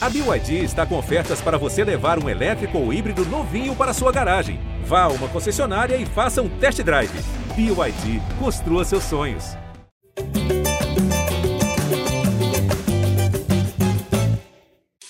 A 0.00 0.08
BYD 0.08 0.62
está 0.62 0.86
com 0.86 0.96
ofertas 0.96 1.40
para 1.40 1.58
você 1.58 1.82
levar 1.82 2.22
um 2.22 2.28
elétrico 2.28 2.78
ou 2.78 2.92
híbrido 2.92 3.24
novinho 3.24 3.74
para 3.74 3.92
sua 3.92 4.12
garagem. 4.12 4.60
Vá 4.84 5.02
a 5.02 5.08
uma 5.08 5.28
concessionária 5.28 5.96
e 5.96 6.06
faça 6.06 6.40
um 6.40 6.48
test 6.60 6.80
drive. 6.84 7.10
BYD, 7.56 8.20
construa 8.38 8.84
seus 8.84 9.02
sonhos. 9.02 9.56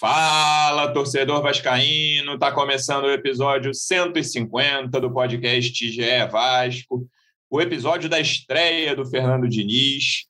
Fala, 0.01 0.91
torcedor 0.95 1.43
vascaíno! 1.43 2.39
Tá 2.39 2.51
começando 2.51 3.05
o 3.05 3.13
episódio 3.13 3.75
150 3.75 4.99
do 4.99 5.13
podcast 5.13 5.87
GE 5.87 6.27
Vasco. 6.33 7.07
O 7.51 7.61
episódio 7.61 8.09
da 8.09 8.19
estreia 8.19 8.97
do 8.97 9.05
Fernando 9.05 9.47
Diniz. 9.51 10.27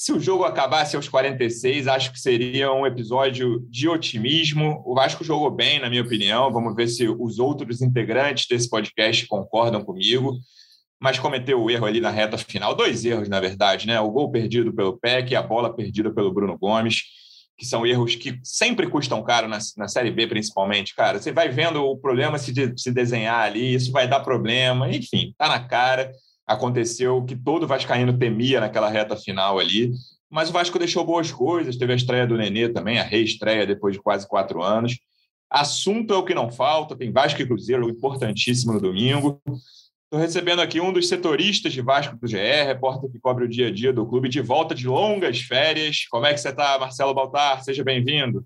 Se 0.00 0.12
o 0.12 0.20
jogo 0.20 0.44
acabasse 0.44 0.94
aos 0.94 1.08
46, 1.08 1.88
acho 1.88 2.12
que 2.12 2.20
seria 2.20 2.72
um 2.72 2.86
episódio 2.86 3.66
de 3.68 3.88
otimismo. 3.88 4.80
O 4.86 4.94
Vasco 4.94 5.24
jogou 5.24 5.50
bem, 5.50 5.80
na 5.80 5.90
minha 5.90 6.02
opinião. 6.02 6.52
Vamos 6.52 6.76
ver 6.76 6.86
se 6.86 7.08
os 7.08 7.40
outros 7.40 7.82
integrantes 7.82 8.46
desse 8.46 8.70
podcast 8.70 9.26
concordam 9.26 9.84
comigo. 9.84 10.38
Mas 11.00 11.18
cometeu 11.18 11.60
o 11.60 11.68
erro 11.68 11.84
ali 11.84 12.00
na 12.00 12.10
reta 12.10 12.38
final. 12.38 12.76
Dois 12.76 13.04
erros, 13.04 13.28
na 13.28 13.40
verdade, 13.40 13.88
né? 13.88 13.98
O 13.98 14.12
gol 14.12 14.30
perdido 14.30 14.72
pelo 14.72 14.96
PEC 14.96 15.32
e 15.32 15.36
a 15.36 15.42
bola 15.42 15.74
perdida 15.74 16.14
pelo 16.14 16.32
Bruno 16.32 16.56
Gomes, 16.56 17.02
que 17.58 17.66
são 17.66 17.84
erros 17.84 18.14
que 18.14 18.38
sempre 18.44 18.88
custam 18.88 19.20
caro 19.24 19.48
na, 19.48 19.58
na 19.76 19.88
Série 19.88 20.12
B, 20.12 20.28
principalmente. 20.28 20.94
Cara, 20.94 21.18
você 21.18 21.32
vai 21.32 21.48
vendo 21.48 21.82
o 21.82 21.98
problema 21.98 22.38
se, 22.38 22.52
de, 22.52 22.72
se 22.80 22.92
desenhar 22.92 23.40
ali, 23.40 23.74
isso 23.74 23.90
vai 23.90 24.06
dar 24.06 24.20
problema. 24.20 24.88
Enfim, 24.88 25.34
tá 25.36 25.48
na 25.48 25.58
cara 25.58 26.12
aconteceu 26.48 27.18
o 27.18 27.24
que 27.24 27.36
todo 27.36 27.66
Vascaíno 27.66 28.16
temia 28.18 28.58
naquela 28.58 28.88
reta 28.88 29.14
final 29.14 29.58
ali. 29.58 29.92
Mas 30.30 30.48
o 30.48 30.52
Vasco 30.52 30.78
deixou 30.78 31.04
boas 31.04 31.30
coisas, 31.30 31.76
teve 31.76 31.92
a 31.92 31.96
estreia 31.96 32.26
do 32.26 32.36
Nenê 32.36 32.68
também, 32.68 32.98
a 32.98 33.02
reestreia 33.02 33.66
depois 33.66 33.94
de 33.94 34.02
quase 34.02 34.26
quatro 34.26 34.62
anos. 34.62 34.98
Assunto 35.50 36.12
é 36.12 36.16
o 36.16 36.24
que 36.24 36.34
não 36.34 36.50
falta, 36.50 36.96
tem 36.96 37.12
Vasco 37.12 37.40
e 37.40 37.46
Cruzeiro 37.46 37.88
importantíssimo 37.88 38.72
no 38.72 38.80
domingo. 38.80 39.40
Estou 40.04 40.20
recebendo 40.20 40.60
aqui 40.60 40.80
um 40.80 40.92
dos 40.92 41.06
setoristas 41.06 41.72
de 41.72 41.82
Vasco 41.82 42.16
do 42.16 42.26
GE, 42.26 42.36
repórter 42.36 43.10
que 43.10 43.20
cobre 43.20 43.44
o 43.44 43.48
dia 43.48 43.68
a 43.68 43.70
dia 43.70 43.92
do 43.92 44.06
clube, 44.06 44.28
de 44.28 44.40
volta 44.40 44.74
de 44.74 44.86
longas 44.86 45.40
férias. 45.40 46.06
Como 46.10 46.24
é 46.24 46.32
que 46.32 46.40
você 46.40 46.48
está, 46.48 46.78
Marcelo 46.78 47.14
Baltar? 47.14 47.62
Seja 47.62 47.84
bem-vindo. 47.84 48.44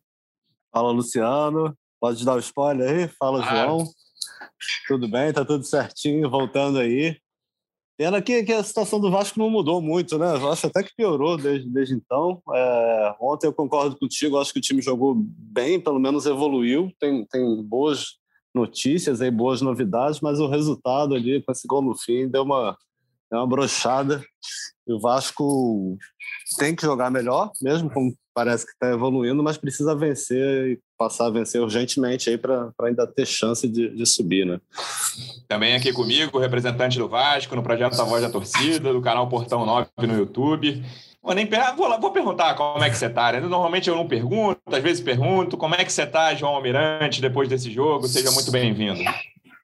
Fala, 0.73 0.91
Luciano. 0.91 1.77
Pode 2.01 2.25
dar 2.25 2.33
o 2.33 2.37
um 2.37 2.41
spoiler 2.41 2.91
aí? 2.91 3.09
Fala, 3.09 3.41
claro. 3.43 3.57
João. 3.57 3.85
Tudo 4.89 5.09
bem? 5.09 5.33
Tá 5.33 5.45
tudo 5.45 5.65
certinho, 5.65 6.29
voltando 6.29 6.79
aí. 6.79 7.17
Pena 8.03 8.21
que, 8.21 8.43
que, 8.43 8.53
a 8.53 8.65
situação 8.65 8.99
do 8.99 9.13
Vasco 9.13 9.39
não 9.39 9.49
mudou 9.49 9.81
muito, 9.81 10.19
né? 10.19 10.35
O 10.35 10.41
Vasco 10.41 10.67
até 10.67 10.83
que 10.83 10.93
piorou 10.97 11.37
desde, 11.37 11.71
desde 11.71 11.95
então. 11.95 12.43
É, 12.53 13.15
ontem 13.21 13.47
eu 13.47 13.53
concordo 13.53 13.97
contigo, 13.97 14.41
acho 14.41 14.53
que 14.53 14.59
o 14.59 14.63
time 14.63 14.83
jogou 14.83 15.15
bem, 15.17 15.79
pelo 15.79 16.01
menos 16.01 16.27
evoluiu, 16.27 16.91
tem, 16.99 17.25
tem 17.27 17.63
boas 17.63 18.17
notícias 18.53 19.21
aí, 19.21 19.31
boas 19.31 19.63
novidades, 19.63 20.21
mas 20.21 20.41
o 20.41 20.49
resultado 20.49 21.15
ali, 21.15 21.41
com 21.45 21.53
esse 21.53 21.65
gol 21.65 21.81
no 21.81 21.97
fim, 21.97 22.29
deu 22.29 22.43
uma, 22.43 22.77
deu 23.31 23.39
uma 23.39 23.47
brochada. 23.47 24.21
E 24.85 24.93
o 24.93 24.99
Vasco 24.99 25.97
tem 26.59 26.75
que 26.75 26.83
jogar 26.83 27.09
melhor, 27.09 27.53
mesmo 27.63 27.89
como 27.89 28.13
parece 28.35 28.67
que 28.67 28.73
está 28.73 28.91
evoluindo, 28.91 29.45
mas 29.45 29.57
precisa 29.57 29.95
vencer 29.95 30.73
e 30.73 30.81
passar 31.03 31.27
a 31.27 31.31
vencer 31.31 31.61
urgentemente 31.61 32.31
aí 32.31 32.39
para 32.39 32.73
ainda 32.83 33.07
ter 33.07 33.27
chance 33.27 33.69
de, 33.69 33.89
de, 33.89 34.07
subir, 34.07 34.47
né? 34.47 34.61
Também 35.49 35.75
aqui 35.75 35.93
comigo, 35.93 36.39
representante 36.39 36.99
do 36.99 37.09
Vasco, 37.09 37.57
no 37.57 37.63
projeto 37.63 37.97
da 37.97 38.05
Voz 38.05 38.23
da 38.23 38.31
Torcida, 38.31 38.93
do 38.93 39.03
canal 39.03 39.29
Portão 39.29 39.67
9 39.67 39.89
no 39.99 40.19
YouTube. 40.19 40.85
Vou, 41.21 41.35
nem, 41.35 41.49
vou, 41.77 42.01
vou 42.01 42.13
perguntar 42.13 42.55
como 42.55 42.85
é 42.85 42.91
que 42.91 42.97
você 42.97 43.07
está. 43.07 43.33
Né? 43.33 43.41
Normalmente 43.41 43.89
eu 43.89 43.97
não 43.97 44.07
pergunto, 44.07 44.61
às 44.67 44.83
vezes 44.83 45.03
pergunto. 45.03 45.57
Como 45.57 45.75
é 45.75 45.85
que 45.85 45.93
você 45.93 46.03
está, 46.03 46.35
João 46.35 46.55
Almirante, 46.55 47.21
depois 47.21 47.49
desse 47.49 47.71
jogo? 47.71 48.07
Seja 48.07 48.31
muito 48.31 48.51
bem-vindo. 48.51 49.01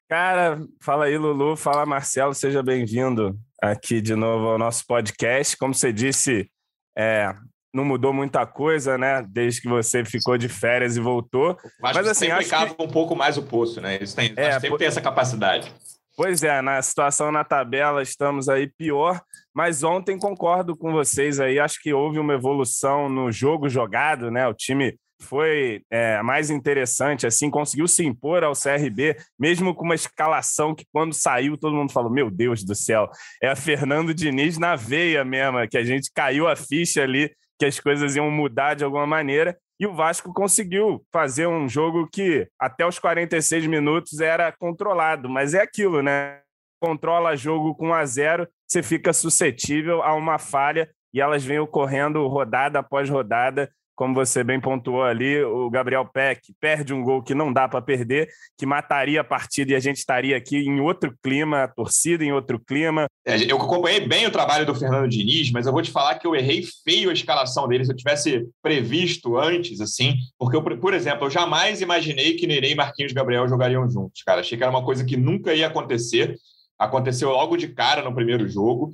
Cara, 0.09 0.61
fala 0.81 1.05
aí, 1.05 1.17
Lulu. 1.17 1.57
Fala, 1.57 1.87
Marcelo. 1.87 2.35
Seja 2.35 2.63
bem-vindo 2.63 3.39
aqui 3.63 4.01
de 4.01 4.15
novo 4.15 4.47
ao 4.47 4.59
nosso 4.59 4.85
podcast. 4.87 5.57
Como 5.57 5.75
você 5.75 5.93
disse, 5.93 6.49
é, 6.97 7.33
não 7.73 7.85
mudou 7.85 8.13
muita 8.13 8.47
coisa, 8.47 8.97
né? 8.97 9.25
Desde 9.29 9.61
que 9.61 9.69
você 9.69 10.05
ficou 10.05 10.39
de 10.39 10.49
férias 10.49 10.97
e 10.97 11.01
voltou. 11.01 11.57
Mas, 11.81 11.97
Mas 11.97 12.09
assim, 12.09 12.27
sempre 12.27 12.45
cava 12.47 12.75
que... 12.75 12.83
um 12.83 12.89
pouco 12.89 13.15
mais 13.15 13.37
o 13.37 13.43
poço, 13.43 13.81
né? 13.81 13.99
Isso 14.01 14.17
tem, 14.17 14.33
é, 14.37 14.59
sempre 14.59 14.79
tem 14.79 14.87
essa 14.87 15.01
capacidade. 15.01 15.73
Pois 16.17 16.43
é, 16.43 16.61
na 16.61 16.83
situação 16.83 17.31
na 17.31 17.45
tabela 17.45 18.03
estamos 18.03 18.49
aí 18.49 18.67
pior, 18.67 19.21
mas 19.55 19.85
ontem 19.85 20.19
concordo 20.19 20.77
com 20.77 20.91
vocês 20.91 21.39
aí, 21.39 21.61
acho 21.61 21.81
que 21.81 21.93
houve 21.93 22.19
uma 22.19 22.35
evolução 22.35 23.09
no 23.09 23.31
jogo 23.31 23.69
jogado, 23.69 24.29
né? 24.29 24.47
O 24.49 24.53
time 24.53 24.99
foi 25.21 25.83
é, 25.91 26.23
mais 26.23 26.51
interessante, 26.51 27.27
assim, 27.27 27.51
conseguiu 27.51 27.87
se 27.87 28.05
impor 28.05 28.45
ao 28.45 28.53
CRB, 28.53 29.17
mesmo 29.39 29.75
com 29.75 29.85
uma 29.85 29.95
escalação 29.95 30.75
que 30.75 30.85
quando 30.93 31.13
saiu 31.13 31.57
todo 31.57 31.75
mundo 31.75 31.93
falou, 31.93 32.11
meu 32.11 32.31
Deus 32.31 32.65
do 32.65 32.75
céu, 32.75 33.09
é 33.43 33.49
a 33.49 33.57
Fernando 33.57 34.15
Diniz 34.15 34.59
na 34.59 34.77
veia 34.77 35.25
mesmo, 35.25 35.69
que 35.69 35.79
a 35.79 35.85
gente 35.85 36.11
caiu 36.13 36.49
a 36.49 36.57
ficha 36.57 37.03
ali 37.03 37.31
que 37.59 37.67
as 37.67 37.81
coisas 37.81 38.15
iam 38.17 38.31
mudar 38.31 38.75
de 38.75 38.85
alguma 38.85 39.07
maneira. 39.07 39.59
E 39.81 39.87
o 39.87 39.95
Vasco 39.95 40.33
conseguiu 40.33 41.05
fazer 41.13 41.47
um 41.47 41.69
jogo 41.69 42.09
que 42.13 42.49
até 42.59 42.87
os 42.87 42.99
46 42.99 43.67
minutos 43.67 44.21
era 44.21 44.51
controlado, 44.53 45.29
mas 45.29 45.55
é 45.55 45.63
aquilo, 45.63 46.03
né? 46.03 46.41
Controla 46.81 47.37
jogo 47.37 47.75
com 47.75 47.89
1 47.89 47.95
a 47.95 48.07
0, 48.07 48.49
você 48.67 48.83
fica 48.83 49.13
suscetível 49.13 50.03
a 50.03 50.15
uma 50.15 50.39
falha 50.39 50.89
e 51.13 51.21
elas 51.21 51.45
vêm 51.45 51.59
ocorrendo 51.59 52.27
rodada 52.27 52.79
após 52.79 53.09
rodada 53.09 53.71
como 53.99 54.15
você 54.15 54.45
bem 54.45 54.61
pontuou 54.61 55.03
ali, 55.03 55.43
o 55.43 55.69
Gabriel 55.69 56.05
Peck 56.07 56.55
perde 56.61 56.95
um 56.95 57.03
gol 57.03 57.21
que 57.21 57.35
não 57.35 57.53
dá 57.53 57.67
para 57.67 57.83
perder, 57.83 58.29
que 58.57 58.65
mataria 58.65 59.23
a 59.23 59.25
partida 59.25 59.73
e 59.73 59.75
a 59.75 59.81
gente 59.81 59.97
estaria 59.97 60.37
aqui 60.37 60.57
em 60.57 60.79
outro 60.79 61.13
clima, 61.21 61.65
a 61.65 61.69
torcida 61.69 62.25
em 62.25 62.33
outro 62.33 62.61
clima. 62.61 63.07
É, 63.27 63.37
eu 63.51 63.57
acompanhei 63.57 64.07
bem 64.07 64.25
o 64.25 64.31
trabalho 64.31 64.65
do 64.65 64.73
Fernando 64.73 65.09
Diniz, 65.09 65.51
mas 65.51 65.67
eu 65.67 65.73
vou 65.73 65.83
te 65.83 65.91
falar 65.91 66.15
que 66.15 66.29
eu 66.29 66.37
errei 66.37 66.63
feio 66.85 67.11
a 67.11 67.13
escalação 67.13 67.67
dele. 67.67 67.85
Se 67.85 67.91
eu 67.91 67.97
tivesse 67.97 68.47
previsto 68.63 69.37
antes, 69.37 69.81
assim, 69.81 70.15
porque, 70.39 70.57
eu, 70.57 70.63
por 70.63 70.95
exemplo, 70.95 71.27
eu 71.27 71.31
jamais 71.31 71.81
imaginei 71.81 72.35
que 72.35 72.47
Nerei 72.47 72.77
e 72.99 73.13
Gabriel 73.13 73.49
jogariam 73.49 73.91
juntos, 73.91 74.23
cara. 74.23 74.43
Achei 74.43 74.57
que 74.57 74.63
era 74.63 74.71
uma 74.71 74.85
coisa 74.85 75.05
que 75.05 75.17
nunca 75.17 75.53
ia 75.53 75.67
acontecer. 75.67 76.37
Aconteceu 76.79 77.31
logo 77.31 77.57
de 77.57 77.67
cara 77.67 78.05
no 78.05 78.15
primeiro 78.15 78.49
jogo. 78.49 78.93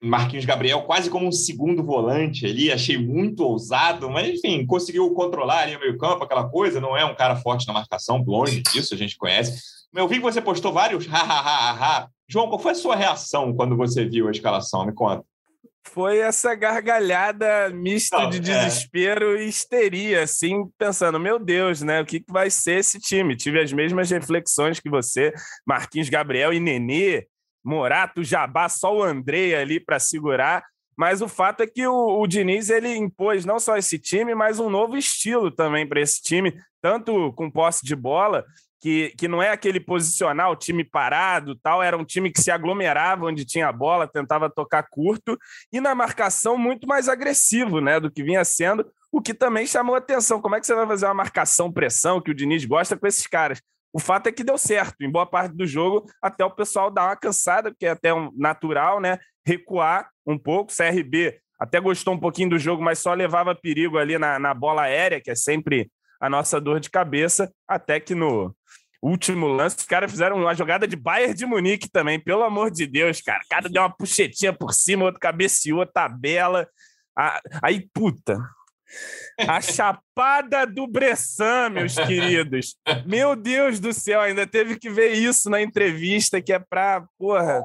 Marquinhos 0.00 0.44
Gabriel 0.44 0.82
quase 0.82 1.10
como 1.10 1.26
um 1.26 1.32
segundo 1.32 1.82
volante 1.82 2.46
ali, 2.46 2.70
achei 2.70 2.96
muito 2.96 3.40
ousado, 3.44 4.08
mas 4.08 4.28
enfim, 4.28 4.64
conseguiu 4.64 5.10
controlar 5.12 5.62
ali 5.62 5.76
o 5.76 5.80
meio-campo, 5.80 6.22
aquela 6.22 6.48
coisa. 6.48 6.80
Não 6.80 6.96
é 6.96 7.04
um 7.04 7.14
cara 7.14 7.36
forte 7.36 7.66
na 7.66 7.72
marcação, 7.72 8.22
longe 8.26 8.62
disso, 8.62 8.94
a 8.94 8.96
gente 8.96 9.16
conhece. 9.16 9.60
Eu 9.94 10.06
vi 10.06 10.16
que 10.16 10.22
você 10.22 10.40
postou 10.40 10.72
vários 10.72 11.06
ha, 11.12 11.18
ha, 11.18 11.40
ha, 11.40 11.70
ha. 11.72 12.08
João, 12.28 12.48
qual 12.48 12.58
foi 12.58 12.72
a 12.72 12.76
sua 12.76 12.94
reação 12.94 13.54
quando 13.54 13.76
você 13.76 14.04
viu 14.04 14.28
a 14.28 14.30
escalação? 14.30 14.84
Me 14.84 14.92
conta. 14.92 15.24
Foi 15.82 16.18
essa 16.18 16.54
gargalhada 16.54 17.70
mista 17.70 18.18
Não, 18.18 18.28
de 18.28 18.36
é. 18.36 18.40
desespero 18.40 19.36
é. 19.36 19.44
e 19.44 19.48
histeria, 19.48 20.22
assim, 20.22 20.68
pensando, 20.76 21.18
meu 21.18 21.38
Deus, 21.38 21.80
né? 21.80 22.02
O 22.02 22.06
que 22.06 22.22
vai 22.28 22.50
ser 22.50 22.80
esse 22.80 23.00
time? 23.00 23.34
Tive 23.34 23.60
as 23.60 23.72
mesmas 23.72 24.10
reflexões 24.10 24.78
que 24.78 24.90
você, 24.90 25.32
Marquinhos 25.66 26.10
Gabriel 26.10 26.52
e 26.52 26.60
Nenê 26.60 27.26
Morato, 27.68 28.24
Jabá, 28.24 28.68
só 28.68 28.96
o 28.96 29.02
André 29.02 29.54
ali 29.54 29.78
para 29.78 29.98
segurar. 29.98 30.64
Mas 30.96 31.20
o 31.20 31.28
fato 31.28 31.62
é 31.62 31.66
que 31.66 31.86
o, 31.86 32.20
o, 32.20 32.26
Diniz 32.26 32.70
ele 32.70 32.96
impôs 32.96 33.44
não 33.44 33.60
só 33.60 33.76
esse 33.76 33.98
time, 33.98 34.34
mas 34.34 34.58
um 34.58 34.70
novo 34.70 34.96
estilo 34.96 35.50
também 35.50 35.86
para 35.86 36.00
esse 36.00 36.20
time, 36.20 36.58
tanto 36.82 37.32
com 37.34 37.50
posse 37.50 37.84
de 37.84 37.94
bola, 37.94 38.44
que, 38.80 39.14
que 39.16 39.28
não 39.28 39.42
é 39.42 39.50
aquele 39.50 39.78
posicional, 39.78 40.56
time 40.56 40.82
parado 40.82 41.54
tal, 41.56 41.82
era 41.82 41.96
um 41.96 42.04
time 42.04 42.32
que 42.32 42.40
se 42.40 42.50
aglomerava 42.50 43.26
onde 43.26 43.44
tinha 43.44 43.68
a 43.68 43.72
bola, 43.72 44.08
tentava 44.08 44.50
tocar 44.50 44.84
curto, 44.90 45.38
e 45.72 45.80
na 45.80 45.94
marcação 45.94 46.56
muito 46.56 46.86
mais 46.86 47.08
agressivo 47.08 47.80
né, 47.80 48.00
do 48.00 48.10
que 48.10 48.24
vinha 48.24 48.44
sendo, 48.44 48.84
o 49.12 49.20
que 49.20 49.34
também 49.34 49.66
chamou 49.66 49.94
atenção. 49.94 50.40
Como 50.40 50.56
é 50.56 50.60
que 50.60 50.66
você 50.66 50.74
vai 50.74 50.86
fazer 50.86 51.06
uma 51.06 51.14
marcação-pressão 51.14 52.20
que 52.20 52.30
o 52.30 52.34
Diniz 52.34 52.64
gosta 52.64 52.96
com 52.96 53.06
esses 53.06 53.26
caras? 53.26 53.60
O 53.92 53.98
fato 53.98 54.28
é 54.28 54.32
que 54.32 54.44
deu 54.44 54.58
certo. 54.58 54.96
Em 55.00 55.10
boa 55.10 55.26
parte 55.26 55.54
do 55.54 55.66
jogo, 55.66 56.06
até 56.22 56.44
o 56.44 56.50
pessoal 56.50 56.90
dá 56.90 57.04
uma 57.06 57.16
cansada, 57.16 57.70
porque 57.70 57.86
é 57.86 57.90
até 57.90 58.12
um 58.12 58.30
natural, 58.36 59.00
né? 59.00 59.18
Recuar 59.46 60.10
um 60.26 60.38
pouco. 60.38 60.72
CRB 60.72 61.40
até 61.58 61.80
gostou 61.80 62.14
um 62.14 62.20
pouquinho 62.20 62.50
do 62.50 62.58
jogo, 62.58 62.82
mas 62.82 63.00
só 63.00 63.12
levava 63.12 63.54
perigo 63.54 63.98
ali 63.98 64.16
na, 64.16 64.38
na 64.38 64.54
bola 64.54 64.82
aérea, 64.82 65.20
que 65.20 65.30
é 65.30 65.34
sempre 65.34 65.90
a 66.20 66.30
nossa 66.30 66.60
dor 66.60 66.78
de 66.80 66.90
cabeça, 66.90 67.52
até 67.66 67.98
que 67.98 68.14
no 68.14 68.54
último 69.02 69.46
lance, 69.46 69.76
os 69.78 69.84
caras 69.84 70.10
fizeram 70.10 70.36
uma 70.36 70.54
jogada 70.54 70.86
de 70.86 70.96
Bayern 70.96 71.34
de 71.34 71.46
Munique 71.46 71.88
também, 71.90 72.18
pelo 72.18 72.42
amor 72.42 72.70
de 72.70 72.86
Deus, 72.86 73.20
cara. 73.20 73.40
Cada 73.48 73.68
deu 73.68 73.82
uma 73.82 73.94
puxetinha 73.94 74.52
por 74.52 74.72
cima, 74.72 75.04
outro 75.04 75.20
cabeceou, 75.20 75.86
tabela. 75.86 76.68
Aí, 77.62 77.88
puta, 77.92 78.38
a 79.38 79.60
chapada 79.60 80.66
do 80.66 80.86
Bressan, 80.86 81.70
meus 81.70 81.94
queridos. 81.94 82.76
Meu 83.06 83.36
Deus 83.36 83.78
do 83.78 83.92
céu, 83.92 84.20
ainda 84.20 84.46
teve 84.46 84.78
que 84.78 84.90
ver 84.90 85.12
isso 85.12 85.48
na 85.50 85.60
entrevista, 85.60 86.40
que 86.40 86.52
é 86.52 86.58
para, 86.58 87.04
porra, 87.18 87.62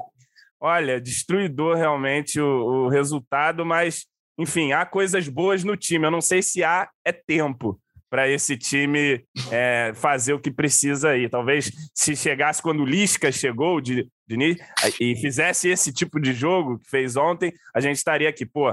olha, 0.60 1.00
destruidor 1.00 1.76
realmente 1.76 2.40
o, 2.40 2.86
o, 2.86 2.88
resultado, 2.88 3.64
mas, 3.64 4.06
enfim, 4.38 4.72
há 4.72 4.86
coisas 4.86 5.28
boas 5.28 5.64
no 5.64 5.76
time. 5.76 6.06
Eu 6.06 6.10
não 6.10 6.20
sei 6.20 6.42
se 6.42 6.62
há 6.62 6.88
é 7.04 7.12
tempo 7.12 7.80
para 8.08 8.28
esse 8.30 8.56
time 8.56 9.24
é, 9.50 9.92
fazer 9.94 10.34
o 10.34 10.40
que 10.40 10.50
precisa 10.50 11.10
aí. 11.10 11.28
Talvez 11.28 11.70
se 11.92 12.14
chegasse 12.14 12.62
quando 12.62 12.80
o 12.80 12.86
Lisca 12.86 13.32
chegou, 13.32 13.80
de 13.80 14.08
Diniz, 14.26 14.56
e 15.00 15.16
fizesse 15.16 15.68
esse 15.68 15.92
tipo 15.92 16.20
de 16.20 16.32
jogo 16.32 16.78
que 16.78 16.88
fez 16.88 17.16
ontem, 17.16 17.52
a 17.74 17.80
gente 17.80 17.96
estaria 17.96 18.28
aqui, 18.28 18.46
pô, 18.46 18.72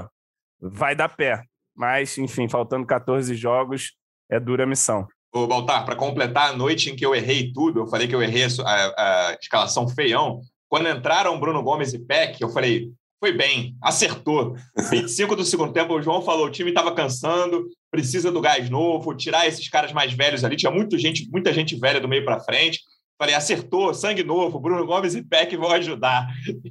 vai 0.60 0.94
dar 0.94 1.08
pé. 1.08 1.42
Mas, 1.74 2.18
enfim, 2.18 2.48
faltando 2.48 2.86
14 2.86 3.34
jogos, 3.34 3.92
é 4.30 4.38
dura 4.38 4.64
a 4.64 4.66
missão. 4.66 5.06
Ô, 5.32 5.46
Baltar, 5.46 5.84
para 5.84 5.96
completar 5.96 6.50
a 6.50 6.56
noite 6.56 6.90
em 6.90 6.96
que 6.96 7.04
eu 7.04 7.14
errei 7.14 7.52
tudo, 7.52 7.80
eu 7.80 7.86
falei 7.86 8.06
que 8.06 8.14
eu 8.14 8.22
errei 8.22 8.44
a, 8.44 8.48
a, 8.64 9.28
a 9.28 9.38
escalação 9.40 9.88
feião. 9.88 10.40
Quando 10.68 10.88
entraram 10.88 11.38
Bruno 11.40 11.62
Gomes 11.62 11.94
e 11.94 11.98
Peck, 11.98 12.40
eu 12.40 12.50
falei, 12.50 12.90
foi 13.22 13.32
bem, 13.32 13.76
acertou. 13.80 14.56
25 14.90 15.36
do 15.36 15.44
segundo 15.44 15.72
tempo, 15.72 15.94
o 15.94 16.02
João 16.02 16.22
falou: 16.22 16.46
o 16.46 16.50
time 16.50 16.70
estava 16.70 16.92
cansando, 16.92 17.68
precisa 17.90 18.32
do 18.32 18.40
gás 18.40 18.68
novo, 18.68 19.14
tirar 19.14 19.46
esses 19.46 19.68
caras 19.68 19.92
mais 19.92 20.12
velhos 20.12 20.44
ali. 20.44 20.56
Tinha 20.56 20.72
muita 20.72 20.98
gente, 20.98 21.30
muita 21.30 21.52
gente 21.52 21.76
velha 21.78 22.00
do 22.00 22.08
meio 22.08 22.24
para 22.24 22.40
frente. 22.40 22.80
Falei, 23.18 23.34
acertou, 23.34 23.94
sangue 23.94 24.24
novo, 24.24 24.58
Bruno 24.58 24.84
Gomes 24.84 25.14
e 25.14 25.22
Peck 25.22 25.56
vão 25.56 25.70
ajudar. 25.70 26.26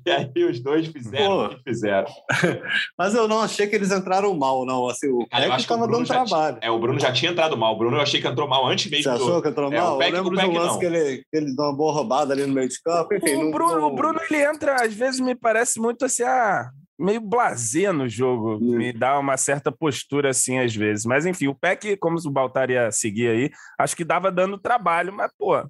E 0.05 0.11
aí 0.11 0.43
os 0.43 0.59
dois 0.59 0.87
fizeram 0.87 1.45
o 1.45 1.49
que 1.49 1.63
fizeram. 1.63 2.07
Mas 2.97 3.13
eu 3.13 3.27
não 3.27 3.39
achei 3.39 3.67
que 3.67 3.75
eles 3.75 3.91
entraram 3.91 4.33
mal, 4.35 4.65
não. 4.65 4.87
Assim, 4.87 5.07
o 5.09 5.25
Cara, 5.27 5.47
Peck 5.47 5.61
estava 5.61 5.87
dando 5.87 6.05
trabalho. 6.05 6.57
é, 6.61 6.69
o 6.69 6.79
Bruno 6.79 6.99
já 6.99 7.11
tinha 7.11 7.31
entrado 7.31 7.55
mal. 7.55 7.73
O 7.73 7.77
Bruno 7.77 7.97
eu 7.97 8.01
achei 8.01 8.19
que 8.19 8.27
entrou 8.27 8.47
mal 8.47 8.67
antes 8.67 8.89
mesmo. 8.89 9.03
Você 9.03 9.17
do... 9.17 9.23
achou 9.23 9.41
que 9.41 9.49
entrou 9.49 9.71
é, 9.71 9.77
mal? 9.77 9.97
Peck, 9.97 10.11
eu 10.11 10.17
lembro 10.17 10.35
Peck, 10.35 10.49
do 10.49 10.57
lance 10.57 10.73
não. 10.73 10.79
que 10.79 10.85
ele, 10.85 11.17
que 11.17 11.37
ele 11.37 11.55
deu 11.55 11.65
uma 11.65 11.75
boa 11.75 11.93
roubada 11.93 12.33
ali 12.33 12.45
no 12.45 12.53
meio 12.53 12.67
de 12.67 12.81
campo. 12.81 13.13
Enfim, 13.13 13.35
o, 13.35 13.43
não, 13.43 13.51
Bruno, 13.51 13.81
não... 13.81 13.87
o 13.87 13.95
Bruno, 13.95 14.19
ele 14.29 14.43
entra, 14.43 14.83
às 14.83 14.93
vezes 14.93 15.19
me 15.19 15.35
parece 15.35 15.79
muito 15.79 16.03
assim, 16.03 16.23
ah, 16.23 16.69
meio 17.01 17.19
blasé 17.19 17.91
no 17.91 18.07
jogo, 18.07 18.55
hum. 18.55 18.77
me 18.77 18.93
dá 18.93 19.17
uma 19.17 19.35
certa 19.35 19.71
postura 19.71 20.29
assim 20.29 20.59
às 20.59 20.75
vezes. 20.75 21.05
Mas 21.05 21.25
enfim, 21.25 21.47
o 21.47 21.55
Peck, 21.55 21.97
como 21.97 22.17
o 22.17 22.31
Baltar 22.31 22.69
ia 22.69 22.91
seguir 22.91 23.27
aí, 23.29 23.51
acho 23.79 23.95
que 23.95 24.03
dava 24.03 24.31
dando 24.31 24.57
trabalho, 24.57 25.13
mas 25.13 25.31
pô, 25.37 25.63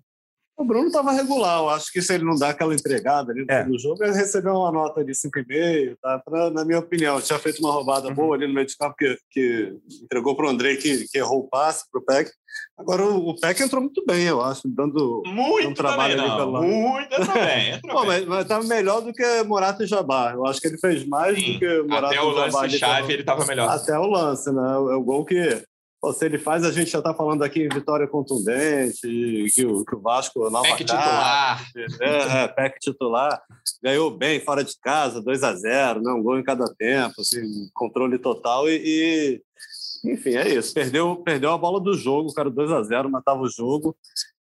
o 0.58 0.66
Bruno 0.66 0.88
estava 0.88 1.12
regular. 1.12 1.60
Eu 1.60 1.70
acho 1.70 1.92
que 1.92 2.02
se 2.02 2.14
ele 2.14 2.24
não 2.24 2.36
dá 2.36 2.50
aquela 2.50 2.74
entregada 2.74 3.32
ali 3.32 3.46
no 3.46 3.76
é. 3.76 3.80
jogo, 3.80 4.04
ele 4.04 4.14
recebeu 4.14 4.54
uma 4.54 4.72
nota 4.72 5.04
de 5.04 5.12
5,5, 5.14 5.96
tá? 6.02 6.20
Pra, 6.20 6.50
na 6.50 6.64
minha 6.64 6.80
opinião. 6.80 7.22
Tinha 7.22 7.40
feito 7.40 7.60
uma 7.60 7.72
roubada 7.72 8.08
uhum. 8.10 8.14
boa 8.14 8.36
ali 8.36 8.48
no 8.48 8.54
meio 8.54 8.68
de 8.68 8.78
campo 8.78 8.96
que, 8.98 9.18
que 9.32 9.74
entregou 10.04 10.36
para 10.36 10.46
o 10.46 10.50
André, 10.50 10.76
que, 10.76 11.08
que 11.08 11.18
errou 11.18 11.40
o 11.40 11.48
passe 11.48 11.86
para 11.92 12.00
o 12.00 12.06
Peck. 12.06 12.32
Agora, 12.78 13.06
o, 13.06 13.30
o 13.30 13.40
Peck 13.40 13.62
entrou 13.62 13.82
muito 13.82 14.04
bem, 14.06 14.26
eu 14.26 14.42
acho, 14.42 14.64
dando 14.66 15.24
muito 15.26 15.70
um 15.70 15.74
trabalho 15.74 16.16
também, 16.16 16.30
ali 16.30 16.40
pelo 16.40 16.52
lado. 16.52 16.66
Muito 16.66 17.16
também. 17.16 17.82
Pô, 17.90 18.06
mas, 18.06 18.26
mas 18.26 18.48
tava 18.48 18.64
melhor 18.66 19.02
do 19.02 19.14
que 19.14 19.44
Morata 19.44 19.84
e 19.84 19.88
Jabá. 19.88 20.34
Eu 20.34 20.46
acho 20.46 20.60
que 20.60 20.68
ele 20.68 20.78
fez 20.78 21.06
mais 21.08 21.38
Sim. 21.38 21.54
do 21.54 21.60
que 21.60 21.82
Morata 21.84 22.08
Até 22.08 22.22
o 22.22 22.30
lance 22.30 22.78
chave 22.78 23.14
ele 23.14 23.22
estava 23.22 23.46
melhor. 23.46 23.70
Até 23.70 23.98
o 23.98 24.06
lance, 24.06 24.52
né? 24.52 24.74
É 24.74 24.96
o 24.96 25.04
gol 25.04 25.26
que 25.26 25.64
Pô, 26.02 26.12
se 26.12 26.26
ele 26.26 26.40
faz, 26.40 26.64
a 26.64 26.72
gente 26.72 26.90
já 26.90 26.98
está 26.98 27.14
falando 27.14 27.44
aqui 27.44 27.62
em 27.62 27.70
vitória 27.70 28.08
contundente, 28.08 29.02
que 29.54 29.64
o, 29.68 29.86
que 29.86 29.96
o 29.96 30.02
Vasco 30.02 30.50
nova 30.50 30.68
PEC 30.70 30.78
titular. 30.78 31.64
É, 32.02 32.44
é, 32.44 32.48
PEC 32.48 32.80
titular. 32.80 33.44
Ganhou 33.84 34.10
bem 34.10 34.40
fora 34.40 34.64
de 34.64 34.76
casa, 34.80 35.22
2 35.22 35.44
a 35.44 35.54
0 35.54 36.02
né? 36.02 36.12
um 36.12 36.24
gol 36.24 36.40
em 36.40 36.44
cada 36.44 36.66
tempo, 36.74 37.22
assim, 37.22 37.44
controle 37.76 38.18
total 38.18 38.68
e, 38.68 38.82
e, 40.04 40.12
Enfim, 40.12 40.38
é 40.38 40.50
isso. 40.50 40.74
Perdeu, 40.74 41.18
perdeu 41.18 41.52
a 41.52 41.58
bola 41.58 41.80
do 41.80 41.94
jogo, 41.94 42.34
cara, 42.34 42.50
2 42.50 42.72
a 42.72 42.82
0 42.82 43.08
matava 43.08 43.42
o 43.42 43.50
jogo. 43.50 43.96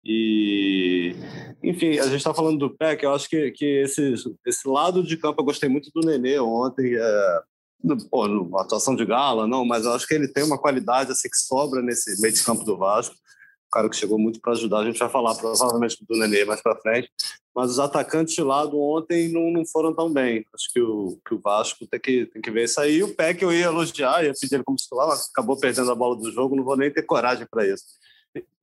E, 0.03 1.15
enfim, 1.63 1.97
a 1.97 2.03
gente 2.07 2.17
está 2.17 2.33
falando 2.33 2.59
do 2.59 2.75
PEC, 2.75 3.03
eu 3.03 3.13
acho 3.13 3.29
que, 3.29 3.51
que 3.51 3.65
esse, 3.83 4.15
esse 4.45 4.67
lado 4.67 5.01
de 5.01 5.15
campo, 5.15 5.39
eu 5.39 5.45
gostei 5.45 5.69
muito 5.69 5.89
do 5.95 6.05
Nenê 6.05 6.39
ontem. 6.39 6.93
É, 6.93 7.41
pô, 8.09 8.57
atuação 8.57 8.95
de 8.95 9.05
gala, 9.05 9.47
não, 9.47 9.65
mas 9.65 9.85
eu 9.85 9.93
acho 9.93 10.07
que 10.07 10.13
ele 10.13 10.27
tem 10.27 10.43
uma 10.43 10.57
qualidade 10.57 11.11
assim, 11.11 11.29
que 11.29 11.37
sobra 11.37 11.81
nesse 11.81 12.19
meio 12.21 12.33
de 12.33 12.43
campo 12.43 12.63
do 12.63 12.77
Vasco. 12.77 13.15
O 13.67 13.69
cara 13.69 13.89
que 13.89 13.97
chegou 13.97 14.17
muito 14.17 14.39
para 14.39 14.53
ajudar. 14.53 14.79
A 14.79 14.85
gente 14.85 14.97
vai 14.97 15.09
falar 15.09 15.35
provavelmente 15.35 15.97
do 16.07 16.17
Nenê 16.17 16.45
mais 16.45 16.61
para 16.61 16.77
frente. 16.77 17.11
Mas 17.53 17.71
os 17.71 17.79
atacantes 17.79 18.33
de 18.33 18.41
lado 18.41 18.79
ontem 18.79 19.29
não, 19.29 19.51
não 19.51 19.65
foram 19.65 19.93
tão 19.93 20.11
bem. 20.11 20.45
Acho 20.55 20.71
que 20.71 20.79
o, 20.79 21.19
que 21.27 21.33
o 21.33 21.41
Vasco 21.41 21.85
tem 21.85 21.99
que, 21.99 22.25
tem 22.27 22.41
que 22.41 22.49
ver 22.49 22.63
isso 22.63 22.79
aí. 22.79 22.97
E 22.97 23.03
o 23.03 23.13
Peck 23.13 23.43
eu 23.43 23.51
ia 23.51 23.65
elogiar, 23.65 24.23
ia 24.23 24.31
pedir 24.39 24.55
ele 24.55 24.63
como 24.63 24.77
titular, 24.77 25.07
mas 25.07 25.29
acabou 25.29 25.59
perdendo 25.59 25.91
a 25.91 25.95
bola 25.95 26.15
do 26.15 26.31
jogo. 26.31 26.55
Não 26.55 26.63
vou 26.63 26.77
nem 26.77 26.89
ter 26.89 27.03
coragem 27.03 27.45
para 27.51 27.67
isso. 27.67 27.83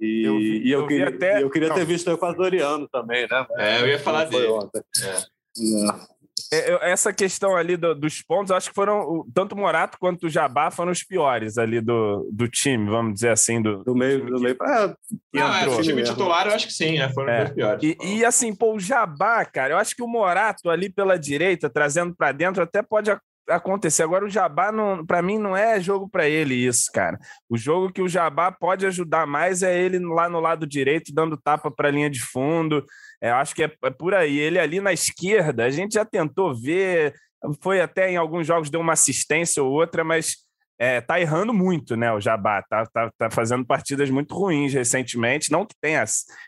E 0.01 0.27
eu, 0.27 0.39
vi, 0.39 0.63
e 0.63 0.71
eu, 0.71 0.81
eu 0.81 0.87
queria, 0.87 1.09
até... 1.09 1.43
eu 1.43 1.51
queria 1.51 1.75
ter 1.75 1.85
visto 1.85 2.07
o 2.07 2.13
equatoriano 2.13 2.89
também, 2.89 3.27
né? 3.29 3.47
É, 3.59 3.83
eu 3.83 3.89
ia 3.89 3.99
falar 3.99 4.25
dele. 4.25 4.47
Ontem. 4.47 4.83
É. 5.03 5.23
Não. 5.59 6.14
É, 6.53 6.91
essa 6.91 7.13
questão 7.13 7.57
ali 7.57 7.77
do, 7.77 7.95
dos 7.95 8.23
pontos, 8.23 8.51
acho 8.51 8.69
que 8.69 8.75
foram 8.75 9.25
tanto 9.35 9.55
o 9.55 9.59
Morato 9.59 9.99
quanto 9.99 10.27
o 10.27 10.31
Jabá 10.31 10.71
foram 10.71 10.93
os 10.93 11.03
piores 11.03 11.59
ali 11.59 11.81
do, 11.81 12.29
do 12.33 12.49
time, 12.49 12.89
vamos 12.89 13.15
dizer 13.15 13.31
assim. 13.31 13.61
Do, 13.61 13.83
do 13.85 13.95
meio. 13.95 14.25
Do 14.27 14.41
meio 14.41 14.57
é, 14.63 14.95
Não, 15.33 15.55
é, 15.55 15.69
o 15.69 15.83
time 15.83 16.03
titular, 16.03 16.47
eu 16.47 16.55
acho 16.55 16.67
que 16.67 16.73
sim, 16.73 16.99
né? 16.99 17.09
foram 17.11 17.33
é. 17.33 17.45
os 17.45 17.51
piores. 17.51 17.83
E, 17.83 18.17
e, 18.17 18.25
assim, 18.25 18.55
pô, 18.55 18.75
o 18.75 18.81
Jabá, 18.81 19.45
cara, 19.45 19.75
eu 19.75 19.79
acho 19.79 19.95
que 19.95 20.03
o 20.03 20.09
Morato 20.09 20.69
ali 20.71 20.91
pela 20.91 21.19
direita, 21.19 21.71
trazendo 21.71 22.15
para 22.15 22.33
dentro, 22.33 22.63
até 22.63 22.83
pode 22.83 23.11
acontecer. 23.49 24.03
Agora, 24.03 24.25
o 24.25 24.31
Jabá, 24.31 24.73
para 25.07 25.23
mim, 25.23 25.39
não 25.39 25.57
é 25.57 25.81
jogo 25.81 26.09
para 26.09 26.29
ele 26.29 26.55
isso, 26.55 26.91
cara. 26.93 27.19
O 27.49 27.57
jogo 27.57 27.93
que 27.93 28.03
o 28.03 28.09
Jabá 28.09 28.51
pode 28.51 28.87
ajudar 28.87 29.27
mais 29.27 29.63
é 29.63 29.79
ele 29.79 29.99
lá 29.99 30.29
no 30.29 30.41
lado 30.41 30.67
direito, 30.67 31.13
dando 31.13 31.37
tapa 31.37 31.71
para 31.71 31.89
a 31.89 31.93
linha 31.93 32.11
de 32.11 32.21
fundo. 32.21 32.85
É, 33.25 33.31
acho 33.31 33.55
que 33.55 33.65
é, 33.65 33.73
é, 33.83 33.89
por 33.89 34.13
aí. 34.13 34.39
Ele 34.39 34.59
ali 34.59 34.81
na 34.81 34.93
esquerda, 34.93 35.65
a 35.65 35.71
gente 35.71 35.95
já 35.95 36.05
tentou 36.05 36.55
ver, 36.55 37.15
foi 37.63 37.81
até 37.81 38.11
em 38.11 38.19
alguns 38.19 38.47
jogos, 38.47 38.69
deu 38.69 38.83
uma 38.83 38.93
assistência 38.93 39.63
ou 39.63 39.73
outra, 39.73 40.05
mas 40.05 40.45
é, 40.79 41.01
tá 41.01 41.19
errando 41.19 41.55
muito, 41.55 41.97
né? 41.97 42.13
O 42.13 42.21
Jabá 42.21 42.63
tá, 42.69 42.85
tá, 42.85 43.11
tá 43.17 43.31
fazendo 43.31 43.65
partidas 43.65 44.11
muito 44.11 44.35
ruins 44.35 44.75
recentemente. 44.75 45.51
Não 45.51 45.65
que 45.65 45.75
tenha 45.81 46.05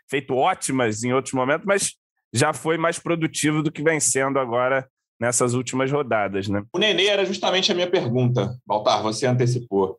feito 0.06 0.34
ótimas 0.34 1.02
em 1.02 1.14
outros 1.14 1.32
momentos, 1.32 1.64
mas 1.64 1.94
já 2.30 2.52
foi 2.52 2.76
mais 2.76 2.98
produtivo 2.98 3.62
do 3.62 3.72
que 3.72 3.82
vem 3.82 3.98
sendo 3.98 4.38
agora 4.38 4.86
nessas 5.18 5.54
últimas 5.54 5.90
rodadas, 5.90 6.46
né? 6.46 6.62
O 6.74 6.78
Nenê 6.78 7.06
era 7.06 7.24
justamente 7.24 7.72
a 7.72 7.74
minha 7.74 7.90
pergunta, 7.90 8.54
Baltar, 8.66 9.02
você 9.02 9.24
antecipou. 9.24 9.98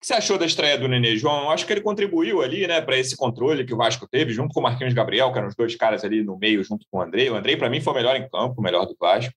Que 0.00 0.06
você 0.06 0.14
achou 0.14 0.38
da 0.38 0.46
estreia 0.46 0.78
do 0.78 0.88
Nenê, 0.88 1.16
João? 1.16 1.44
Eu 1.44 1.50
acho 1.50 1.66
que 1.66 1.72
ele 1.72 1.80
contribuiu 1.80 2.42
ali, 2.42 2.66
né, 2.66 2.80
para 2.80 2.98
esse 2.98 3.16
controle 3.16 3.64
que 3.64 3.72
o 3.72 3.76
Vasco 3.76 4.06
teve, 4.06 4.32
junto 4.32 4.52
com 4.52 4.60
o 4.60 4.62
Marquinhos 4.62 4.92
Gabriel, 4.92 5.32
que 5.32 5.38
eram 5.38 5.48
os 5.48 5.54
dois 5.54 5.74
caras 5.74 6.04
ali 6.04 6.22
no 6.22 6.36
meio, 6.38 6.62
junto 6.62 6.86
com 6.90 6.98
o 6.98 7.02
Andrei. 7.02 7.30
O 7.30 7.34
Andrei, 7.34 7.56
para 7.56 7.70
mim, 7.70 7.80
foi 7.80 7.92
o 7.92 7.96
melhor 7.96 8.16
em 8.16 8.28
campo, 8.28 8.60
o 8.60 8.62
melhor 8.62 8.84
do 8.86 8.96
Vasco. 8.98 9.32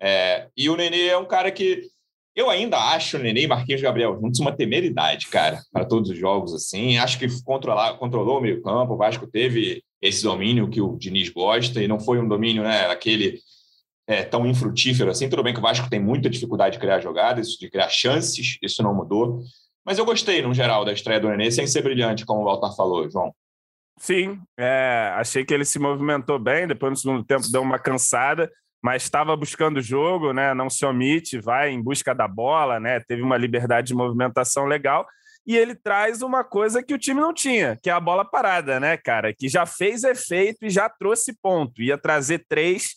É, 0.00 0.48
e 0.56 0.68
o 0.68 0.76
Nenê 0.76 1.06
é 1.06 1.16
um 1.16 1.24
cara 1.24 1.50
que 1.52 1.88
eu 2.34 2.50
ainda 2.50 2.78
acho 2.78 3.16
o 3.16 3.20
Nenê 3.20 3.42
e 3.42 3.46
Marquinhos 3.46 3.80
Gabriel 3.80 4.18
juntos 4.20 4.40
uma 4.40 4.52
temeridade, 4.52 5.28
cara, 5.28 5.60
para 5.70 5.84
todos 5.84 6.10
os 6.10 6.18
jogos, 6.18 6.54
assim. 6.54 6.98
Acho 6.98 7.18
que 7.18 7.26
controlar, 7.42 7.94
controlou 7.98 8.38
o 8.38 8.40
meio 8.40 8.62
campo, 8.62 8.94
o 8.94 8.96
Vasco 8.96 9.26
teve 9.26 9.82
esse 10.00 10.24
domínio 10.24 10.68
que 10.68 10.80
o 10.80 10.96
Diniz 10.96 11.28
gosta, 11.28 11.82
e 11.82 11.86
não 11.86 12.00
foi 12.00 12.18
um 12.18 12.26
domínio, 12.26 12.62
né, 12.62 12.86
aquele 12.86 13.38
é, 14.06 14.24
tão 14.24 14.46
infrutífero 14.46 15.10
assim. 15.10 15.28
Tudo 15.28 15.42
bem 15.42 15.52
que 15.52 15.60
o 15.60 15.62
Vasco 15.62 15.88
tem 15.88 16.00
muita 16.00 16.28
dificuldade 16.28 16.74
de 16.74 16.80
criar 16.80 17.00
jogadas, 17.00 17.50
de 17.50 17.70
criar 17.70 17.88
chances, 17.88 18.58
isso 18.60 18.82
não 18.82 18.94
mudou. 18.94 19.42
Mas 19.84 19.98
eu 19.98 20.04
gostei, 20.04 20.42
no 20.42 20.54
geral, 20.54 20.84
da 20.84 20.92
estreia 20.92 21.20
do 21.20 21.28
Nenê, 21.28 21.50
sem 21.50 21.66
ser 21.66 21.82
brilhante, 21.82 22.24
como 22.24 22.42
o 22.42 22.44
Walter 22.44 22.74
falou, 22.76 23.10
João. 23.10 23.34
Sim, 23.98 24.40
é, 24.58 25.12
achei 25.16 25.44
que 25.44 25.52
ele 25.52 25.64
se 25.64 25.78
movimentou 25.78 26.38
bem, 26.38 26.66
depois 26.66 26.90
no 26.90 26.96
segundo 26.96 27.24
tempo 27.24 27.50
deu 27.50 27.62
uma 27.62 27.78
cansada, 27.78 28.50
mas 28.82 29.02
estava 29.04 29.36
buscando 29.36 29.76
o 29.76 29.82
jogo, 29.82 30.32
né? 30.32 30.54
Não 30.54 30.68
se 30.68 30.84
omite, 30.84 31.38
vai 31.38 31.70
em 31.70 31.80
busca 31.80 32.14
da 32.14 32.26
bola, 32.26 32.80
né? 32.80 32.98
Teve 33.00 33.22
uma 33.22 33.36
liberdade 33.36 33.88
de 33.88 33.94
movimentação 33.94 34.64
legal. 34.64 35.06
E 35.46 35.56
ele 35.56 35.74
traz 35.74 36.22
uma 36.22 36.42
coisa 36.44 36.82
que 36.82 36.94
o 36.94 36.98
time 36.98 37.20
não 37.20 37.34
tinha, 37.34 37.76
que 37.82 37.90
é 37.90 37.92
a 37.92 38.00
bola 38.00 38.24
parada, 38.24 38.80
né, 38.80 38.96
cara? 38.96 39.32
Que 39.32 39.48
já 39.48 39.66
fez 39.66 40.04
efeito 40.04 40.64
e 40.64 40.70
já 40.70 40.88
trouxe 40.88 41.36
ponto. 41.40 41.82
Ia 41.82 41.98
trazer 41.98 42.44
três 42.48 42.94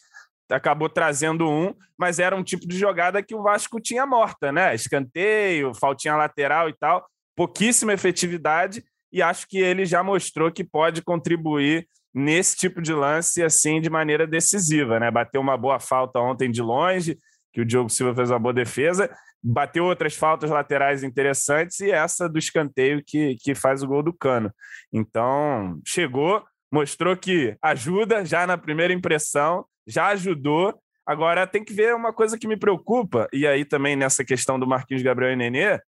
acabou 0.50 0.90
trazendo 0.90 1.50
um, 1.50 1.74
mas 1.98 2.20
era 2.20 2.36
um 2.36 2.44
tipo 2.44 2.68
de 2.68 2.78
jogada 2.78 3.24
que 3.24 3.36
o 3.36 3.42
Vasco 3.42 3.80
tinha 3.80 4.06
morta, 4.06 4.52
né? 4.52 4.76
Escanteio, 4.76 5.74
faltinha 5.74 6.16
lateral 6.16 6.70
e 6.70 6.74
tal, 6.74 7.06
pouquíssima 7.36 7.94
efetividade, 7.94 8.84
e 9.12 9.22
acho 9.22 9.48
que 9.48 9.58
ele 9.58 9.86
já 9.86 10.04
mostrou 10.04 10.52
que 10.52 10.64
pode 10.64 11.02
contribuir 11.02 11.88
nesse 12.14 12.56
tipo 12.56 12.82
de 12.82 12.94
lance 12.94 13.44
assim 13.44 13.82
de 13.82 13.90
maneira 13.90 14.26
decisiva, 14.26 15.00
né? 15.00 15.12
Bateu 15.12 15.42
uma 15.42 15.58
boa 15.58 15.80
falta 15.80 16.20
ontem 16.20 16.50
de 16.50 16.62
longe, 16.62 17.18
que 17.54 17.62
o 17.62 17.66
Diogo 17.66 17.90
Silva 17.90 18.16
fez 18.16 18.30
uma 18.30 18.40
boa 18.40 18.54
defesa, 18.54 19.10
bateu 19.44 19.86
outras 19.86 20.16
faltas 20.16 20.50
laterais 20.50 21.04
interessantes 21.04 21.80
e 21.80 21.92
essa 21.92 22.28
do 22.28 22.40
escanteio 22.40 23.04
que, 23.06 23.36
que 23.42 23.54
faz 23.54 23.84
o 23.84 23.88
gol 23.88 24.02
do 24.02 24.14
Cano. 24.14 24.52
Então, 24.92 25.80
chegou, 25.86 26.44
mostrou 26.72 27.16
que 27.16 27.56
ajuda 27.62 28.26
já 28.26 28.48
na 28.48 28.58
primeira 28.58 28.94
impressão 28.94 29.66
já 29.88 30.08
ajudou. 30.08 30.74
Agora 31.06 31.46
tem 31.46 31.64
que 31.64 31.74
ver 31.74 31.94
uma 31.94 32.12
coisa 32.12 32.38
que 32.38 32.48
me 32.48 32.58
preocupa, 32.58 33.28
e 33.32 33.46
aí 33.46 33.64
também 33.64 33.96
nessa 33.96 34.26
questão 34.26 34.60
do 34.60 34.66
Marquinhos 34.66 35.04
Gabriel 35.04 35.34
e 35.34 35.36
Nenê, 35.36 35.80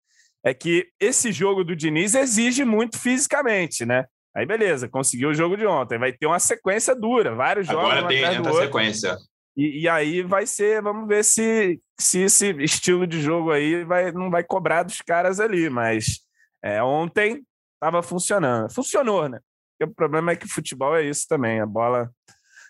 é 0.44 0.54
que 0.54 0.88
esse 1.00 1.32
jogo 1.32 1.63
do 1.63 1.75
Diniz 1.75 2.13
exige 2.13 2.63
muito 2.63 3.00
fisicamente, 3.00 3.86
né? 3.86 4.06
Aí 4.36 4.46
beleza, 4.46 4.88
conseguiu 4.88 5.30
o 5.30 5.34
jogo 5.34 5.58
de 5.58 5.66
ontem, 5.66 5.98
vai 5.98 6.13
ter 6.13 6.27
uma 6.27 6.39
sequência 6.39 6.96
dura, 6.96 7.34
vários 7.34 7.66
jogos. 7.66 7.92
Agora 7.92 8.08
tem 8.08 8.24
a 8.24 8.54
sequência. 8.54 9.18
E, 9.56 9.82
e, 9.82 9.89
aí 9.89 10.22
vai 10.22 10.46
ser, 10.46 10.84
vamos 10.84 11.08
ver 11.08 11.24
se, 11.24 11.82
se 12.00 12.20
esse 12.20 12.51
estilo 12.62 13.08
de 13.08 13.20
jogo 13.20 13.51
aí 13.51 13.84
vai, 13.84 14.12
não 14.12 14.30
vai 14.30 14.44
cobrar 14.44 14.84
dos 14.84 15.01
caras 15.01 15.39
ali, 15.39 15.68
mas 15.68 16.20
é, 16.63 16.84
ontem 16.84 17.44
estava 17.74 18.04
funcionando. 18.04 18.72
Funcionou, 18.72 19.27
né? 19.27 19.39
Porque 19.72 19.92
o 19.92 19.96
problema 19.96 20.32
é 20.32 20.36
que 20.36 20.46
o 20.46 20.54
futebol 20.54 20.96
é 20.96 21.04
isso 21.04 21.25
também. 21.27 21.60
A 21.60 21.66
bola 21.66 22.12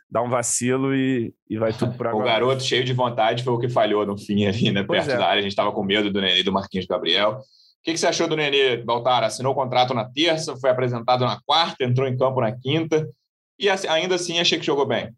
dá 0.10 0.22
um 0.22 0.30
vacilo 0.30 0.96
e, 0.96 1.34
e 1.50 1.58
vai 1.58 1.74
tudo 1.74 1.98
para 1.98 2.16
O 2.16 2.24
garoto 2.24 2.64
cheio 2.64 2.84
de 2.84 2.94
vontade 2.94 3.44
foi 3.44 3.54
o 3.54 3.60
que 3.60 3.70
falhou 3.70 4.06
no 4.06 4.18
fim 4.18 4.46
ali, 4.46 4.72
né? 4.72 4.84
Pois 4.84 5.06
perto 5.06 5.16
é. 5.16 5.20
da 5.20 5.28
área. 5.28 5.40
A 5.40 5.44
gente 5.44 5.52
estava 5.52 5.72
com 5.72 5.84
medo 5.84 6.12
do 6.12 6.22
Nenê 6.22 6.40
e 6.40 6.44
do 6.44 6.52
Marquinhos 6.52 6.86
Gabriel. 6.86 7.40
O 7.40 7.84
que, 7.84 7.94
que 7.94 7.98
você 7.98 8.08
achou 8.08 8.28
do 8.28 8.36
Nenê, 8.36 8.78
Baltar? 8.78 9.24
Assinou 9.24 9.54
o 9.54 9.56
contrato 9.56 9.94
na 9.94 10.06
terça, 10.06 10.58
foi 10.58 10.70
apresentado 10.70 11.26
na 11.26 11.40
quarta, 11.46 11.84
entrou 11.84 12.08
em 12.08 12.18
campo 12.18 12.42
na 12.42 12.52
quinta 12.52 13.08
e 13.60 13.70
ainda 13.70 14.16
assim 14.16 14.40
achei 14.40 14.60
que 14.60 14.66
jogou 14.66 14.86
bem. 14.86 15.14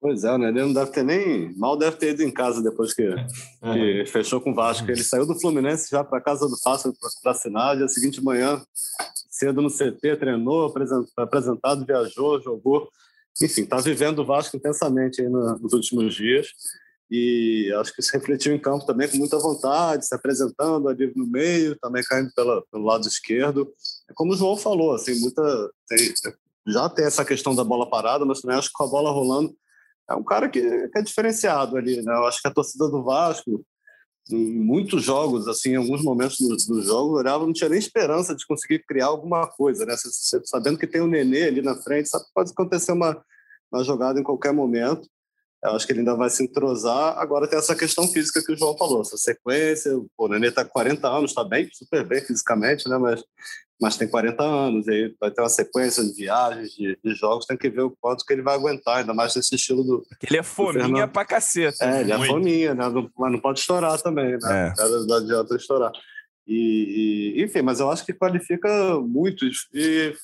Pois 0.00 0.22
é, 0.22 0.38
né? 0.38 0.48
Ele 0.48 0.62
não 0.62 0.72
deve 0.72 0.92
ter 0.92 1.02
nem. 1.02 1.52
Mal 1.56 1.76
deve 1.76 1.96
ter 1.96 2.12
ido 2.12 2.22
em 2.22 2.30
casa 2.30 2.62
depois 2.62 2.94
que, 2.94 3.04
que 3.72 4.04
fechou 4.06 4.40
com 4.40 4.52
o 4.52 4.54
Vasco. 4.54 4.88
Ele 4.88 5.02
saiu 5.02 5.26
do 5.26 5.38
Fluminense 5.38 5.90
já 5.90 6.04
para 6.04 6.20
casa 6.20 6.48
do 6.48 6.56
Pássaro 6.62 6.94
para 7.20 7.32
assinar. 7.32 7.76
Dia 7.76 7.88
seguinte 7.88 8.22
manhã, 8.22 8.62
cedo 9.28 9.60
no 9.60 9.68
CT, 9.68 10.16
treinou, 10.16 10.72
apresentado, 11.16 11.84
viajou, 11.84 12.40
jogou. 12.40 12.88
Enfim, 13.42 13.62
está 13.62 13.76
vivendo 13.78 14.20
o 14.20 14.24
Vasco 14.24 14.56
intensamente 14.56 15.22
nos 15.22 15.72
últimos 15.72 16.14
dias. 16.14 16.48
E 17.10 17.72
acho 17.80 17.94
que 17.94 18.02
se 18.02 18.12
refletiu 18.12 18.54
em 18.54 18.58
campo 18.58 18.84
também 18.84 19.08
com 19.08 19.16
muita 19.16 19.38
vontade, 19.38 20.06
se 20.06 20.14
apresentando 20.14 20.88
ali 20.88 21.10
no 21.16 21.26
meio, 21.26 21.78
também 21.78 22.02
caindo 22.02 22.30
pela, 22.34 22.62
pelo 22.70 22.84
lado 22.84 23.06
esquerdo. 23.08 23.72
É 24.10 24.12
como 24.12 24.32
o 24.32 24.36
João 24.36 24.56
falou, 24.56 24.92
assim, 24.92 25.18
muita. 25.20 25.70
Tem, 25.88 26.12
já 26.66 26.88
tem 26.88 27.06
essa 27.06 27.24
questão 27.24 27.54
da 27.54 27.64
bola 27.64 27.88
parada, 27.88 28.26
mas 28.26 28.40
também 28.40 28.58
acho 28.58 28.68
que 28.68 28.74
com 28.74 28.84
a 28.84 28.88
bola 28.88 29.10
rolando 29.10 29.56
é 30.10 30.14
um 30.14 30.24
cara 30.24 30.48
que, 30.48 30.60
que 30.88 30.98
é 30.98 31.02
diferenciado 31.02 31.76
ali, 31.76 32.02
né? 32.02 32.12
Eu 32.14 32.26
acho 32.26 32.42
que 32.42 32.48
a 32.48 32.52
torcida 32.52 32.88
do 32.88 33.02
Vasco, 33.02 33.64
em 34.30 34.58
muitos 34.58 35.02
jogos, 35.02 35.48
assim, 35.48 35.70
em 35.70 35.76
alguns 35.76 36.02
momentos 36.02 36.38
do, 36.38 36.74
do 36.74 36.82
jogo, 36.82 37.16
olhava, 37.16 37.46
não 37.46 37.52
tinha 37.52 37.70
nem 37.70 37.78
esperança 37.78 38.34
de 38.34 38.46
conseguir 38.46 38.84
criar 38.86 39.06
alguma 39.06 39.46
coisa, 39.46 39.86
né? 39.86 39.94
Sabendo 40.44 40.78
que 40.78 40.86
tem 40.86 41.00
o 41.00 41.06
Nenê 41.06 41.44
ali 41.44 41.62
na 41.62 41.74
frente, 41.76 42.08
sabe 42.08 42.24
pode 42.34 42.50
acontecer 42.50 42.92
uma, 42.92 43.22
uma 43.72 43.82
jogada 43.82 44.20
em 44.20 44.22
qualquer 44.22 44.52
momento. 44.52 45.08
Eu 45.64 45.72
acho 45.72 45.86
que 45.86 45.92
ele 45.92 46.00
ainda 46.00 46.14
vai 46.14 46.30
se 46.30 46.44
entrosar. 46.44 47.18
Agora 47.18 47.48
tem 47.48 47.58
essa 47.58 47.74
questão 47.74 48.06
física 48.06 48.42
que 48.44 48.52
o 48.52 48.56
João 48.56 48.76
falou, 48.76 49.00
essa 49.00 49.16
sequência. 49.16 49.92
Pô, 50.16 50.26
o 50.26 50.28
Nenê 50.28 50.48
está 50.48 50.64
com 50.64 50.70
40 50.70 51.08
anos, 51.08 51.30
está 51.32 51.42
bem, 51.42 51.68
super 51.72 52.06
bem 52.06 52.20
fisicamente, 52.20 52.88
né? 52.88 52.96
Mas, 52.96 53.24
mas 53.80 53.96
tem 53.96 54.08
40 54.08 54.42
anos, 54.42 54.86
e 54.86 54.90
aí 54.90 55.14
vai 55.20 55.30
ter 55.30 55.40
uma 55.40 55.48
sequência 55.48 56.02
de 56.02 56.12
viagens, 56.12 56.70
de, 56.72 56.98
de, 57.02 57.14
jogos, 57.14 57.46
tem 57.46 57.56
que 57.56 57.70
ver 57.70 57.82
o 57.82 57.96
quanto 58.00 58.24
que 58.24 58.32
ele 58.32 58.42
vai 58.42 58.54
aguentar, 58.54 58.98
ainda 58.98 59.14
mais 59.14 59.34
nesse 59.34 59.54
estilo 59.54 59.84
do. 59.84 60.06
Ele 60.22 60.38
é 60.38 60.42
fominha 60.42 61.06
pra 61.06 61.24
caceta. 61.24 61.84
É, 61.84 62.00
ele 62.00 62.12
é 62.12 62.26
fominha, 62.26 62.74
né? 62.74 62.84
mas 63.16 63.32
não 63.32 63.40
pode 63.40 63.60
estourar 63.60 64.00
também, 64.00 64.36
né? 64.38 64.74
É. 64.76 65.06
Não 65.06 65.16
adianta 65.16 65.54
estourar. 65.56 65.92
E, 66.46 67.34
e, 67.36 67.44
enfim, 67.44 67.62
mas 67.62 67.78
eu 67.78 67.90
acho 67.90 68.04
que 68.04 68.12
qualifica 68.12 68.98
muito. 69.00 69.44
E 69.74 70.14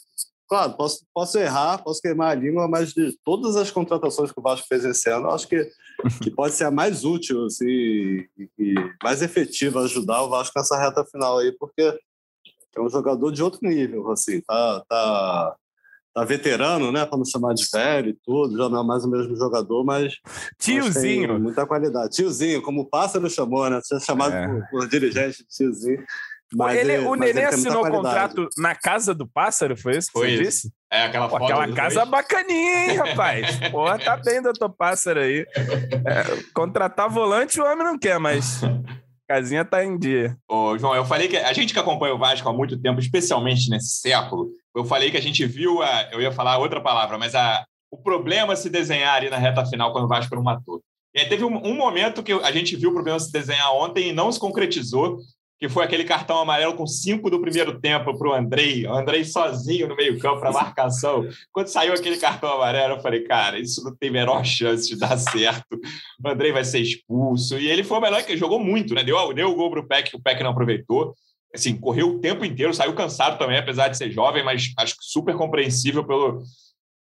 Claro, 0.47 0.75
posso, 0.77 1.07
posso 1.13 1.39
errar, 1.39 1.83
posso 1.83 2.03
queimar 2.03 2.33
a 2.33 2.35
língua, 2.35 2.69
mas 2.69 2.93
de 2.93 3.17
todas 3.25 3.57
as 3.57 3.71
contratações 3.71 4.31
que 4.31 4.39
o 4.39 4.43
Vasco 4.43 4.67
fez 4.69 4.85
esse 4.85 5.11
ano, 5.11 5.31
acho 5.31 5.49
que, 5.49 5.69
que 6.23 6.31
pode 6.31 6.55
ser 6.55 6.65
a 6.65 6.71
mais 6.71 7.05
útil 7.05 7.47
assim, 7.47 7.67
e, 7.67 8.29
e 8.59 8.75
mais 9.03 9.23
efetiva 9.23 9.81
ajudar 9.81 10.23
o 10.23 10.29
Vasco 10.29 10.53
nessa 10.57 10.79
reta 10.79 11.05
final 11.07 11.39
aí, 11.39 11.51
porque 11.59 11.99
é 12.78 12.83
um 12.83 12.88
jogador 12.88 13.31
de 13.31 13.43
outro 13.43 13.61
nível, 13.62 14.11
assim, 14.11 14.40
tá, 14.40 14.85
tá, 14.88 15.54
tá 16.14 16.25
veterano, 16.25 16.93
né, 16.93 17.04
para 17.04 17.19
não 17.19 17.25
chamar 17.25 17.54
de 17.54 17.66
velho 17.73 18.11
e 18.11 18.19
tudo, 18.25 18.57
já 18.57 18.69
não 18.69 18.81
é 18.81 18.85
mais 18.85 19.04
o 19.04 19.11
mesmo 19.11 19.37
jogador, 19.37 19.85
mas 19.85 20.14
tiozinho, 20.59 21.38
muita 21.38 21.66
qualidade, 21.66 22.16
tiozinho, 22.16 22.62
como 22.62 22.83
o 22.83 22.87
Pássaro 22.87 23.28
chamou, 23.28 23.69
né, 23.69 23.81
ser 23.83 24.00
chamado 24.00 24.35
é. 24.35 24.47
por, 24.47 24.69
por 24.71 24.88
dirigente 24.88 25.38
de 25.38 25.49
tiozinho. 25.49 26.04
Mas 26.57 26.78
ele, 26.78 26.99
o 26.99 27.14
Nenê 27.14 27.45
assinou 27.45 27.85
o 27.85 27.90
contrato 27.90 28.49
na 28.57 28.75
casa 28.75 29.14
do 29.14 29.26
pássaro, 29.26 29.76
foi 29.76 29.97
isso 29.97 30.09
que 30.09 30.12
foi 30.12 30.28
você 30.28 30.35
isso. 30.35 30.43
disse? 30.43 30.73
É, 30.90 31.04
aquela 31.04 31.28
Pô, 31.28 31.37
Aquela 31.37 31.73
casa 31.73 31.97
dois. 31.97 32.11
bacaninha, 32.11 32.87
hein, 32.87 32.97
rapaz? 32.97 33.59
Porra, 33.71 33.99
tá 33.99 34.16
bem, 34.16 34.40
doutor 34.40 34.69
Pássaro 34.71 35.21
aí. 35.21 35.45
É, 36.07 36.43
contratar 36.54 37.09
volante 37.11 37.61
o 37.61 37.64
homem 37.64 37.85
não 37.85 37.99
quer, 37.99 38.19
mas 38.21 38.61
casinha 39.35 39.64
tá 39.64 39.85
em 39.85 39.99
dia. 39.99 40.37
Ô, 40.49 40.79
João, 40.79 40.95
eu 40.95 41.05
falei 41.05 41.26
que 41.26 41.37
a 41.37 41.53
gente 41.53 41.73
que 41.73 41.79
acompanha 41.79 42.14
o 42.14 42.19
Vasco 42.19 42.49
há 42.49 42.53
muito 42.53 42.81
tempo, 42.81 43.00
especialmente 43.00 43.69
nesse 43.69 43.99
século, 43.99 44.50
eu 44.75 44.85
falei 44.85 45.11
que 45.11 45.17
a 45.17 45.23
gente 45.23 45.45
viu, 45.45 45.83
a, 45.83 46.09
eu 46.12 46.21
ia 46.21 46.31
falar 46.31 46.59
outra 46.59 46.81
palavra, 46.81 47.19
mas 47.19 47.35
a, 47.35 47.64
o 47.91 47.99
problema 47.99 48.55
se 48.55 48.71
desenhar 48.71 49.17
ali 49.17 49.29
na 49.29 49.37
reta 49.37 49.67
final 49.67 49.93
quando 49.93 50.05
o 50.05 50.09
Vasco 50.09 50.35
não 50.35 50.43
matou. 50.43 50.81
E 51.14 51.21
aí 51.21 51.29
teve 51.29 51.45
um, 51.45 51.57
um, 51.64 51.75
momento 51.75 52.23
que 52.23 52.33
a 52.33 52.50
gente 52.50 52.75
viu 52.76 52.91
o 52.91 52.93
problema 52.93 53.19
se 53.21 53.31
desenhar 53.31 53.73
ontem 53.73 54.09
e 54.09 54.12
não 54.12 54.31
se 54.33 54.38
concretizou, 54.38 55.19
que 55.59 55.69
foi 55.69 55.85
aquele 55.85 56.05
cartão 56.05 56.39
amarelo 56.39 56.75
com 56.75 56.87
cinco 56.87 57.31
do 57.31 57.41
primeiro 57.41 57.81
tempo 57.81 58.17
para 58.19 58.29
o 58.29 58.33
Andrei, 58.33 58.87
o 58.87 58.93
Andrei 58.93 59.25
sozinho 59.25 59.89
no 59.89 59.97
meio-campo 59.97 60.41
para 60.41 60.53
marcação. 60.53 61.27
Quando 61.53 61.69
saiu 61.69 61.93
aquele 61.93 62.17
cartão 62.17 62.53
amarelo, 62.53 62.95
eu 62.95 63.01
falei, 63.01 63.23
cara, 63.23 63.59
isso 63.59 63.83
não 63.85 63.95
tem 63.95 64.11
a 64.11 64.13
menor 64.13 64.45
chance 64.45 64.89
de 64.89 64.97
dar 64.97 65.17
certo. 65.17 65.79
O 66.23 66.29
Andrei 66.29 66.53
vai 66.53 66.65
ser 66.65 66.81
expulso. 66.81 67.59
E 67.59 67.69
ele 67.69 67.85
foi 67.85 67.99
o 67.99 68.01
melhor 68.01 68.23
que 68.25 68.37
jogou 68.37 68.59
muito, 68.59 68.95
né? 68.95 69.05
Deu, 69.05 69.33
deu 69.33 69.51
o 69.51 69.55
gol 69.55 69.71
para 69.71 69.81
o 69.81 69.87
Peck, 69.87 70.15
o 70.15 70.21
Peck 70.21 70.43
não 70.43 70.51
aproveitou. 70.51 71.15
Assim, 71.55 71.79
correu 71.79 72.11
o 72.11 72.19
tempo 72.19 72.45
inteiro, 72.45 72.75
saiu 72.75 72.93
cansado 72.95 73.39
também, 73.39 73.57
apesar 73.57 73.87
de 73.87 73.97
ser 73.97 74.11
jovem, 74.11 74.45
mas 74.45 74.73
acho 74.77 74.95
que 74.95 75.05
super 75.05 75.37
compreensível 75.37 76.05
pelo, 76.05 76.43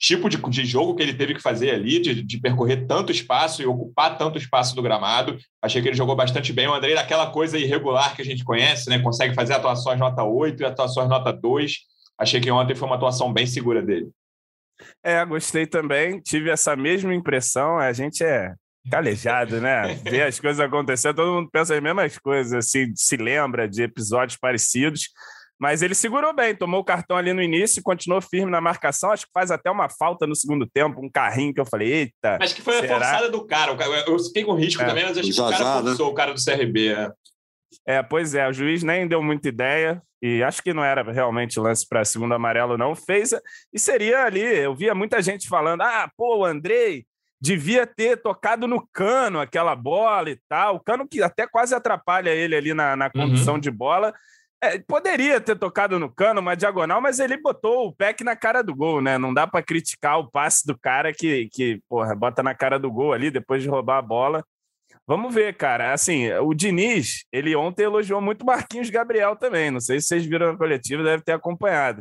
tipo 0.02 0.28
de, 0.28 0.36
de 0.36 0.64
jogo 0.64 0.96
que 0.96 1.02
ele 1.02 1.14
teve 1.14 1.32
que 1.32 1.40
fazer 1.40 1.70
ali, 1.70 2.00
de, 2.00 2.22
de, 2.24 2.40
percorrer 2.40 2.88
tanto 2.88 3.12
espaço 3.12 3.62
e 3.62 3.66
ocupar 3.66 4.18
tanto 4.18 4.36
espaço 4.36 4.74
do 4.74 4.82
gramado. 4.82 5.38
Achei 5.62 5.80
que 5.80 5.86
ele 5.86 5.96
jogou 5.96 6.16
bastante 6.16 6.52
bem. 6.52 6.66
O 6.66 6.74
Andrei, 6.74 6.96
daquela 6.96 7.30
coisa 7.30 7.56
irregular 7.56 8.16
que 8.16 8.20
a 8.20 8.24
gente 8.24 8.42
conhece, 8.42 8.90
né? 8.90 8.98
consegue 8.98 9.32
fazer 9.32 9.54
atuações 9.54 10.00
nota 10.00 10.24
8 10.24 10.60
e 10.60 10.66
atuações 10.66 11.08
nota 11.08 11.32
2. 11.32 11.76
Achei 12.18 12.40
que 12.40 12.50
ontem 12.50 12.74
foi 12.74 12.88
uma 12.88 12.96
atuação 12.96 13.32
bem 13.32 13.46
segura 13.46 13.80
dele. 13.80 14.10
É, 15.04 15.24
gostei 15.24 15.68
também. 15.68 16.20
Tive 16.20 16.50
essa 16.50 16.74
mesma 16.74 17.14
impressão. 17.14 17.78
A 17.78 17.92
gente 17.92 18.24
é 18.24 18.52
calejado, 18.90 19.60
né? 19.60 19.94
Ver 20.02 20.22
as 20.22 20.40
coisas 20.40 20.58
acontecendo, 20.58 21.14
todo 21.14 21.32
mundo 21.32 21.48
pensa 21.48 21.76
as 21.76 21.80
mesmas 21.80 22.18
coisas, 22.18 22.52
assim, 22.52 22.92
se 22.96 23.16
lembra 23.16 23.68
de 23.68 23.84
episódios 23.84 24.36
parecidos. 24.36 25.10
Mas 25.60 25.80
ele 25.80 25.94
segurou 25.94 26.34
bem, 26.34 26.56
tomou 26.56 26.80
o 26.80 26.84
cartão 26.84 27.16
ali 27.16 27.32
no 27.32 27.42
início, 27.42 27.82
continuou 27.82 28.20
firme 28.20 28.50
na 28.50 28.60
marcação. 28.60 29.10
Acho 29.12 29.26
que 29.26 29.32
faz 29.32 29.50
até 29.50 29.70
uma 29.70 29.88
falta 29.88 30.26
no 30.26 30.34
segundo 30.34 30.66
tempo, 30.66 31.04
um 31.04 31.10
carrinho 31.10 31.54
que 31.54 31.60
eu 31.60 31.66
falei, 31.66 31.92
eita. 31.92 32.38
Acho 32.40 32.54
que 32.54 32.62
foi 32.62 32.80
será? 32.80 32.96
a 32.96 32.98
forçada 32.98 33.30
do 33.30 33.46
cara. 33.46 33.72
Eu 34.06 34.18
fiquei 34.18 34.44
com 34.44 34.54
risco 34.54 34.82
é. 34.82 34.86
também, 34.86 35.04
mas 35.04 35.18
acho 35.18 35.30
que 35.30 35.40
o 35.40 35.44
cara 35.44 35.56
já, 35.56 35.82
forçou 35.82 36.06
né? 36.06 36.12
o 36.12 36.14
cara 36.14 36.34
do 36.34 36.44
CRB. 36.44 36.88
É. 36.88 37.10
é, 37.86 38.02
pois 38.02 38.34
é, 38.34 38.48
o 38.48 38.52
juiz 38.52 38.82
nem 38.82 39.06
deu 39.06 39.22
muita 39.22 39.48
ideia. 39.48 40.02
E 40.20 40.42
acho 40.42 40.62
que 40.62 40.72
não 40.72 40.84
era 40.84 41.02
realmente 41.10 41.58
lance 41.58 41.86
para 41.88 42.04
segundo 42.04 42.34
amarelo, 42.34 42.78
não. 42.78 42.94
Fez. 42.94 43.32
E 43.72 43.78
seria 43.78 44.24
ali, 44.24 44.40
eu 44.40 44.74
via 44.74 44.94
muita 44.94 45.20
gente 45.20 45.48
falando: 45.48 45.82
ah, 45.82 46.08
pô, 46.16 46.38
o 46.38 46.44
Andrei 46.44 47.04
devia 47.40 47.84
ter 47.84 48.22
tocado 48.22 48.68
no 48.68 48.86
cano 48.92 49.40
aquela 49.40 49.74
bola 49.74 50.30
e 50.30 50.38
tal. 50.48 50.76
O 50.76 50.80
cano 50.80 51.08
que 51.08 51.20
até 51.20 51.44
quase 51.44 51.74
atrapalha 51.74 52.30
ele 52.30 52.54
ali 52.54 52.72
na, 52.72 52.94
na 52.94 53.10
condução 53.10 53.54
uhum. 53.54 53.60
de 53.60 53.70
bola. 53.70 54.14
É, 54.64 54.78
poderia 54.78 55.40
ter 55.40 55.58
tocado 55.58 55.98
no 55.98 56.08
cano, 56.08 56.40
uma 56.40 56.54
diagonal, 56.54 57.00
mas 57.00 57.18
ele 57.18 57.36
botou 57.36 57.88
o 57.88 57.92
pack 57.92 58.22
na 58.22 58.36
cara 58.36 58.62
do 58.62 58.72
gol, 58.72 59.02
né? 59.02 59.18
Não 59.18 59.34
dá 59.34 59.44
para 59.44 59.60
criticar 59.60 60.20
o 60.20 60.30
passe 60.30 60.64
do 60.64 60.78
cara 60.78 61.12
que, 61.12 61.48
que, 61.52 61.80
porra, 61.88 62.14
bota 62.14 62.44
na 62.44 62.54
cara 62.54 62.78
do 62.78 62.88
gol 62.88 63.12
ali 63.12 63.28
depois 63.28 63.60
de 63.60 63.68
roubar 63.68 63.98
a 63.98 64.02
bola. 64.02 64.44
Vamos 65.04 65.34
ver, 65.34 65.56
cara. 65.56 65.92
Assim, 65.92 66.30
o 66.34 66.54
Diniz, 66.54 67.24
ele 67.32 67.56
ontem 67.56 67.82
elogiou 67.82 68.20
muito 68.20 68.46
Marquinhos 68.46 68.88
Gabriel 68.88 69.34
também. 69.34 69.68
Não 69.68 69.80
sei 69.80 70.00
se 70.00 70.06
vocês 70.06 70.24
viram 70.24 70.52
na 70.52 70.56
coletiva, 70.56 71.02
deve 71.02 71.24
ter 71.24 71.32
acompanhado. 71.32 72.00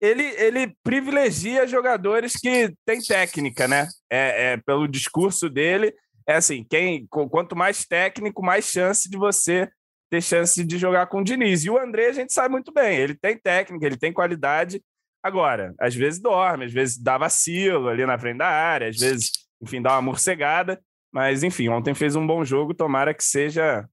Ele, 0.00 0.22
ele 0.38 0.74
privilegia 0.82 1.66
jogadores 1.66 2.32
que 2.32 2.72
têm 2.86 3.02
técnica, 3.02 3.68
né? 3.68 3.86
É, 4.10 4.52
é, 4.52 4.56
pelo 4.56 4.88
discurso 4.88 5.50
dele, 5.50 5.92
é 6.26 6.36
assim: 6.36 6.64
quem, 6.70 7.06
quanto 7.06 7.54
mais 7.54 7.84
técnico, 7.84 8.42
mais 8.42 8.64
chance 8.64 9.10
de 9.10 9.18
você 9.18 9.68
ter 10.10 10.22
chance 10.22 10.64
de 10.64 10.78
jogar 10.78 11.06
com 11.06 11.20
o 11.20 11.24
Diniz. 11.24 11.64
E 11.64 11.70
o 11.70 11.78
André, 11.78 12.08
a 12.08 12.12
gente 12.12 12.32
sabe 12.32 12.50
muito 12.50 12.72
bem, 12.72 12.96
ele 12.96 13.14
tem 13.14 13.38
técnica, 13.38 13.86
ele 13.86 13.96
tem 13.96 14.12
qualidade. 14.12 14.82
Agora, 15.22 15.74
às 15.80 15.94
vezes 15.94 16.20
dorme, 16.20 16.64
às 16.64 16.72
vezes 16.72 16.96
dá 16.96 17.18
vacilo 17.18 17.88
ali 17.88 18.06
na 18.06 18.18
frente 18.18 18.38
da 18.38 18.48
área, 18.48 18.88
às 18.88 18.96
vezes, 18.96 19.32
enfim, 19.60 19.82
dá 19.82 19.92
uma 19.92 20.02
morcegada. 20.02 20.80
Mas, 21.12 21.42
enfim, 21.42 21.68
ontem 21.68 21.94
fez 21.94 22.14
um 22.16 22.26
bom 22.26 22.44
jogo, 22.44 22.74
tomara 22.74 23.14
que 23.14 23.24
seja 23.24 23.86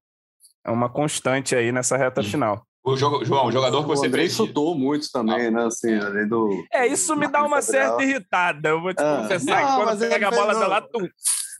uma 0.68 0.90
constante 0.90 1.56
aí 1.56 1.72
nessa 1.72 1.98
reta 1.98 2.22
final. 2.24 2.66
O 2.84 2.96
jogo, 2.96 3.26
João, 3.26 3.48
o 3.48 3.52
jogador 3.52 3.82
que 3.82 3.88
você 3.88 4.08
fez. 4.10 4.34
chutou 4.34 4.78
muito 4.78 5.10
também, 5.12 5.50
né? 5.50 5.66
Assim, 5.66 5.96
além 5.96 6.28
do. 6.28 6.64
É, 6.72 6.86
isso 6.86 7.16
me 7.16 7.28
dá 7.28 7.44
uma 7.44 7.60
certa 7.60 8.04
irritada. 8.04 8.70
Eu 8.70 8.80
vou 8.80 8.94
te 8.94 9.02
é. 9.02 9.18
confessar 9.18 9.62
não, 9.62 9.80
que 9.80 9.84
quando 9.84 10.10
pega 10.10 10.28
a 10.28 10.32
bola 10.32 10.54
da 10.54 10.68
lá, 10.68 10.82
tu 10.82 11.10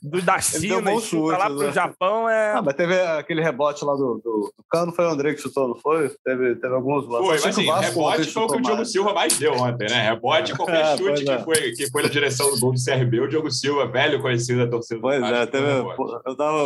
do, 0.02 0.22
da 0.22 0.40
China 0.40 0.94
e 0.94 1.02
chuta 1.02 1.38
lá 1.38 1.46
pro 1.46 1.60
né? 1.60 1.72
Japão 1.72 2.30
é. 2.30 2.54
Ah, 2.54 2.62
mas 2.62 2.76
teve 2.76 3.00
aquele 3.00 3.42
rebote 3.42 3.84
lá 3.84 3.94
do, 3.94 4.16
do, 4.16 4.54
do 4.58 4.66
Cano, 4.70 4.92
foi 4.92 5.06
o 5.06 5.10
André 5.10 5.34
que 5.34 5.42
chutou, 5.42 5.68
não 5.68 5.76
foi? 5.76 6.10
Teve, 6.24 6.56
teve 6.56 6.74
alguns 6.74 7.06
Foi, 7.06 7.28
mas 7.28 7.46
assim, 7.46 7.70
rebote 7.70 8.32
foi 8.32 8.44
o 8.44 8.48
que 8.48 8.58
o 8.58 8.62
Diogo 8.62 8.86
Silva 8.86 9.14
mais 9.14 9.38
deu 9.38 9.54
ontem, 9.54 9.88
né? 9.90 10.10
Rebote, 10.10 10.56
qualquer 10.56 10.86
é, 10.94 10.98
chute 10.98 11.24
que, 11.24 11.32
é. 11.32 11.40
foi, 11.40 11.72
que 11.72 11.92
foi 11.92 12.04
na 12.04 12.10
direção 12.10 12.50
do 12.52 12.60
gol 12.60 12.74
do 12.74 12.84
CRB, 12.84 13.20
o 13.20 13.28
Diogo 13.28 13.52
Silva, 13.52 13.88
velho 13.88 14.22
conhecido 14.22 14.64
da 14.64 14.70
torcida 14.70 15.00
Pois 15.02 15.24
é, 15.24 15.46
teve, 15.46 15.68
eu 15.68 16.36
tava, 16.36 16.58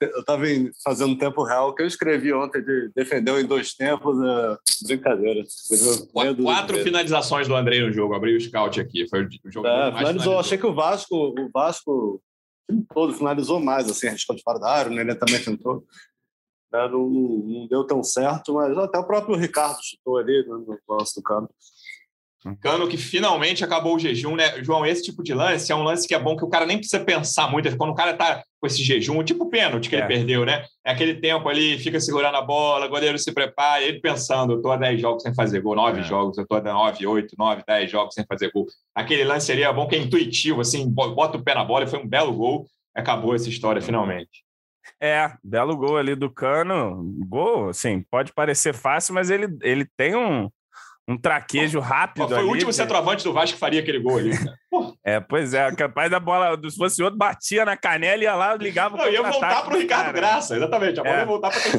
eu 0.00 0.24
tava 0.24 0.44
fazendo 0.82 1.16
tempo 1.16 1.42
real, 1.42 1.74
que 1.74 1.82
eu 1.82 1.86
escrevi 1.86 2.32
ontem 2.32 2.62
de 2.62 2.90
defendeu 2.94 3.40
em 3.40 3.44
dois 3.44 3.74
tempos, 3.74 4.16
é, 4.22 4.56
brincadeira. 4.86 5.44
Quatro 6.42 6.78
finalizações 6.78 7.48
do 7.48 7.54
André 7.54 7.80
no 7.80 7.92
jogo, 7.92 8.14
abri 8.14 8.36
o 8.36 8.40
scout 8.40 8.80
aqui, 8.80 9.08
foi 9.08 9.24
o 9.24 9.50
jogo 9.50 9.66
é, 9.66 9.70
finalizou. 9.70 9.96
finalizou. 9.96 10.38
Achei 10.38 10.58
que 10.58 10.66
o 10.66 10.74
Vasco, 10.74 11.16
o 11.16 11.50
Vasco 11.52 12.20
todo 12.92 13.14
finalizou 13.14 13.60
mais, 13.60 13.88
assim, 13.88 14.08
arriscou 14.08 14.34
de 14.34 14.42
fora 14.42 14.58
da 14.58 14.70
área, 14.70 14.90
o 14.90 14.94
Nenê 14.94 15.14
também 15.14 15.42
tentou. 15.42 15.84
Né, 16.72 16.88
não, 16.88 17.08
não, 17.08 17.66
deu 17.66 17.84
tão 17.84 18.02
certo, 18.02 18.54
mas 18.54 18.76
até 18.78 18.98
o 18.98 19.06
próprio 19.06 19.36
Ricardo 19.36 19.78
chutou 19.82 20.18
ali 20.18 20.46
no, 20.46 20.58
no 20.58 20.78
lance 20.88 21.14
do 21.14 21.22
campo. 21.22 21.52
Cano 22.60 22.88
que 22.88 22.96
finalmente 22.96 23.62
acabou 23.62 23.96
o 23.96 23.98
jejum, 23.98 24.34
né? 24.34 24.62
João, 24.64 24.86
esse 24.86 25.02
tipo 25.02 25.22
de 25.22 25.34
lance 25.34 25.70
é 25.70 25.76
um 25.76 25.82
lance 25.82 26.08
que 26.08 26.14
é 26.14 26.18
bom 26.18 26.36
que 26.36 26.44
o 26.44 26.48
cara 26.48 26.64
nem 26.64 26.78
precisa 26.78 27.04
pensar 27.04 27.50
muito. 27.50 27.76
Quando 27.76 27.90
o 27.90 27.94
cara 27.94 28.14
tá 28.14 28.42
com 28.58 28.66
esse 28.66 28.82
jejum, 28.82 29.22
tipo 29.22 29.44
o 29.44 29.50
pênalti 29.50 29.90
que 29.90 29.96
é. 29.96 29.98
ele 29.98 30.08
perdeu, 30.08 30.46
né? 30.46 30.64
É 30.84 30.92
aquele 30.92 31.14
tempo 31.14 31.46
ali, 31.48 31.78
fica 31.78 32.00
segurando 32.00 32.36
a 32.36 32.42
bola, 32.42 32.86
o 32.86 32.88
goleiro 32.88 33.18
se 33.18 33.32
prepara, 33.32 33.82
ele 33.82 34.00
pensando, 34.00 34.54
eu 34.54 34.62
tô 34.62 34.70
há 34.70 34.76
10 34.76 35.00
jogos 35.00 35.22
sem 35.22 35.34
fazer 35.34 35.60
gol, 35.60 35.76
9 35.76 36.00
é. 36.00 36.02
jogos, 36.02 36.38
eu 36.38 36.46
tô 36.46 36.54
há 36.54 36.62
9, 36.62 37.06
8, 37.06 37.34
9, 37.38 37.62
10 37.66 37.90
jogos 37.90 38.14
sem 38.14 38.24
fazer 38.24 38.50
gol. 38.50 38.66
Aquele 38.94 39.24
lance 39.24 39.46
seria 39.46 39.72
bom 39.72 39.86
que 39.86 39.96
é 39.96 39.98
intuitivo, 39.98 40.62
assim, 40.62 40.88
bota 40.88 41.36
o 41.36 41.44
pé 41.44 41.54
na 41.54 41.64
bola 41.64 41.84
e 41.84 41.88
foi 41.88 41.98
um 41.98 42.08
belo 42.08 42.32
gol. 42.32 42.66
Acabou 42.94 43.34
essa 43.34 43.48
história 43.48 43.82
finalmente. 43.82 44.44
É, 44.98 45.32
belo 45.44 45.76
gol 45.76 45.96
ali 45.96 46.14
do 46.14 46.30
Cano. 46.30 47.02
Gol, 47.26 47.68
assim, 47.68 48.02
pode 48.10 48.32
parecer 48.32 48.74
fácil, 48.74 49.14
mas 49.14 49.30
ele, 49.30 49.46
ele 49.62 49.86
tem 49.96 50.14
um, 50.14 50.50
um 51.10 51.18
traquejo 51.18 51.80
rápido. 51.80 52.28
Foi 52.28 52.38
ali, 52.38 52.46
o 52.46 52.50
último 52.50 52.72
centroavante 52.72 53.24
do 53.24 53.32
Vasco 53.32 53.54
que 53.54 53.60
faria 53.60 53.80
aquele 53.80 53.98
gol 53.98 54.18
ali. 54.18 54.30
é, 55.04 55.18
pois 55.18 55.52
é, 55.52 55.74
capaz 55.74 56.08
da 56.08 56.20
bola, 56.20 56.56
se 56.70 56.76
fosse 56.76 57.02
outro, 57.02 57.18
batia 57.18 57.64
na 57.64 57.76
canela 57.76 58.22
e 58.22 58.24
ia 58.24 58.34
lá, 58.34 58.54
ligava 58.54 58.96
Não, 58.96 59.10
ia 59.10 59.22
voltar 59.22 59.62
para 59.64 59.74
o 59.74 59.78
Ricardo 59.78 60.04
cara. 60.04 60.12
Graça, 60.12 60.56
exatamente. 60.56 61.00
A 61.00 61.02
bola 61.02 61.16
é. 61.16 61.18
ia 61.18 61.26
voltar 61.26 61.50
para 61.50 61.60
quem 61.60 61.72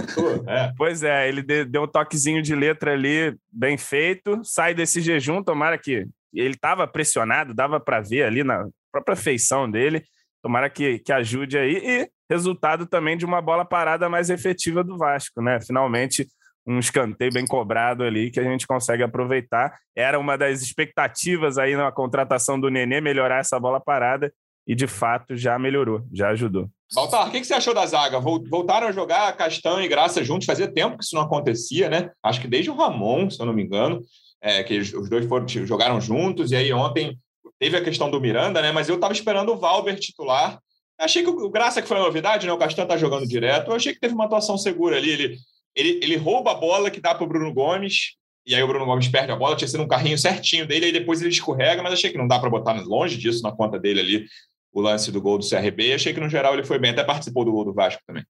é. 0.47 0.73
Pois 0.77 1.01
é, 1.01 1.29
ele 1.29 1.41
deu 1.41 1.83
um 1.83 1.87
toquezinho 1.87 2.41
de 2.41 2.53
letra 2.53 2.91
ali, 2.91 3.33
bem 3.49 3.77
feito, 3.77 4.41
sai 4.43 4.73
desse 4.73 4.99
jejum, 4.99 5.41
tomara 5.41 5.77
que. 5.77 6.05
Ele 6.33 6.53
estava 6.53 6.87
pressionado, 6.87 7.53
dava 7.53 7.77
para 7.77 7.99
ver 7.99 8.23
ali 8.23 8.41
na 8.41 8.65
própria 8.89 9.17
feição 9.17 9.69
dele. 9.69 10.01
Tomara 10.41 10.69
que, 10.69 10.99
que 10.99 11.11
ajude 11.11 11.57
aí. 11.57 11.75
E 11.75 12.09
resultado 12.29 12.85
também 12.85 13.17
de 13.17 13.25
uma 13.25 13.41
bola 13.41 13.65
parada 13.65 14.07
mais 14.07 14.29
efetiva 14.29 14.81
do 14.81 14.97
Vasco, 14.97 15.41
né? 15.41 15.59
Finalmente 15.59 16.25
um 16.65 16.79
escanteio 16.79 17.31
bem 17.31 17.45
cobrado 17.45 18.03
ali 18.03 18.29
que 18.29 18.39
a 18.39 18.43
gente 18.43 18.67
consegue 18.67 19.03
aproveitar. 19.03 19.77
Era 19.95 20.19
uma 20.19 20.37
das 20.37 20.61
expectativas 20.61 21.57
aí 21.57 21.75
na 21.75 21.91
contratação 21.91 22.59
do 22.59 22.69
Nenê 22.69 23.01
melhorar 23.01 23.39
essa 23.39 23.59
bola 23.59 23.79
parada 23.79 24.31
e 24.67 24.75
de 24.75 24.87
fato 24.87 25.35
já 25.35 25.57
melhorou, 25.57 26.03
já 26.13 26.29
ajudou. 26.29 26.69
Baltar, 26.93 27.27
o 27.27 27.31
que 27.31 27.43
você 27.43 27.53
achou 27.53 27.73
da 27.73 27.85
zaga? 27.85 28.19
Voltaram 28.19 28.87
a 28.87 28.91
jogar 28.91 29.35
Castanho 29.35 29.83
e 29.83 29.87
Graça 29.87 30.23
juntos, 30.23 30.45
fazia 30.45 30.71
tempo 30.71 30.97
que 30.97 31.03
isso 31.03 31.15
não 31.15 31.23
acontecia, 31.23 31.89
né? 31.89 32.11
Acho 32.21 32.41
que 32.41 32.47
desde 32.47 32.69
o 32.69 32.75
Ramon, 32.75 33.29
se 33.29 33.41
eu 33.41 33.45
não 33.45 33.53
me 33.53 33.63
engano, 33.63 34.01
é, 34.41 34.63
que 34.63 34.77
os 34.77 35.09
dois 35.09 35.25
foram, 35.25 35.47
jogaram 35.47 36.01
juntos, 36.01 36.51
e 36.51 36.55
aí 36.55 36.71
ontem 36.73 37.17
teve 37.57 37.77
a 37.77 37.83
questão 37.83 38.09
do 38.09 38.19
Miranda, 38.19 38.61
né? 38.61 38.71
Mas 38.71 38.89
eu 38.89 38.95
estava 38.95 39.13
esperando 39.13 39.53
o 39.53 39.57
Valber 39.57 39.97
titular. 39.99 40.59
Achei 40.99 41.23
que 41.23 41.29
o 41.29 41.49
Graça 41.49 41.81
que 41.81 41.87
foi 41.87 41.97
uma 41.97 42.05
novidade, 42.05 42.45
né? 42.45 42.53
O 42.53 42.57
Castanho 42.57 42.87
tá 42.87 42.97
jogando 42.97 43.27
direto. 43.27 43.71
Eu 43.71 43.75
achei 43.75 43.93
que 43.93 43.99
teve 43.99 44.13
uma 44.13 44.25
atuação 44.25 44.57
segura 44.57 44.97
ali. 44.97 45.11
Ele 45.11 45.37
ele, 45.75 45.99
ele 46.03 46.15
rouba 46.15 46.51
a 46.51 46.55
bola 46.55 46.91
que 46.91 47.01
dá 47.01 47.15
para 47.15 47.23
o 47.23 47.27
Bruno 47.27 47.53
Gomes, 47.53 48.15
e 48.45 48.55
aí 48.55 48.63
o 48.63 48.67
Bruno 48.67 48.85
Gomes 48.85 49.07
perde 49.07 49.31
a 49.31 49.35
bola, 49.35 49.55
tinha 49.55 49.67
sido 49.67 49.83
um 49.83 49.87
carrinho 49.87 50.17
certinho 50.17 50.65
dele, 50.67 50.87
aí 50.87 50.91
depois 50.91 51.21
ele 51.21 51.29
escorrega, 51.29 51.83
mas 51.83 51.93
achei 51.93 52.11
que 52.11 52.17
não 52.17 52.27
dá 52.27 52.39
para 52.39 52.49
botar 52.49 52.73
longe 52.81 53.17
disso 53.17 53.43
na 53.43 53.51
conta 53.51 53.79
dele 53.79 53.99
ali, 53.99 54.25
o 54.73 54.81
lance 54.81 55.11
do 55.11 55.21
gol 55.21 55.37
do 55.37 55.47
CRB. 55.47 55.93
Achei 55.93 56.13
que 56.13 56.19
no 56.19 56.29
geral 56.29 56.53
ele 56.53 56.63
foi 56.63 56.79
bem, 56.79 56.91
até 56.91 57.03
participou 57.03 57.45
do 57.45 57.51
gol 57.51 57.65
do 57.65 57.73
Vasco 57.73 58.01
também. 58.05 58.25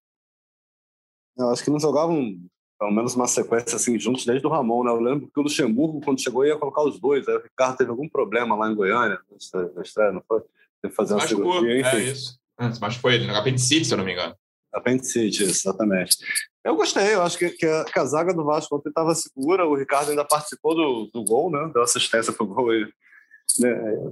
Eu 1.38 1.50
acho 1.50 1.64
que 1.64 1.70
não 1.70 1.80
jogavam 1.80 2.38
pelo 2.78 2.92
menos 2.92 3.16
uma 3.16 3.28
sequência 3.28 3.76
assim 3.76 4.00
juntos 4.00 4.26
desde 4.26 4.46
o 4.46 4.50
Ramon, 4.50 4.84
né? 4.84 4.90
Eu 4.90 5.00
lembro 5.00 5.30
que 5.32 5.40
o 5.40 5.44
Luxemburgo, 5.44 6.02
quando 6.02 6.22
chegou, 6.22 6.44
ia 6.44 6.58
colocar 6.58 6.82
os 6.84 7.00
dois. 7.00 7.28
Aí 7.28 7.36
o 7.36 7.44
Ricardo 7.44 7.78
teve 7.78 7.92
algum 7.92 8.10
problema 8.10 8.56
lá 8.56 8.72
em 8.72 8.76
Goiânia, 8.76 9.20
na 9.76 9.82
estreia, 9.84 10.12
não 10.12 10.24
foi? 10.28 10.42
Teve 10.82 10.90
que 10.90 10.96
fazer 10.96 11.14
uma 11.14 11.28
cirurgia, 11.28 11.80
enfim. 11.80 11.98
É 11.98 12.04
isso. 12.04 12.40
Mas 12.82 12.96
foi 12.96 13.16
ele, 13.16 13.28
no 13.28 13.36
apendicite, 13.36 13.86
se 13.86 13.94
eu 13.94 14.00
não 14.00 14.06
me 14.06 14.14
engano. 14.14 14.36
Apendicite, 14.74 15.44
exatamente. 15.44 16.18
Eu 16.64 16.76
gostei, 16.76 17.16
eu 17.16 17.24
acho 17.24 17.38
que, 17.38 17.50
que, 17.50 17.66
a, 17.66 17.86
que 17.86 18.00
a 18.00 18.06
zaga 18.06 18.34
do 18.34 18.46
Vasco 18.46 18.76
ontem 18.76 18.90
estava 18.90 19.16
segura, 19.16 19.66
o 19.66 19.76
Ricardo 19.76 20.10
ainda 20.10 20.24
participou 20.24 20.76
do, 20.76 21.10
do 21.12 21.24
gol, 21.24 21.50
né? 21.50 21.72
Deu 21.74 21.82
assistência 21.82 22.32
para 22.32 22.44
o 22.44 22.48
gol. 22.48 22.74
E, 22.74 22.88
né, 23.60 23.70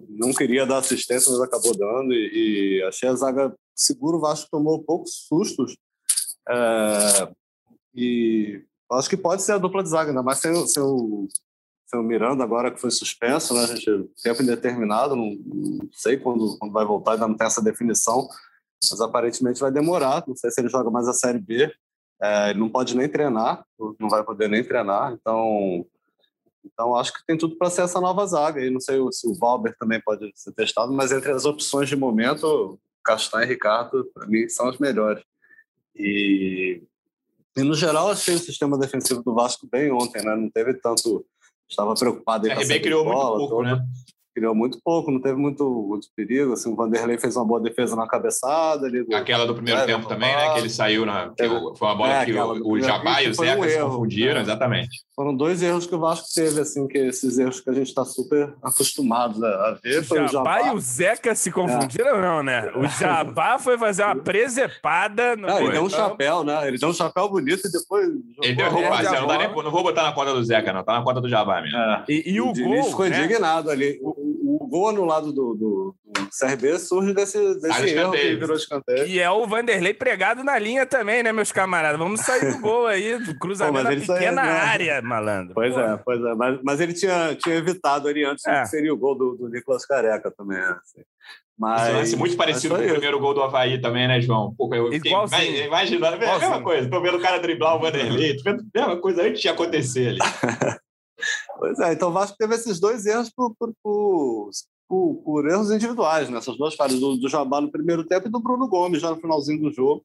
não 0.10 0.34
queria 0.34 0.66
dar 0.66 0.80
assistência, 0.80 1.32
mas 1.32 1.42
acabou 1.42 1.78
dando. 1.78 2.12
E, 2.12 2.80
e, 2.80 2.84
achei 2.84 3.08
a 3.08 3.16
zaga 3.16 3.54
segura, 3.76 4.18
o 4.18 4.20
Vasco 4.20 4.50
tomou 4.50 4.84
poucos 4.84 5.28
sustos. 5.28 5.78
É, 6.50 7.32
e 7.94 8.64
acho 8.94 9.10
que 9.10 9.18
pode 9.18 9.44
ser 9.44 9.52
a 9.52 9.58
dupla 9.60 9.84
de 9.84 9.90
zaga, 9.90 10.10
ainda 10.10 10.24
mais 10.24 10.40
sem, 10.40 10.68
sem, 10.68 10.82
o, 10.82 11.28
sem 11.86 12.00
o 12.00 12.04
Miranda 12.04 12.44
agora 12.44 12.72
que 12.72 12.82
foi 12.82 12.90
suspenso, 12.90 13.54
né? 13.54 13.64
A 13.64 13.68
gente, 13.68 14.10
tempo 14.24 14.42
indeterminado, 14.42 15.16
não, 15.16 15.38
não 15.46 15.90
sei 15.94 16.18
quando, 16.18 16.58
quando 16.58 16.74
vai 16.74 16.84
voltar, 16.84 17.14
ainda 17.14 17.28
não 17.28 17.38
tem 17.38 17.46
essa 17.46 17.62
definição 17.62 18.28
mas 18.90 19.02
aparentemente 19.02 19.60
vai 19.60 19.72
demorar. 19.72 20.24
Não 20.28 20.36
sei 20.36 20.50
se 20.52 20.62
ele 20.62 20.70
joga 20.70 20.90
mais 20.90 21.08
a 21.08 21.14
Série 21.14 21.40
B. 21.40 21.72
É, 22.22 22.50
ele 22.50 22.60
não 22.60 22.70
pode 22.70 22.96
nem 22.96 23.08
treinar, 23.08 23.66
não 24.00 24.10
vai 24.10 24.24
poder 24.24 24.50
nem 24.50 24.64
treinar. 24.64 25.14
Então, 25.14 25.86
então 26.66 26.96
acho 26.96 27.14
que 27.14 27.26
tem 27.26 27.38
tudo 27.38 27.58
para 27.58 27.70
ser 27.70 27.84
essa 27.84 28.02
nova 28.02 28.26
zaga. 28.26 28.64
E 28.64 28.70
não 28.70 28.80
sei 28.80 29.00
se 29.12 29.28
o 29.28 29.34
Valber 29.34 29.76
também 29.78 30.02
pode 30.02 30.32
ser 30.36 30.52
testado, 30.54 30.92
mas 30.92 31.12
entre 31.12 31.32
as 31.32 31.46
opções 31.46 31.88
de 31.88 31.96
momento, 31.96 32.80
Castanha 33.04 33.46
e 33.46 33.50
Ricardo, 33.50 34.10
para 34.14 34.28
mim, 34.28 34.50
são 34.50 34.68
as 34.68 34.78
melhores. 34.78 35.24
E, 35.96 36.84
e 37.58 37.64
no 37.64 37.74
geral, 37.74 38.10
achei 38.10 38.36
o 38.36 38.40
sistema 38.40 38.78
defensivo 38.78 39.24
do 39.24 39.34
Vasco 39.34 39.68
bem 39.72 39.92
ontem, 39.92 40.24
né? 40.24 40.36
Não 40.36 40.50
teve 40.50 40.74
tanto. 40.76 41.26
Estava 41.70 41.94
preocupado 41.94 42.48
em. 42.48 42.52
A 42.52 42.56
RB 42.56 42.80
criou 42.80 43.06
muito 43.06 43.20
pouco, 43.20 43.48
toda. 43.48 43.76
né? 43.76 43.86
Criou 44.40 44.56
muito 44.56 44.80
pouco, 44.82 45.12
não 45.12 45.20
teve 45.20 45.36
muito, 45.36 45.70
muito 45.70 46.08
perigo. 46.16 46.54
Assim, 46.54 46.72
o 46.72 46.76
Vanderlei 46.76 47.20
fez 47.20 47.36
uma 47.36 47.46
boa 47.46 47.60
defesa 47.60 47.96
na 47.96 48.08
cabeçada. 48.08 48.88
Ali 48.88 49.04
do, 49.04 49.14
Aquela 49.14 49.46
do 49.46 49.54
primeiro 49.54 49.82
é, 49.82 49.86
tempo 49.86 50.08
também, 50.08 50.34
né? 50.34 50.54
Que 50.54 50.60
ele 50.60 50.70
saiu 50.70 51.06
na. 51.06 51.30
Que 51.30 51.48
foi 51.48 51.88
uma 51.88 51.96
bola 51.96 52.14
é, 52.14 52.26
que 52.26 52.34
o, 52.34 52.72
o 52.72 52.82
Jabá 52.82 53.22
e 53.22 53.30
o 53.30 53.34
Zeca 53.34 53.60
um 53.60 53.70
se 53.70 53.80
confundiram, 53.80 54.36
né? 54.36 54.42
exatamente. 54.42 54.90
Foram 55.14 55.36
dois 55.36 55.62
erros 55.62 55.86
que 55.86 55.94
o 55.94 56.00
Vasco 56.00 56.28
teve, 56.34 56.62
assim, 56.62 56.88
que 56.88 56.98
esses 56.98 57.38
erros 57.38 57.60
que 57.60 57.70
a 57.70 57.74
gente 57.74 57.88
está 57.88 58.06
super 58.06 58.56
acostumado 58.64 59.46
a, 59.46 59.78
ver. 59.84 60.02
Foi 60.04 60.24
o 60.24 60.28
Jabá, 60.30 60.68
e 60.68 60.76
o 60.76 60.80
Zeca 60.80 61.36
se 61.36 61.52
confundiram, 61.52 62.20
é. 62.20 62.22
não, 62.22 62.42
né? 62.42 62.72
O 62.74 62.88
Jabá 62.88 63.60
foi 63.60 63.78
fazer 63.78 64.04
uma 64.04 64.16
presepada. 64.24 65.36
No 65.36 65.48
não, 65.48 65.60
ele 65.60 65.72
deu 65.74 65.84
um 65.84 65.90
chapéu, 65.90 66.44
né? 66.46 66.66
Ele 66.68 66.78
deu 66.78 66.88
um 66.88 66.94
chapéu 66.94 67.28
bonito 67.28 67.68
e 67.68 67.72
depois. 67.72 68.08
Ele 68.42 68.56
deu 68.56 68.70
roupa, 68.70 69.04
não, 69.04 69.28
dá 69.28 69.38
nem, 69.38 69.50
não 69.50 69.72
vou 69.72 69.84
botar 69.84 70.04
na 70.04 70.14
conta 70.14 70.34
do 70.34 70.44
Zeca, 70.44 70.72
não. 70.72 70.84
Tá 70.84 70.94
na 70.94 71.04
conta 71.04 71.20
do 71.20 71.28
Jabá 71.28 71.62
mesmo. 71.62 71.78
É. 71.78 72.06
E, 72.08 72.34
e, 72.34 72.42
o, 72.42 72.50
o 72.50 72.54
gol. 72.54 72.84
ficou 72.86 73.10
né? 73.10 73.18
indignado 73.18 73.70
ali. 73.70 74.00
O, 74.02 74.29
o, 74.56 74.68
gol 74.68 74.90
anulado 74.90 75.32
do, 75.32 75.54
do, 75.54 75.96
do 76.06 76.30
CRB 76.30 76.80
surge 76.80 77.14
desse, 77.14 77.38
desse 77.60 77.90
erro 77.90 78.12
que 78.12 78.36
virou 78.36 78.56
escanteio. 78.56 79.08
E 79.08 79.20
é 79.20 79.30
o 79.30 79.46
Vanderlei 79.46 79.94
pregado 79.94 80.44
na 80.44 80.58
linha 80.58 80.86
também, 80.86 81.22
né, 81.22 81.32
meus 81.32 81.52
camaradas? 81.52 82.00
Vamos 82.00 82.22
sair 82.22 82.54
do 82.54 82.62
gol 82.62 82.88
aí, 82.88 83.18
do 83.20 83.38
cruzamento 83.40 83.84
Pô, 83.84 84.14
na 84.14 84.20
pequena 84.20 84.44
saiu, 84.44 84.70
área, 84.70 85.02
malandro. 85.02 85.54
Pois 85.54 85.74
Pô. 85.74 85.80
é, 85.80 85.98
pois 85.98 86.24
é. 86.24 86.36
Mas, 86.36 86.60
mas 86.64 86.80
ele 86.80 86.94
tinha, 86.94 87.36
tinha 87.36 87.56
evitado 87.56 88.08
ali 88.08 88.26
antes, 88.26 88.46
é. 88.46 88.62
que 88.62 88.68
seria 88.68 88.94
o 88.94 88.98
gol 88.98 89.16
do, 89.16 89.36
do 89.36 89.50
Nicolas 89.50 89.86
Careca 89.86 90.32
também. 90.32 90.60
Assim. 90.60 91.02
Mas, 91.58 91.94
lance 91.94 92.16
muito 92.16 92.38
parecido 92.38 92.76
com 92.76 92.82
o 92.82 92.88
primeiro 92.88 93.20
gol 93.20 93.34
do 93.34 93.44
Havaí 93.44 93.82
também, 93.82 94.08
né, 94.08 94.22
João? 94.22 94.56
Pô, 94.58 94.74
eu 94.74 94.90
fiquei 94.92 95.12
imaginando, 95.66 96.24
é 96.24 96.30
a 96.30 96.40
mesma 96.40 96.62
coisa. 96.64 96.90
Tô 96.90 97.02
vendo 97.02 97.18
o 97.18 97.22
cara 97.22 97.38
driblar 97.38 97.76
o 97.76 97.80
Vanderlei, 97.80 98.38
tô 98.38 98.44
vendo 98.44 98.64
a 98.74 98.80
mesma 98.80 99.02
coisa 99.02 99.24
antes 99.24 99.42
de 99.42 99.50
acontecer 99.50 100.10
ali. 100.10 100.20
pois 101.58 101.80
é, 101.80 101.94
então 101.94 102.10
o 102.10 102.14
Vasco 102.14 102.38
teve 102.38 102.56
esses 102.56 102.80
dois 102.80 103.06
erros 103.06 103.30
por, 103.30 103.56
por, 103.56 103.74
por, 103.84 104.50
por, 104.88 105.16
por 105.24 105.48
erros 105.48 105.72
individuais, 105.72 106.30
né? 106.30 106.38
essas 106.38 106.58
duas 106.58 106.76
falhas 106.76 107.00
do, 107.00 107.18
do 107.18 107.30
Jabá 107.30 107.62
no 107.62 107.72
primeiro 107.72 108.04
tempo 108.06 108.28
e 108.28 108.32
do 108.32 108.40
Bruno 108.40 108.68
Gomes 108.68 109.02
já 109.02 109.10
no 109.10 109.20
finalzinho 109.22 109.62
do 109.62 109.72
jogo. 109.72 110.04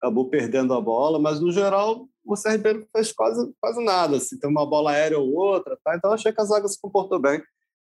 Acabou 0.00 0.28
perdendo 0.28 0.74
a 0.74 0.80
bola, 0.80 1.18
mas 1.18 1.40
no 1.40 1.50
geral 1.50 2.06
o 2.24 2.34
CRB 2.34 2.72
não 2.74 2.86
fez 2.94 3.12
quase, 3.12 3.52
quase 3.60 3.82
nada. 3.84 4.16
Assim, 4.16 4.38
tem 4.38 4.50
uma 4.50 4.66
bola 4.66 4.92
aérea 4.92 5.18
ou 5.18 5.32
outra, 5.34 5.78
tá? 5.84 5.94
então 5.96 6.12
achei 6.12 6.32
que 6.32 6.40
a 6.40 6.44
zaga 6.44 6.68
se 6.68 6.80
comportou 6.80 7.18
bem 7.18 7.42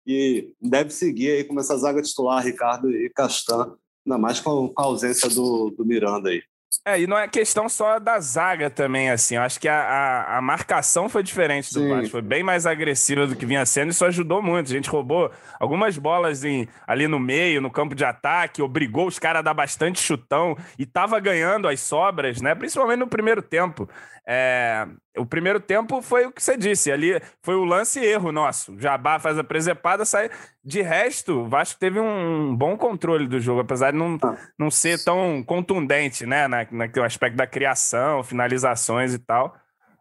e 0.06 0.54
deve 0.62 0.92
seguir 0.92 1.32
aí 1.32 1.44
com 1.44 1.60
essa 1.60 1.78
zaga 1.78 2.02
titular, 2.02 2.44
Ricardo 2.44 2.90
e 2.90 3.10
Castan, 3.12 3.76
ainda 4.06 4.18
mais 4.18 4.40
com, 4.40 4.74
a 4.76 4.84
ausência 4.84 5.30
do, 5.30 5.70
do 5.72 5.86
Miranda 5.86 6.30
aí. 6.30 6.42
É, 6.86 7.02
e 7.02 7.08
não 7.08 7.18
é 7.18 7.28
questão 7.28 7.68
só 7.68 8.00
da 8.00 8.20
zaga 8.20 8.70
também, 8.70 9.10
assim. 9.10 9.36
Eu 9.36 9.42
acho 9.42 9.60
que 9.60 9.68
a, 9.68 9.82
a, 9.82 10.38
a 10.38 10.42
marcação 10.42 11.10
foi 11.10 11.24
diferente 11.24 11.74
do 11.74 11.88
Vasco. 11.88 12.12
Foi 12.12 12.22
bem 12.22 12.44
mais 12.44 12.66
agressiva 12.66 13.26
do 13.26 13.36
que 13.36 13.46
vinha 13.46 13.66
sendo. 13.66 13.90
Isso 13.90 14.06
ajudou 14.06 14.42
muito. 14.42 14.68
A 14.68 14.74
gente 14.76 14.90
roubou 14.90 15.32
algumas 15.60 15.98
bolas 15.98 16.44
em, 16.44 16.68
ali 16.86 17.08
no 17.08 17.20
meio, 17.20 17.60
no 17.60 17.72
campo 17.72 17.96
de 17.96 18.06
ataque, 18.06 18.62
obrigou 18.62 19.08
os 19.08 19.18
caras 19.18 19.40
a 19.40 19.44
dar 19.44 19.54
bastante 19.54 20.00
chutão 20.00 20.56
e 20.78 20.86
tava 20.86 21.20
ganhando 21.20 21.68
as 21.68 21.80
sobras, 21.80 22.40
né? 22.42 22.54
Principalmente 22.54 23.00
no 23.00 23.08
primeiro 23.08 23.42
tempo. 23.42 23.90
É, 24.32 24.88
o 25.18 25.26
primeiro 25.26 25.60
tempo 25.60 26.04
foi 26.04 26.28
o 26.28 26.32
que 26.32 26.44
você 26.44 26.56
disse, 26.56 26.92
ali 26.92 27.20
foi 27.42 27.56
o 27.56 27.64
lance 27.64 28.00
erro 28.00 28.32
nosso. 28.32 28.78
Jabá 28.78 29.18
faz 29.18 29.40
a 29.40 29.44
presepada, 29.44 30.06
sai. 30.06 30.30
De 30.64 30.84
resto, 30.84 31.40
o 31.40 31.50
Vasco 31.50 31.80
teve 31.80 32.00
um 32.00 32.56
bom 32.56 32.78
controle 32.78 33.28
do 33.28 33.40
jogo, 33.40 33.62
apesar 33.62 33.90
de 33.90 33.98
não, 33.98 34.20
ah. 34.22 34.38
não 34.56 34.70
ser 34.70 35.04
tão 35.04 35.44
contundente, 35.44 36.28
né? 36.28 36.48
Na, 36.48 36.68
naquele 36.70 37.08
aspecto 37.08 37.36
da 37.38 37.48
criação, 37.48 38.24
finalizações 38.24 39.16
e 39.16 39.18
tal. 39.18 39.56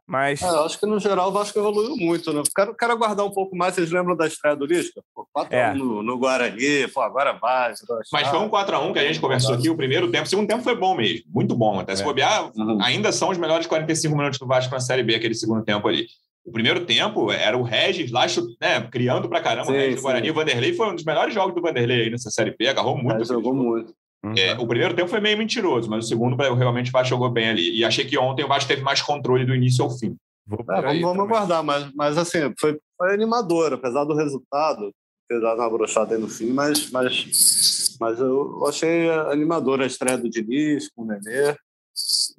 Mas. 0.08 0.40
É, 0.40 0.48
eu 0.48 0.64
acho 0.64 0.80
que 0.80 0.86
no 0.86 0.98
geral 0.98 1.28
o 1.28 1.32
Vasco 1.32 1.58
evoluiu 1.58 1.94
muito, 1.94 2.32
né? 2.32 2.42
Quero, 2.56 2.74
quero 2.74 2.92
aguardar 2.94 3.26
um 3.26 3.30
pouco 3.30 3.54
mais. 3.54 3.74
Vocês 3.74 3.90
lembram 3.90 4.16
da 4.16 4.26
estreia 4.26 4.56
do 4.56 4.64
Lisca? 4.64 5.02
4x1 5.36 5.46
é. 5.50 5.74
no, 5.74 6.02
no, 6.02 6.18
Guarani, 6.18 6.88
pô, 6.88 7.02
agora 7.02 7.34
vai. 7.34 7.74
Mas 8.10 8.28
foi 8.28 8.38
um 8.38 8.48
4x1 8.48 8.92
que 8.94 8.98
a 8.98 9.06
gente 9.06 9.20
conversou 9.20 9.54
aqui 9.54 9.68
o 9.68 9.76
primeiro 9.76 10.10
tempo. 10.10 10.24
O 10.24 10.28
segundo 10.28 10.48
tempo 10.48 10.62
foi 10.62 10.74
bom 10.74 10.96
mesmo, 10.96 11.26
muito 11.28 11.54
bom. 11.54 11.78
Até 11.78 11.94
se 11.94 12.00
é. 12.00 12.04
bobear, 12.06 12.50
uhum. 12.56 12.78
ainda 12.82 13.12
são 13.12 13.28
os 13.28 13.36
melhores 13.36 13.66
45 13.66 14.16
minutos 14.16 14.38
do 14.38 14.46
Vasco 14.46 14.72
na 14.72 14.80
Série 14.80 15.02
B, 15.02 15.14
aquele 15.14 15.34
segundo 15.34 15.62
tempo 15.62 15.86
ali. 15.86 16.06
O 16.42 16.50
primeiro 16.50 16.86
tempo 16.86 17.30
era 17.30 17.58
o 17.58 17.62
Regis 17.62 18.10
lá 18.10 18.24
né, 18.58 18.80
criando 18.90 19.28
pra 19.28 19.42
caramba 19.42 19.66
sim, 19.66 19.72
o 19.72 19.76
Regis 19.76 19.96
do 19.96 20.02
Guarani. 20.02 20.30
O 20.30 20.34
Vanderlei 20.34 20.72
foi 20.72 20.88
um 20.88 20.94
dos 20.94 21.04
melhores 21.04 21.34
jogos 21.34 21.54
do 21.54 21.60
Vanderlei 21.60 22.04
aí 22.04 22.10
nessa 22.10 22.30
Série 22.30 22.56
B, 22.58 22.66
agarrou 22.66 22.96
muito. 22.96 23.20
É, 23.20 23.26
jogou 23.26 23.52
muito. 23.52 23.92
Uhum. 24.24 24.34
É, 24.36 24.54
o 24.58 24.66
primeiro 24.66 24.94
tempo 24.94 25.08
foi 25.08 25.20
meio 25.20 25.38
mentiroso, 25.38 25.88
mas 25.88 26.04
o 26.04 26.08
segundo 26.08 26.36
realmente 26.36 26.88
o 26.88 26.92
Vasco 26.92 27.10
jogou 27.10 27.30
bem 27.30 27.50
ali. 27.50 27.78
E 27.78 27.84
achei 27.84 28.04
que 28.04 28.18
ontem 28.18 28.44
o 28.44 28.48
Vasco 28.48 28.68
teve 28.68 28.82
mais 28.82 29.00
controle 29.00 29.46
do 29.46 29.54
início 29.54 29.84
ao 29.84 29.90
fim. 29.90 30.16
É, 30.50 30.82
vamos, 30.82 31.02
vamos 31.02 31.24
aguardar, 31.24 31.62
mas, 31.62 31.92
mas 31.94 32.18
assim, 32.18 32.52
foi, 32.58 32.78
foi 32.96 33.14
animador, 33.14 33.74
apesar 33.74 34.04
do 34.04 34.14
resultado, 34.14 34.92
ter 35.28 35.40
dado 35.40 35.60
uma 35.60 35.70
brochada 35.70 36.14
aí 36.14 36.20
no 36.20 36.28
fim, 36.28 36.52
mas, 36.52 36.90
mas, 36.90 37.96
mas 38.00 38.18
eu 38.18 38.66
achei 38.66 39.10
animadora 39.10 39.84
a 39.84 39.86
estreia 39.86 40.16
do 40.16 40.30
Diniz 40.30 40.88
com 40.94 41.02
o 41.02 41.06
Nenê. 41.06 41.54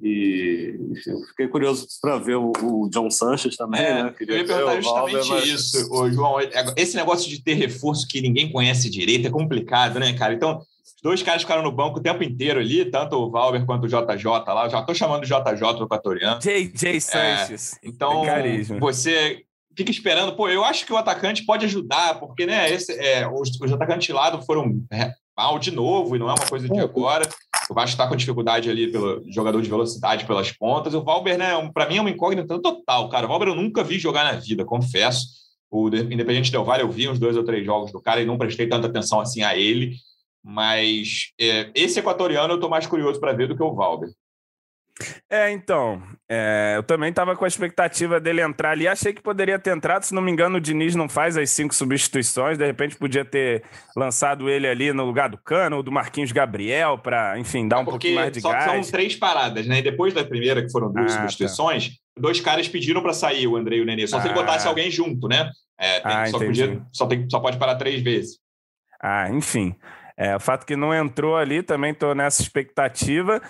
E 0.00 0.74
enfim, 0.90 1.10
eu 1.10 1.20
fiquei 1.28 1.46
curioso 1.46 1.86
para 2.00 2.16
ver 2.16 2.36
o, 2.36 2.50
o, 2.62 2.88
John 2.88 3.10
Sanches 3.10 3.56
também, 3.56 3.82
é, 3.82 4.04
né? 4.04 4.14
Queria 4.16 4.36
eu 4.36 4.38
ia 4.40 4.46
perguntar 4.46 4.80
justamente 4.80 5.28
Valber, 5.28 5.40
mas... 5.40 5.48
isso, 5.48 5.92
ô, 5.92 6.10
João. 6.10 6.40
É, 6.40 6.50
esse 6.76 6.96
negócio 6.96 7.28
de 7.28 7.42
ter 7.42 7.54
reforço 7.54 8.08
que 8.08 8.22
ninguém 8.22 8.50
conhece 8.50 8.88
direito 8.88 9.28
é 9.28 9.30
complicado, 9.30 10.00
né, 10.00 10.14
cara? 10.14 10.32
Então, 10.32 10.62
dois 11.02 11.22
caras 11.22 11.42
ficaram 11.42 11.62
no 11.62 11.72
banco 11.72 11.98
o 11.98 12.02
tempo 12.02 12.22
inteiro 12.22 12.60
ali, 12.60 12.84
tanto 12.84 13.16
o 13.16 13.30
Valber 13.30 13.64
quanto 13.64 13.84
o 13.84 13.88
JJ 13.88 14.24
lá. 14.24 14.64
Eu 14.64 14.70
já 14.70 14.80
estou 14.80 14.94
chamando 14.94 15.22
o 15.22 15.26
JJ 15.26 15.80
o 15.80 15.84
equatoriano. 15.84 16.40
JJ 16.40 17.00
Sanches. 17.00 17.74
É, 17.74 17.88
então, 17.88 18.22
você 18.78 19.44
fica 19.76 19.90
esperando. 19.90 20.34
Pô, 20.34 20.48
eu 20.48 20.64
acho 20.64 20.84
que 20.84 20.92
o 20.92 20.96
atacante 20.96 21.44
pode 21.44 21.64
ajudar, 21.66 22.18
porque 22.20 22.46
né, 22.46 22.70
esse, 22.70 22.92
é, 22.92 23.28
os, 23.28 23.50
os 23.60 23.72
atacantes 23.72 24.06
de 24.06 24.12
lado 24.12 24.44
foram 24.44 24.82
é, 24.92 25.12
mal 25.36 25.58
de 25.58 25.70
novo, 25.70 26.16
e 26.16 26.18
não 26.18 26.28
é 26.28 26.34
uma 26.34 26.46
coisa 26.46 26.68
de 26.68 26.78
agora. 26.78 27.28
O 27.70 27.74
Vasco 27.74 27.90
está 27.90 28.06
com 28.06 28.16
dificuldade 28.16 28.68
ali 28.68 28.90
pelo 28.90 29.22
jogador 29.30 29.62
de 29.62 29.70
velocidade 29.70 30.26
pelas 30.26 30.52
pontas. 30.52 30.92
O 30.92 31.02
Valber, 31.02 31.38
né, 31.38 31.52
para 31.72 31.88
mim 31.88 31.98
é 31.98 32.00
uma 32.00 32.10
incógnita 32.10 32.60
total, 32.60 33.08
cara. 33.08 33.26
O 33.26 33.28
Valber 33.28 33.48
eu 33.48 33.54
nunca 33.54 33.82
vi 33.84 33.98
jogar 33.98 34.24
na 34.24 34.38
vida, 34.38 34.64
confesso. 34.64 35.40
O 35.70 35.88
Independente 35.88 36.50
Del 36.50 36.64
Valle 36.64 36.82
eu 36.82 36.90
vi 36.90 37.08
uns 37.08 37.20
dois 37.20 37.36
ou 37.36 37.44
três 37.44 37.64
jogos 37.64 37.92
do 37.92 38.02
cara 38.02 38.20
e 38.20 38.26
não 38.26 38.36
prestei 38.36 38.68
tanta 38.68 38.88
atenção 38.88 39.20
assim 39.20 39.42
a 39.44 39.56
ele. 39.56 39.94
Mas 40.42 41.32
é, 41.40 41.70
esse 41.74 41.98
equatoriano 41.98 42.52
eu 42.52 42.56
estou 42.56 42.70
mais 42.70 42.86
curioso 42.86 43.20
para 43.20 43.32
ver 43.32 43.48
do 43.48 43.56
que 43.56 43.62
o 43.62 43.74
Valber. 43.74 44.08
É, 45.28 45.50
então, 45.50 46.02
é, 46.28 46.74
eu 46.76 46.82
também 46.82 47.10
estava 47.10 47.34
com 47.34 47.44
a 47.44 47.48
expectativa 47.48 48.20
dele 48.20 48.42
entrar 48.42 48.72
ali. 48.72 48.86
Achei 48.86 49.12
que 49.12 49.22
poderia 49.22 49.58
ter 49.58 49.74
entrado. 49.74 50.02
Se 50.02 50.14
não 50.14 50.22
me 50.22 50.30
engano, 50.30 50.58
o 50.58 50.60
Diniz 50.60 50.94
não 50.94 51.08
faz 51.08 51.36
as 51.36 51.50
cinco 51.50 51.74
substituições. 51.74 52.58
De 52.58 52.66
repente, 52.66 52.96
podia 52.96 53.24
ter 53.24 53.62
lançado 53.96 54.48
ele 54.48 54.66
ali 54.66 54.92
no 54.92 55.04
lugar 55.04 55.28
do 55.28 55.38
Cano 55.38 55.76
ou 55.76 55.82
do 55.82 55.92
Marquinhos 55.92 56.32
Gabriel, 56.32 56.98
para, 56.98 57.38
enfim, 57.38 57.66
dar 57.66 57.78
é 57.78 57.80
um 57.80 57.84
pouquinho 57.84 58.16
mais 58.16 58.32
de 58.32 58.40
só 58.40 58.50
gás. 58.50 58.86
São 58.86 58.92
três 58.92 59.16
paradas, 59.16 59.66
né? 59.66 59.78
E 59.78 59.82
depois 59.82 60.12
da 60.12 60.24
primeira, 60.24 60.62
que 60.62 60.70
foram 60.70 60.92
duas 60.92 61.12
ah, 61.12 61.14
tá. 61.14 61.20
substituições, 61.22 61.88
tá. 61.88 61.94
dois 62.18 62.40
caras 62.40 62.68
pediram 62.68 63.02
para 63.02 63.12
sair, 63.12 63.46
o 63.46 63.56
André 63.56 63.76
e 63.76 63.80
o 63.80 63.86
Nenê. 63.86 64.06
Só 64.06 64.18
ah. 64.18 64.20
se 64.20 64.28
ele 64.28 64.34
ah. 64.34 64.42
botasse 64.42 64.68
alguém 64.68 64.90
junto, 64.90 65.28
né? 65.28 65.50
É, 65.78 66.00
tem, 66.00 66.12
ah, 66.12 66.26
só, 66.26 66.38
podia, 66.38 66.82
só, 66.92 67.06
tem, 67.06 67.26
só 67.30 67.40
pode 67.40 67.56
parar 67.56 67.76
três 67.76 68.02
vezes. 68.02 68.38
Ah, 69.02 69.30
enfim. 69.30 69.74
É, 70.20 70.36
o 70.36 70.40
fato 70.40 70.66
que 70.66 70.76
não 70.76 70.92
entrou 70.92 71.34
ali, 71.34 71.62
também 71.62 71.92
estou 71.92 72.14
nessa 72.14 72.42
expectativa. 72.42 73.40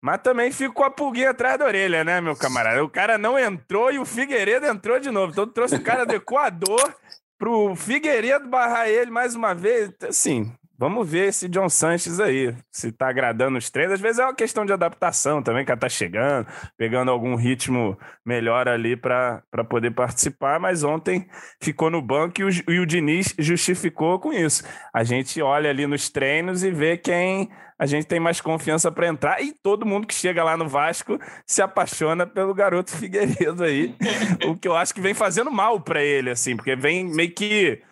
Mas 0.00 0.22
também 0.22 0.50
fico 0.50 0.72
com 0.72 0.82
a 0.82 0.90
pulguinha 0.90 1.30
atrás 1.30 1.58
da 1.58 1.66
orelha, 1.66 2.02
né, 2.02 2.18
meu 2.18 2.34
camarada? 2.34 2.82
O 2.82 2.88
cara 2.88 3.18
não 3.18 3.38
entrou 3.38 3.92
e 3.92 3.98
o 3.98 4.06
Figueiredo 4.06 4.64
entrou 4.64 4.98
de 4.98 5.10
novo. 5.10 5.32
Então 5.32 5.46
trouxe 5.46 5.76
o 5.76 5.82
cara 5.82 6.06
do 6.06 6.14
Equador 6.14 6.94
pro 7.38 7.76
Figueiredo 7.76 8.48
barrar 8.48 8.88
ele 8.88 9.10
mais 9.10 9.34
uma 9.34 9.54
vez. 9.54 9.90
Assim, 10.08 10.50
Vamos 10.76 11.08
ver 11.08 11.28
esse 11.28 11.48
John 11.48 11.68
Sanches 11.68 12.18
aí, 12.18 12.52
se 12.70 12.90
tá 12.90 13.08
agradando 13.08 13.56
os 13.56 13.70
treinos. 13.70 13.94
Às 13.94 14.00
vezes 14.00 14.18
é 14.18 14.24
uma 14.24 14.34
questão 14.34 14.66
de 14.66 14.72
adaptação 14.72 15.40
também, 15.40 15.64
que 15.64 15.70
ela 15.70 15.80
tá 15.80 15.88
chegando, 15.88 16.48
pegando 16.76 17.12
algum 17.12 17.36
ritmo 17.36 17.96
melhor 18.24 18.66
ali 18.66 18.96
para 18.96 19.42
poder 19.68 19.92
participar, 19.92 20.58
mas 20.58 20.82
ontem 20.82 21.28
ficou 21.60 21.90
no 21.90 22.02
banco 22.02 22.40
e 22.40 22.44
o, 22.44 22.48
e 22.68 22.80
o 22.80 22.86
Diniz 22.86 23.34
justificou 23.38 24.18
com 24.18 24.32
isso. 24.32 24.64
A 24.92 25.04
gente 25.04 25.40
olha 25.40 25.70
ali 25.70 25.86
nos 25.86 26.10
treinos 26.10 26.64
e 26.64 26.72
vê 26.72 26.96
quem 26.96 27.48
a 27.78 27.86
gente 27.86 28.06
tem 28.06 28.18
mais 28.18 28.40
confiança 28.40 28.90
para 28.90 29.08
entrar 29.08 29.42
e 29.42 29.52
todo 29.52 29.86
mundo 29.86 30.06
que 30.06 30.14
chega 30.14 30.42
lá 30.42 30.56
no 30.56 30.68
Vasco 30.68 31.18
se 31.46 31.60
apaixona 31.60 32.26
pelo 32.26 32.54
garoto 32.54 32.96
Figueiredo 32.96 33.62
aí, 33.64 33.94
o 34.46 34.56
que 34.56 34.68
eu 34.68 34.76
acho 34.76 34.94
que 34.94 35.00
vem 35.00 35.14
fazendo 35.14 35.50
mal 35.50 35.80
para 35.80 36.02
ele, 36.02 36.30
assim, 36.30 36.56
porque 36.56 36.76
vem 36.76 37.04
meio 37.04 37.32
que 37.32 37.82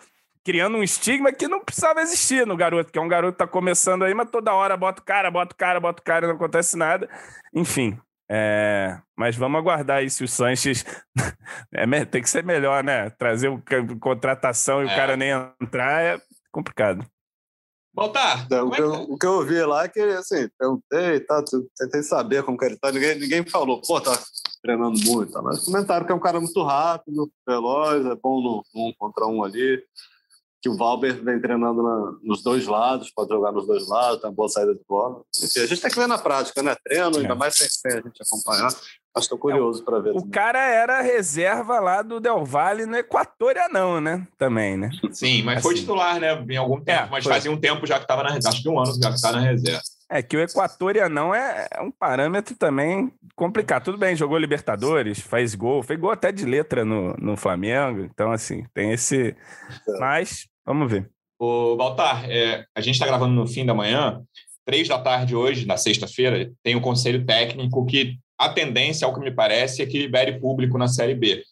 criando 0.44 0.76
um 0.76 0.82
estigma 0.82 1.32
que 1.32 1.46
não 1.46 1.60
precisava 1.64 2.00
existir 2.00 2.46
no 2.46 2.56
garoto, 2.56 2.92
que 2.92 2.98
é 2.98 3.02
um 3.02 3.08
garoto 3.08 3.32
que 3.32 3.38
tá 3.38 3.46
começando 3.46 4.04
aí, 4.04 4.14
mas 4.14 4.30
toda 4.30 4.52
hora 4.52 4.76
bota 4.76 5.00
o 5.00 5.04
cara, 5.04 5.30
bota 5.30 5.54
o 5.54 5.56
cara, 5.56 5.80
bota 5.80 6.00
o 6.00 6.04
cara, 6.04 6.26
não 6.26 6.34
acontece 6.34 6.76
nada. 6.76 7.08
Enfim, 7.54 7.98
é, 8.30 8.98
mas 9.16 9.36
vamos 9.36 9.58
aguardar 9.58 9.98
aí 9.98 10.10
se 10.10 10.24
o 10.24 10.28
Sanches 10.28 10.84
é, 11.72 12.04
tem 12.04 12.22
que 12.22 12.30
ser 12.30 12.44
melhor, 12.44 12.82
né? 12.82 13.10
Trazer 13.10 13.48
o 13.48 13.62
contratação 14.00 14.82
e 14.82 14.88
é. 14.88 14.92
o 14.92 14.96
cara 14.96 15.16
nem 15.16 15.30
entrar 15.60 16.02
é 16.02 16.20
complicado. 16.50 17.06
Voltar. 17.94 18.46
Então, 18.46 18.68
o, 18.68 18.70
que 18.70 18.80
eu, 18.80 18.92
o 18.92 19.18
que 19.18 19.26
eu 19.26 19.32
ouvi 19.32 19.62
lá 19.62 19.84
é 19.84 19.88
que, 19.88 20.00
assim, 20.00 20.48
perguntei, 20.58 21.20
tá, 21.20 21.44
tentei 21.76 22.02
saber 22.02 22.42
como 22.42 22.56
que 22.56 22.64
ele 22.64 22.78
tá, 22.78 22.90
ninguém, 22.90 23.18
ninguém 23.18 23.46
falou, 23.46 23.82
pô, 23.82 24.00
tá 24.00 24.18
treinando 24.62 24.98
muito, 25.04 25.30
tá, 25.30 25.42
mas 25.42 25.62
comentaram 25.62 26.06
que 26.06 26.12
é 26.12 26.14
um 26.14 26.20
cara 26.20 26.40
muito 26.40 26.62
rápido, 26.62 27.30
veloz, 27.46 28.06
é 28.06 28.14
bom 28.14 28.40
no 28.40 28.64
um 28.74 28.94
contra 28.96 29.26
um 29.26 29.44
ali 29.44 29.84
que 30.62 30.68
o 30.68 30.76
Valber 30.76 31.20
vem 31.24 31.40
treinando 31.40 31.82
na, 31.82 32.12
nos 32.22 32.40
dois 32.40 32.68
lados, 32.68 33.10
pode 33.10 33.28
jogar 33.28 33.50
nos 33.50 33.66
dois 33.66 33.88
lados, 33.88 34.20
tem 34.20 34.30
uma 34.30 34.36
boa 34.36 34.48
saída 34.48 34.72
de 34.72 34.80
bola. 34.88 35.20
Enfim, 35.42 35.58
a 35.60 35.66
gente 35.66 35.82
tem 35.82 35.90
que 35.90 35.98
ver 35.98 36.06
na 36.06 36.16
prática, 36.16 36.62
né? 36.62 36.76
Treino, 36.84 37.18
ainda 37.18 37.32
é. 37.32 37.34
mais 37.34 37.56
sem, 37.56 37.68
sem 37.68 37.98
a 37.98 38.00
gente 38.00 38.22
acompanhar. 38.22 38.72
Mas 39.14 39.24
estou 39.24 39.36
curioso 39.36 39.82
é, 39.82 39.84
para 39.84 39.98
ver. 39.98 40.10
O 40.10 40.14
também. 40.14 40.30
cara 40.30 40.64
era 40.64 41.02
reserva 41.02 41.80
lá 41.80 42.00
do 42.00 42.20
Del 42.20 42.44
Valle 42.44 42.86
no 42.86 42.96
não, 43.72 44.00
né? 44.00 44.26
Também, 44.38 44.76
né? 44.76 44.90
Sim, 45.10 45.42
mas 45.42 45.58
assim. 45.58 45.62
foi 45.62 45.74
titular, 45.74 46.20
né? 46.20 46.32
Em 46.48 46.56
algum 46.56 46.80
tempo, 46.80 47.06
é, 47.06 47.10
mas 47.10 47.24
foi. 47.24 47.32
fazia 47.32 47.50
um 47.50 47.60
tempo 47.60 47.84
já 47.84 47.96
que 47.96 48.04
estava 48.04 48.22
na 48.22 48.30
acho 48.30 48.62
que 48.62 48.68
um 48.68 48.78
ano 48.78 48.94
já 48.94 49.08
que 49.08 49.16
está 49.16 49.32
na 49.32 49.40
reserva. 49.40 49.82
É 50.08 50.22
que 50.22 50.36
o 50.36 50.40
Equatorianão 50.40 51.34
é, 51.34 51.66
é 51.72 51.80
um 51.80 51.90
parâmetro 51.90 52.54
também 52.54 53.10
complicado. 53.34 53.84
Tudo 53.84 53.98
bem, 53.98 54.14
jogou 54.14 54.38
Libertadores, 54.38 55.18
faz 55.18 55.54
gol, 55.54 55.82
fez 55.82 55.98
gol 55.98 56.10
até 56.10 56.30
de 56.30 56.44
letra 56.44 56.84
no, 56.84 57.14
no 57.14 57.36
Flamengo. 57.36 58.02
Então, 58.02 58.30
assim, 58.30 58.64
tem 58.74 58.92
esse. 58.92 59.34
É. 59.88 59.98
Mas 59.98 60.46
Vamos 60.64 60.90
ver. 60.90 61.10
O 61.38 61.76
Baltar, 61.76 62.30
é, 62.30 62.64
a 62.74 62.80
gente 62.80 62.94
está 62.94 63.06
gravando 63.06 63.34
no 63.34 63.46
fim 63.46 63.66
da 63.66 63.74
manhã, 63.74 64.22
três 64.64 64.86
da 64.86 64.98
tarde 64.98 65.34
hoje, 65.34 65.66
na 65.66 65.76
sexta-feira, 65.76 66.50
tem 66.62 66.74
o 66.74 66.78
um 66.78 66.82
conselho 66.82 67.24
técnico 67.26 67.84
que 67.84 68.16
a 68.38 68.48
tendência, 68.48 69.06
ao 69.06 69.14
que 69.14 69.20
me 69.20 69.30
parece, 69.30 69.82
é 69.82 69.86
que 69.86 69.98
libere 69.98 70.38
público 70.38 70.78
na 70.78 70.88
Série 70.88 71.14
B. 71.14 71.42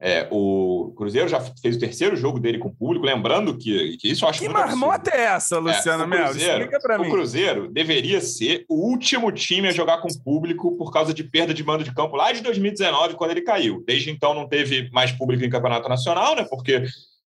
É, 0.00 0.28
o 0.30 0.94
Cruzeiro 0.96 1.28
já 1.28 1.40
fez 1.40 1.74
o 1.74 1.80
terceiro 1.80 2.14
jogo 2.14 2.38
dele 2.38 2.58
com 2.58 2.72
público, 2.72 3.04
lembrando 3.04 3.58
que, 3.58 3.96
que 3.96 4.08
isso 4.08 4.24
eu 4.24 4.28
acho 4.28 4.38
que 4.38 4.48
muito 4.48 4.56
marmota 4.56 5.10
é 5.10 5.22
essa, 5.22 5.58
Luciano 5.58 6.04
é, 6.04 6.06
Melo? 6.06 6.36
Explica 6.36 6.78
para 6.78 6.98
mim. 6.98 7.08
O 7.08 7.10
Cruzeiro 7.10 7.68
deveria 7.68 8.20
ser 8.20 8.64
o 8.68 8.76
último 8.76 9.32
time 9.32 9.66
a 9.66 9.72
jogar 9.72 9.98
com 9.98 10.08
público 10.22 10.76
por 10.76 10.92
causa 10.92 11.12
de 11.12 11.24
perda 11.24 11.52
de 11.52 11.64
mando 11.64 11.82
de 11.82 11.92
campo 11.92 12.14
lá 12.14 12.30
de 12.30 12.42
2019, 12.42 13.14
quando 13.14 13.32
ele 13.32 13.40
caiu. 13.42 13.82
Desde 13.84 14.08
então 14.10 14.34
não 14.34 14.48
teve 14.48 14.88
mais 14.92 15.10
público 15.10 15.44
em 15.44 15.50
campeonato 15.50 15.88
nacional, 15.88 16.36
né? 16.36 16.46
Porque 16.48 16.84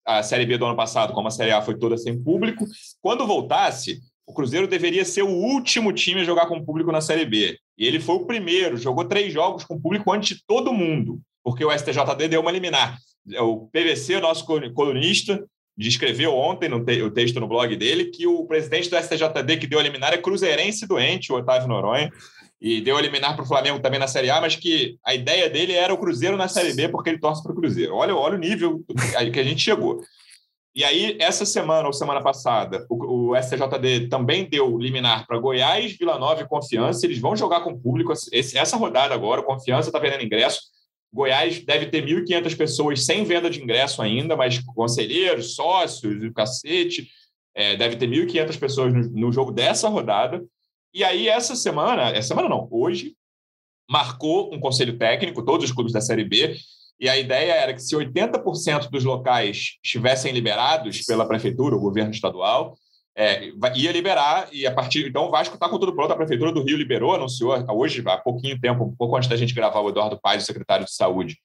a 0.08 0.24
Série 0.24 0.46
B 0.46 0.58
do 0.58 0.66
ano 0.66 0.76
passado, 0.76 1.14
como 1.14 1.28
a 1.28 1.32
Série 1.32 1.52
A 1.52 1.62
foi 1.62 1.78
toda 1.78 1.98
sem 1.98 2.18
público. 2.18 2.66
Quando 3.02 3.28
voltasse, 3.28 4.00
o 4.26 4.34
Cruzeiro 4.34 4.66
deveria 4.66 5.04
ser 5.04 5.24
o 5.24 5.30
último 5.30 5.92
time 5.92 6.22
a 6.22 6.24
jogar 6.24 6.48
com 6.48 6.64
público 6.64 6.92
na 6.92 7.02
Série 7.02 7.26
B. 7.26 7.58
E 7.78 7.86
ele 7.86 8.00
foi 8.00 8.16
o 8.16 8.26
primeiro, 8.26 8.78
jogou 8.78 9.04
três 9.04 9.34
jogos 9.34 9.66
com 9.66 9.80
público 9.80 10.12
antes 10.12 10.38
de 10.38 10.44
todo 10.48 10.74
mundo, 10.74 11.20
porque 11.44 11.64
o 11.64 11.72
STJD 11.72 12.30
deu 12.30 12.42
uma 12.42 12.52
liminar. 12.52 12.98
O 13.42 13.68
PVC, 13.68 14.22
nosso 14.22 14.46
colunista, 14.74 15.44
descreveu 15.78 16.34
ontem 16.34 16.70
no 16.70 16.84
te 16.84 17.02
o 17.02 17.12
texto 17.12 17.40
no 17.42 17.48
blog 17.48 17.76
dele 17.76 18.06
que 18.06 18.26
o 18.26 18.46
presidente 18.46 18.90
do 18.90 18.98
STJD 18.98 19.58
que 19.58 19.68
deu 19.68 19.80
a 19.80 19.84
liminar 19.84 20.14
é 20.14 20.18
cruzeirense 20.18 20.88
doente, 20.88 21.32
o 21.32 21.36
Otávio 21.36 21.68
Noronha. 21.68 22.10
E 22.60 22.82
deu 22.82 22.98
eliminar 22.98 23.36
para 23.36 23.44
o 23.44 23.48
Flamengo 23.48 23.80
também 23.80 24.00
na 24.00 24.08
Série 24.08 24.30
A, 24.30 24.42
mas 24.42 24.56
que 24.56 24.98
a 25.06 25.14
ideia 25.14 25.50
dele 25.50 25.74
era 25.74 25.94
o 25.94 25.98
Cruzeiro 25.98 26.36
na 26.36 26.48
Série 26.48 26.74
B, 26.74 26.90
porque 26.90 27.10
ele 27.10 27.20
torce 27.20 27.44
para 27.44 27.52
o 27.52 27.56
Cruzeiro. 27.56 27.94
Olha, 27.94 28.16
olha 28.16 28.36
o 28.36 28.40
nível 28.40 28.84
que 29.32 29.40
a 29.40 29.44
gente 29.44 29.62
chegou. 29.62 30.02
E 30.78 30.84
aí, 30.84 31.18
essa 31.20 31.44
semana 31.44 31.88
ou 31.88 31.94
semana 31.94 32.22
passada, 32.22 32.86
o, 32.88 33.32
o 33.32 33.36
STJD 33.36 34.10
também 34.10 34.48
deu 34.48 34.78
liminar 34.78 35.26
para 35.26 35.40
Goiás, 35.40 35.98
Vila 35.98 36.20
Nova 36.20 36.42
e 36.42 36.48
Confiança. 36.48 37.04
Eles 37.06 37.18
vão 37.18 37.36
jogar 37.36 37.62
com 37.62 37.72
o 37.72 37.80
público 37.80 38.14
esse, 38.32 38.56
essa 38.56 38.78
rodada 38.78 39.16
agora. 39.16 39.42
Confiança 39.42 39.90
está 39.90 39.98
vendendo 39.98 40.24
ingresso. 40.24 40.62
Goiás 41.12 41.66
deve 41.66 41.88
ter 41.88 42.06
1.500 42.06 42.56
pessoas 42.56 43.06
sem 43.06 43.24
venda 43.24 43.50
de 43.50 43.60
ingresso 43.60 44.04
ainda, 44.04 44.36
mas 44.36 44.60
conselheiros, 44.60 45.56
sócios, 45.56 46.24
o 46.24 46.32
cacete. 46.32 47.08
É, 47.56 47.76
deve 47.76 47.96
ter 47.96 48.08
1.500 48.08 48.60
pessoas 48.60 48.94
no, 48.94 49.02
no 49.02 49.32
jogo 49.32 49.52
dessa 49.52 49.90
rodada. 49.90 50.44
E 50.94 51.04
aí, 51.04 51.28
essa 51.28 51.56
semana, 51.56 52.10
essa 52.10 52.30
semana 52.30 52.50
não, 52.50 52.68
hoje, 52.72 53.16
marcou 53.90 54.54
um 54.54 54.60
conselho 54.60 54.98
técnico, 54.98 55.44
todos 55.44 55.66
os 55.66 55.72
clubes 55.72 55.94
da 55.94 56.02
Série 56.02 56.24
B, 56.24 56.56
e 57.00 57.08
a 57.08 57.18
ideia 57.18 57.54
era 57.54 57.74
que 57.74 57.82
se 57.82 57.96
80% 57.96 58.90
dos 58.90 59.04
locais 59.04 59.78
estivessem 59.84 60.32
liberados 60.32 61.04
pela 61.04 61.28
prefeitura, 61.28 61.76
o 61.76 61.80
governo 61.80 62.12
estadual, 62.12 62.76
é, 63.16 63.52
ia 63.76 63.92
liberar, 63.92 64.48
e 64.52 64.68
a 64.68 64.74
partir. 64.74 65.08
Então, 65.08 65.26
o 65.26 65.32
Vasco 65.32 65.56
está 65.56 65.68
com 65.68 65.80
tudo 65.80 65.96
pronto, 65.96 66.12
a 66.12 66.16
Prefeitura 66.16 66.52
do 66.52 66.64
Rio 66.64 66.78
liberou, 66.78 67.16
anunciou 67.16 67.56
hoje, 67.72 68.04
há 68.06 68.18
pouquinho 68.18 68.60
tempo, 68.60 68.84
um 68.84 68.96
pouco 68.96 69.16
antes 69.16 69.28
da 69.28 69.36
gente 69.36 69.56
gravar, 69.56 69.80
o 69.82 69.90
Eduardo 69.90 70.20
Paz, 70.22 70.44
o 70.44 70.46
secretário 70.46 70.86
de 70.86 70.94
Saúde, 70.94 71.38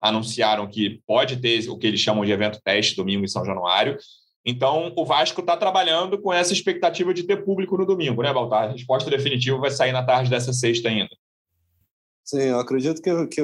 anunciaram 0.00 0.66
que 0.66 1.02
pode 1.06 1.36
ter 1.36 1.68
o 1.68 1.76
que 1.76 1.86
eles 1.86 2.00
chamam 2.00 2.24
de 2.24 2.32
evento 2.32 2.60
teste 2.64 2.96
domingo 2.96 3.24
em 3.24 3.28
São 3.28 3.44
Januário. 3.44 3.98
Então, 4.50 4.94
o 4.96 5.04
Vasco 5.04 5.42
está 5.42 5.58
trabalhando 5.58 6.18
com 6.18 6.32
essa 6.32 6.54
expectativa 6.54 7.12
de 7.12 7.22
ter 7.22 7.44
público 7.44 7.76
no 7.76 7.84
domingo, 7.84 8.22
né, 8.22 8.32
Baltar? 8.32 8.70
A 8.70 8.72
resposta 8.72 9.10
definitiva 9.10 9.58
vai 9.58 9.70
sair 9.70 9.92
na 9.92 10.02
tarde 10.02 10.30
dessa 10.30 10.54
sexta 10.54 10.88
ainda. 10.88 11.14
Sim, 12.24 12.44
eu 12.44 12.58
acredito 12.58 13.02
que, 13.02 13.26
que, 13.26 13.42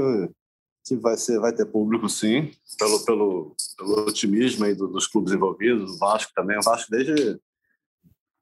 que 0.82 0.96
vai, 0.96 1.18
ser, 1.18 1.38
vai 1.38 1.52
ter 1.52 1.66
público, 1.66 2.08
sim, 2.08 2.50
pelo, 2.78 3.04
pelo, 3.04 3.56
pelo 3.76 4.06
otimismo 4.08 4.64
aí 4.64 4.74
dos 4.74 5.06
clubes 5.06 5.34
envolvidos, 5.34 5.90
o 5.90 5.98
Vasco 5.98 6.32
também. 6.34 6.56
O 6.56 6.62
Vasco, 6.62 6.90
desde 6.90 7.38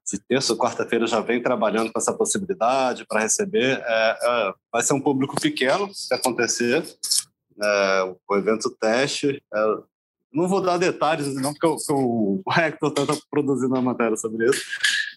de 0.09 0.19
terça 0.25 0.53
ou 0.53 0.59
quarta-feira, 0.59 1.05
já 1.05 1.19
vem 1.19 1.43
trabalhando 1.43 1.91
com 1.91 1.99
essa 1.99 2.13
possibilidade 2.13 3.05
para 3.05 3.19
receber. 3.19 3.83
É, 3.85 4.17
é, 4.21 4.53
vai 4.71 4.81
ser 4.81 4.93
um 4.93 5.01
público 5.01 5.35
pequeno, 5.35 5.93
se 5.93 6.13
acontecer. 6.13 6.81
É, 7.61 8.15
o 8.25 8.37
evento 8.37 8.69
teste. 8.79 9.43
Não 10.33 10.47
vou 10.47 10.61
dar 10.61 10.77
detalhes, 10.77 11.35
não, 11.35 11.53
porque 11.53 11.67
o, 11.91 12.41
o 12.45 12.51
Hector 12.51 12.93
está 12.97 13.15
produzindo 13.29 13.73
uma 13.73 13.81
matéria 13.81 14.17
sobre 14.17 14.45
isso. 14.49 14.63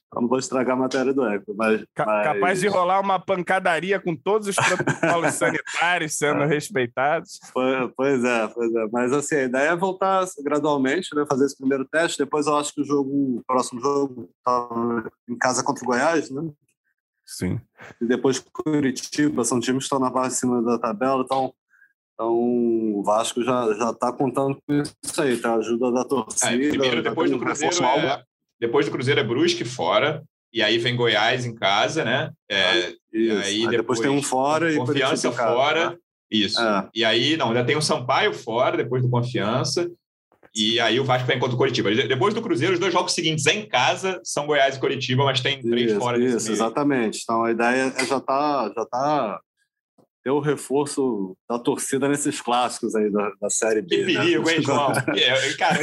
Então 0.06 0.22
não 0.22 0.28
vou 0.28 0.38
estragar 0.38 0.76
a 0.76 0.80
matéria 0.80 1.12
do 1.12 1.26
Hector. 1.26 1.54
Mas, 1.56 1.84
mas... 1.98 2.24
Capaz 2.24 2.60
de 2.60 2.68
rolar 2.68 3.00
uma 3.00 3.18
pancadaria 3.18 3.98
com 3.98 4.14
todos 4.14 4.48
os 4.48 4.56
protocolos 4.56 5.34
sanitários 5.34 6.16
sendo 6.16 6.42
é. 6.42 6.46
respeitados. 6.46 7.40
Pois, 7.52 7.90
pois, 7.96 8.24
é, 8.24 8.48
pois 8.48 8.74
é. 8.74 8.88
Mas 8.92 9.12
assim, 9.12 9.36
a 9.36 9.44
ideia 9.44 9.68
é 9.70 9.76
voltar 9.76 10.24
gradualmente, 10.44 11.14
né, 11.14 11.24
fazer 11.28 11.46
esse 11.46 11.56
primeiro 11.56 11.84
teste. 11.84 12.18
Depois 12.18 12.46
eu 12.46 12.56
acho 12.56 12.72
que 12.74 12.82
o 12.82 12.84
jogo, 12.84 13.10
o 13.38 13.44
próximo 13.46 13.80
jogo, 13.80 14.30
tá 14.44 14.68
em 15.28 15.36
casa 15.36 15.64
contra 15.64 15.82
o 15.82 15.86
Goiás, 15.86 16.30
né? 16.30 16.42
Sim. 17.24 17.60
E 18.00 18.06
depois 18.06 18.38
Curitiba, 18.38 19.44
são 19.44 19.58
times 19.58 19.80
que 19.80 19.84
estão 19.86 19.98
na 19.98 20.10
parte 20.10 20.32
de 20.32 20.38
cima 20.38 20.62
da 20.62 20.78
tabela, 20.78 21.22
então 21.24 21.52
então, 22.16 22.32
o 22.34 23.02
Vasco 23.04 23.44
já 23.44 23.74
já 23.74 23.90
está 23.90 24.10
contando 24.10 24.56
com 24.66 24.82
isso 25.04 25.20
aí, 25.20 25.36
tá? 25.36 25.54
Ajuda 25.56 25.92
da 25.92 26.02
torcida. 26.02 26.54
É, 26.54 26.68
primeiro, 26.70 27.02
depois 27.02 27.30
do 27.30 27.38
Cruzeiro, 27.38 27.84
é, 27.84 28.22
depois 28.58 28.86
do 28.86 28.92
Cruzeiro 28.92 29.20
é 29.20 29.24
Brusque 29.24 29.66
fora, 29.66 30.24
e 30.50 30.62
aí 30.62 30.78
vem 30.78 30.96
Goiás 30.96 31.44
em 31.44 31.54
casa, 31.54 32.06
né? 32.06 32.30
É, 32.50 32.70
aí, 32.70 32.96
aí 33.12 33.58
depois, 33.60 33.70
depois, 33.70 34.00
tem 34.00 34.08
um 34.08 34.22
fora 34.22 34.72
e 34.72 34.76
Confiança 34.76 35.30
fora. 35.30 35.90
Né? 35.90 35.96
Isso. 36.30 36.58
É. 36.58 36.88
E 36.94 37.04
aí, 37.04 37.36
não, 37.36 37.48
ainda 37.48 37.64
tem 37.64 37.76
o 37.76 37.82
Sampaio 37.82 38.32
fora, 38.32 38.78
depois 38.78 39.02
do 39.02 39.10
Confiança. 39.10 39.86
E 40.54 40.80
aí 40.80 40.98
o 40.98 41.04
Vasco 41.04 41.26
vai 41.26 41.38
contra 41.38 41.54
o 41.54 41.58
Curitiba. 41.58 41.94
Depois 41.94 42.32
do 42.32 42.40
Cruzeiro, 42.40 42.72
os 42.72 42.80
dois 42.80 42.94
jogos 42.94 43.12
seguintes 43.12 43.44
em 43.46 43.68
casa 43.68 44.18
são 44.24 44.46
Goiás 44.46 44.76
e 44.76 44.80
Curitiba, 44.80 45.22
mas 45.22 45.42
tem 45.42 45.60
três 45.60 45.90
isso, 45.90 46.00
fora 46.00 46.18
Isso, 46.18 46.50
exatamente. 46.50 47.20
Então 47.22 47.44
a 47.44 47.50
ideia 47.50 47.92
é 47.94 48.04
já 48.06 48.18
tá, 48.18 48.72
já 48.74 48.86
tá 48.86 49.40
ter 50.26 50.30
o 50.30 50.40
reforço 50.40 51.36
da 51.48 51.56
torcida 51.56 52.08
nesses 52.08 52.40
clássicos 52.40 52.96
aí 52.96 53.08
da, 53.12 53.30
da 53.40 53.48
Série 53.48 53.80
B. 53.80 54.04
Que 54.04 54.12
né? 54.12 54.20
perigo, 54.20 54.44
né? 54.44 54.56
hein, 54.56 54.62
João? 54.62 54.92
É, 55.16 55.52
cara, 55.54 55.78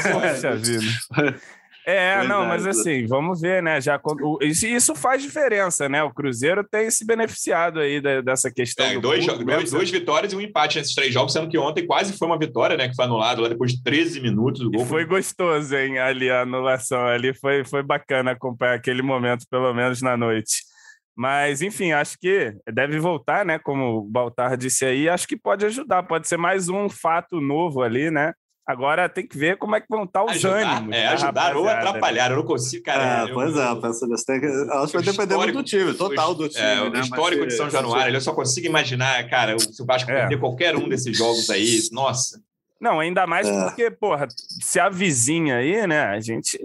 É, 1.86 2.18
pois 2.18 2.30
não, 2.30 2.44
é, 2.44 2.48
mas 2.48 2.66
assim, 2.66 3.06
vamos 3.08 3.42
ver, 3.42 3.62
né? 3.62 3.82
Já 3.82 4.00
isso, 4.42 4.66
isso 4.66 4.96
faz 4.96 5.22
diferença, 5.22 5.90
né? 5.90 6.02
O 6.02 6.14
Cruzeiro 6.14 6.64
tem 6.64 6.90
se 6.90 7.06
beneficiado 7.06 7.80
aí 7.80 8.02
dessa 8.22 8.50
questão. 8.50 8.86
É, 8.86 8.94
do 8.94 9.02
dois, 9.02 9.26
dois, 9.26 9.40
né? 9.46 9.64
duas 9.64 9.90
vitórias 9.90 10.32
e 10.32 10.36
um 10.36 10.42
empate 10.42 10.78
nesses 10.78 10.96
três 10.96 11.14
jogos, 11.14 11.34
sendo 11.34 11.50
que 11.50 11.58
ontem 11.58 11.86
quase 11.86 12.18
foi 12.18 12.28
uma 12.28 12.40
vitória, 12.40 12.78
né? 12.78 12.88
Que 12.88 12.96
foi 12.96 13.04
anulado 13.04 13.42
lá 13.42 13.50
depois 13.50 13.74
de 13.74 13.84
13 13.84 14.22
minutos 14.22 14.62
do 14.62 14.72
gol. 14.72 14.82
E 14.82 14.86
foi 14.86 15.06
gostoso, 15.06 15.76
hein? 15.76 16.00
Ali 16.00 16.30
a 16.30 16.42
anulação 16.42 17.06
ali 17.06 17.34
foi, 17.34 17.66
foi 17.66 17.84
bacana 17.84 18.32
acompanhar 18.32 18.76
aquele 18.76 19.02
momento, 19.02 19.46
pelo 19.50 19.74
menos 19.74 20.02
na 20.02 20.16
noite. 20.16 20.73
Mas, 21.16 21.62
enfim, 21.62 21.92
acho 21.92 22.18
que 22.18 22.56
deve 22.74 23.00
voltar, 23.00 23.46
né? 23.46 23.60
Como 23.60 24.00
o 24.00 24.02
Baltar 24.02 24.58
disse 24.58 24.84
aí, 24.86 25.08
acho 25.08 25.28
que 25.28 25.38
pode 25.38 25.66
ajudar, 25.66 26.04
pode 26.04 26.28
ser 26.28 26.38
mais 26.38 26.70
um 26.70 26.90
fato 26.90 27.40
novo 27.40 27.82
ali, 27.84 28.10
né? 28.10 28.34
Agora 28.66 29.10
tem 29.10 29.28
que 29.28 29.38
ver 29.38 29.58
como 29.58 29.76
é 29.76 29.82
que 29.82 29.88
vão 29.90 30.06
estar 30.06 30.24
os 30.24 30.32
ajudar, 30.32 30.78
ânimos. 30.78 30.96
É, 30.96 31.08
ajudar 31.08 31.56
ou 31.58 31.66
né? 31.66 31.74
atrapalhar. 31.74 32.32
Eu 32.32 32.38
não 32.38 32.46
consigo, 32.46 32.84
cara. 32.84 33.28
É, 33.28 33.30
eu, 33.30 33.34
pois 33.34 33.58
é, 33.58 33.76
penso 33.76 34.08
nisso. 34.08 34.26
Tem 34.26 34.40
que, 34.40 34.48
acho 34.48 34.88
que 34.88 34.98
vai 34.98 35.04
depender 35.04 35.36
muito 35.36 35.54
do 35.54 35.64
time, 35.64 35.94
total 35.94 36.34
do 36.34 36.48
time. 36.48 36.64
É, 36.64 36.90
né? 36.90 37.00
O 37.00 37.02
histórico 37.02 37.46
de 37.46 37.54
São 37.54 37.70
Januário, 37.70 38.16
eu 38.16 38.22
só 38.22 38.34
consigo 38.34 38.66
imaginar, 38.66 39.30
cara, 39.30 39.60
se 39.60 39.82
o 39.82 39.86
Vasco 39.86 40.10
é. 40.10 40.22
perder 40.22 40.40
qualquer 40.40 40.78
um 40.78 40.88
desses 40.88 41.16
jogos 41.16 41.50
aí, 41.50 41.78
nossa. 41.92 42.42
Não, 42.80 43.02
ainda 43.02 43.28
mais 43.28 43.48
é. 43.48 43.64
porque, 43.66 43.92
porra, 43.92 44.28
se 44.30 44.80
a 44.80 44.88
vizinha 44.88 45.58
aí, 45.58 45.86
né, 45.86 46.02
a 46.04 46.20
gente 46.22 46.58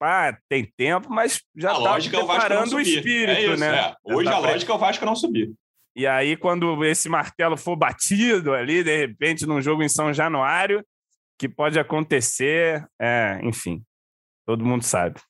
ah, 0.00 0.38
tem 0.48 0.64
tempo, 0.76 1.10
mas 1.10 1.40
já 1.56 1.72
está 1.72 1.96
é 1.96 2.24
preparando 2.24 2.72
o, 2.72 2.76
o 2.76 2.80
espírito, 2.80 3.30
é 3.30 3.42
isso, 3.42 3.56
né? 3.56 3.78
É. 3.78 3.96
Hoje 4.04 4.28
tá 4.28 4.36
a 4.36 4.38
lógica 4.38 4.72
é 4.72 4.74
o 4.74 4.78
Vasco 4.78 5.04
não 5.04 5.16
subir. 5.16 5.52
E 5.94 6.06
aí, 6.06 6.36
quando 6.36 6.84
esse 6.84 7.08
martelo 7.08 7.56
for 7.56 7.76
batido 7.76 8.54
ali, 8.54 8.82
de 8.82 8.96
repente, 8.96 9.46
num 9.46 9.60
jogo 9.60 9.82
em 9.82 9.88
São 9.88 10.12
Januário, 10.12 10.84
que 11.38 11.48
pode 11.48 11.78
acontecer, 11.78 12.86
é, 13.00 13.40
enfim, 13.42 13.82
todo 14.46 14.64
mundo 14.64 14.82
sabe. 14.84 15.20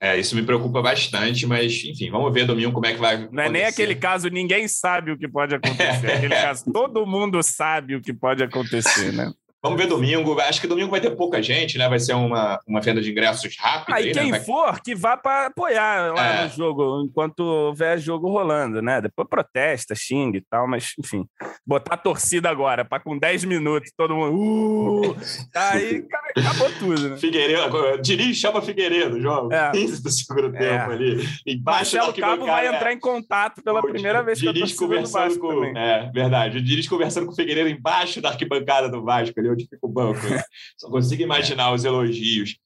É, 0.00 0.18
isso 0.18 0.34
me 0.34 0.42
preocupa 0.42 0.82
bastante, 0.82 1.46
mas, 1.46 1.84
enfim, 1.84 2.10
vamos 2.10 2.32
ver 2.32 2.44
domingo 2.44 2.72
como 2.72 2.86
é 2.86 2.92
que 2.92 2.98
vai 2.98 3.14
acontecer. 3.14 3.36
Não 3.36 3.42
é 3.44 3.48
nem 3.48 3.64
aquele 3.64 3.94
caso, 3.94 4.28
ninguém 4.28 4.66
sabe 4.66 5.12
o 5.12 5.18
que 5.18 5.28
pode 5.28 5.54
acontecer. 5.54 6.06
É 6.08 6.16
aquele 6.16 6.34
caso, 6.42 6.64
todo 6.72 7.06
mundo 7.06 7.40
sabe 7.42 7.94
o 7.94 8.00
que 8.00 8.12
pode 8.12 8.42
acontecer, 8.42 9.12
né? 9.12 9.32
Vamos 9.62 9.78
ver 9.78 9.86
domingo. 9.86 10.40
Acho 10.40 10.60
que 10.60 10.66
domingo 10.66 10.90
vai 10.90 11.00
ter 11.00 11.10
pouca 11.12 11.40
gente, 11.40 11.78
né? 11.78 11.88
Vai 11.88 12.00
ser 12.00 12.14
uma, 12.14 12.58
uma 12.66 12.80
venda 12.80 13.00
de 13.00 13.10
ingressos 13.10 13.56
rápida. 13.56 13.96
Aí, 13.96 14.08
aí 14.08 14.12
quem 14.12 14.32
né? 14.32 14.40
for, 14.40 14.80
que 14.82 14.92
vá 14.92 15.16
para 15.16 15.46
apoiar 15.46 16.12
lá 16.12 16.34
é. 16.34 16.44
no 16.44 16.50
jogo, 16.50 17.04
enquanto 17.04 17.40
houver 17.40 17.96
jogo 17.98 18.28
rolando, 18.28 18.82
né? 18.82 19.00
Depois 19.00 19.28
protesta, 19.28 19.94
xinga 19.94 20.38
e 20.38 20.40
tal, 20.40 20.66
mas 20.66 20.94
enfim. 20.98 21.24
Botar 21.64 21.94
a 21.94 21.96
torcida 21.96 22.50
agora, 22.50 22.84
para 22.84 23.00
com 23.00 23.16
10 23.16 23.44
minutos, 23.44 23.92
todo 23.96 24.16
mundo. 24.16 25.12
Uh, 25.12 25.16
tá 25.52 25.70
aí, 25.78 26.02
cara, 26.02 26.32
acabou 26.36 26.70
tudo, 26.80 27.10
né? 27.10 27.16
Figueiredo, 27.16 28.02
Diniz 28.02 28.36
chama 28.36 28.60
Figueiredo, 28.62 29.20
João. 29.20 29.52
É. 29.52 29.70
15 29.72 30.02
do 30.02 30.10
segundo 30.10 30.56
é. 30.56 30.58
tempo 30.58 30.90
ali. 30.90 31.28
Embaixo 31.46 31.96
Marcelo 31.96 32.12
Cabo 32.14 32.46
vai 32.46 32.66
é. 32.66 32.74
entrar 32.74 32.92
em 32.92 32.98
contato 32.98 33.62
pela 33.62 33.78
o 33.78 33.82
primeira 33.82 34.24
vez 34.24 34.42
com 34.42 34.50
a 34.50 34.52
conversando 34.76 35.38
com. 35.38 35.48
Também. 35.48 35.78
É, 35.78 36.10
verdade. 36.12 36.58
O 36.58 36.88
conversando 36.88 37.26
com 37.26 37.32
o 37.32 37.36
Figueiredo 37.36 37.68
embaixo 37.68 38.20
da 38.20 38.30
arquibancada 38.30 38.88
do 38.88 39.04
Vasco 39.04 39.38
ali 39.38 39.51
onde 39.52 39.64
fica 39.64 39.86
o 39.86 39.88
banco. 39.88 40.26
Né? 40.26 40.42
Só 40.76 40.88
consigo 40.88 41.22
imaginar 41.22 41.72
os 41.72 41.84
elogios. 41.84 42.56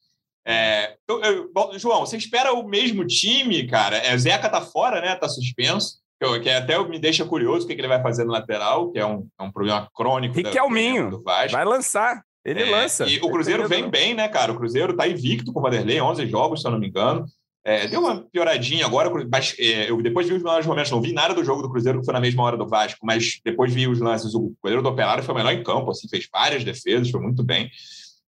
É, 0.46 0.96
então, 1.03 1.20
eu, 1.22 1.51
bom, 1.53 1.77
João, 1.77 2.07
você 2.07 2.16
espera 2.16 2.53
o 2.53 2.68
mesmo 2.68 3.05
time, 3.05 3.66
cara? 3.66 3.96
É, 3.96 4.16
Zeca 4.16 4.49
tá 4.49 4.61
fora, 4.61 5.01
né? 5.01 5.16
Tá 5.16 5.29
suspenso. 5.29 5.99
Que, 6.22 6.40
que 6.40 6.49
até 6.49 6.83
me 6.88 6.99
deixa 6.99 7.27
curioso 7.27 7.64
o 7.64 7.68
que, 7.68 7.75
que 7.75 7.81
ele 7.81 7.88
vai 7.88 8.01
fazer 8.01 8.25
no 8.25 8.33
lateral, 8.33 8.90
que 8.90 8.99
é 8.99 9.05
um, 9.05 9.29
é 9.38 9.42
um 9.42 9.53
problema 9.53 9.88
crônico 9.94 10.35
Riquelminho, 10.35 11.11
do 11.11 11.22
Vasco. 11.22 11.53
Vai 11.53 11.64
lançar. 11.64 12.22
Ele 12.44 12.62
é, 12.62 12.70
lança. 12.70 13.07
E 13.07 13.18
o 13.18 13.29
Cruzeiro 13.29 13.68
vem 13.68 13.90
bem, 13.90 14.14
né, 14.14 14.29
cara? 14.29 14.53
O 14.53 14.57
Cruzeiro 14.57 14.96
tá 14.96 15.07
invicto 15.07 15.53
com 15.53 15.59
o 15.59 15.62
Vanderlei, 15.62 16.01
11 16.01 16.27
jogos, 16.29 16.62
se 16.62 16.66
eu 16.68 16.70
não 16.70 16.79
me 16.79 16.88
engano. 16.88 17.27
É, 17.68 17.88
deu 17.88 17.98
uma 17.98 18.22
pioradinha 18.22 18.87
agora, 18.87 19.11
mas 19.29 19.57
é, 19.59 19.90
eu 19.90 20.00
depois 20.00 20.29
vi 20.29 20.35
os 20.35 20.42
melhores 20.42 20.64
momentos, 20.64 20.92
não 20.92 21.02
vi 21.02 21.12
nada 21.12 21.35
do 21.35 21.44
jogo 21.44 21.62
do 21.62 21.68
Cruzeiro 21.68 21.98
que 21.98 22.05
foi 22.05 22.14
na 22.14 22.20
mesma 22.20 22.44
hora 22.44 22.57
do 22.57 22.68
Vasco, 22.68 23.05
mas 23.05 23.40
depois 23.44 23.74
vi 23.74 23.88
os 23.88 23.98
lances. 23.98 24.37
O 24.37 24.55
goleiro 24.62 24.85
do 24.85 24.88
Operário 24.88 25.24
foi 25.24 25.35
o 25.35 25.37
melhor 25.37 25.52
em 25.52 25.64
campo, 25.64 25.90
assim, 25.90 26.09
fez 26.09 26.29
várias 26.33 26.62
defesas, 26.62 27.11
foi 27.11 27.20
muito 27.20 27.42
bem. 27.42 27.68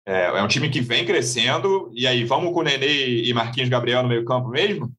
É, 0.05 0.39
é 0.39 0.43
um 0.43 0.49
time 0.49 0.69
que 0.69 0.83
vem 0.83 1.07
crescendo. 1.07 1.91
E 1.95 2.07
aí, 2.07 2.25
vamos 2.25 2.53
com 2.53 2.61
o 2.61 2.63
Nenê 2.63 3.23
e 3.23 3.33
Marquinhos 3.33 3.71
Gabriel 3.71 4.03
no 4.03 4.11
meio-campo 4.11 4.51
mesmo? 4.51 4.93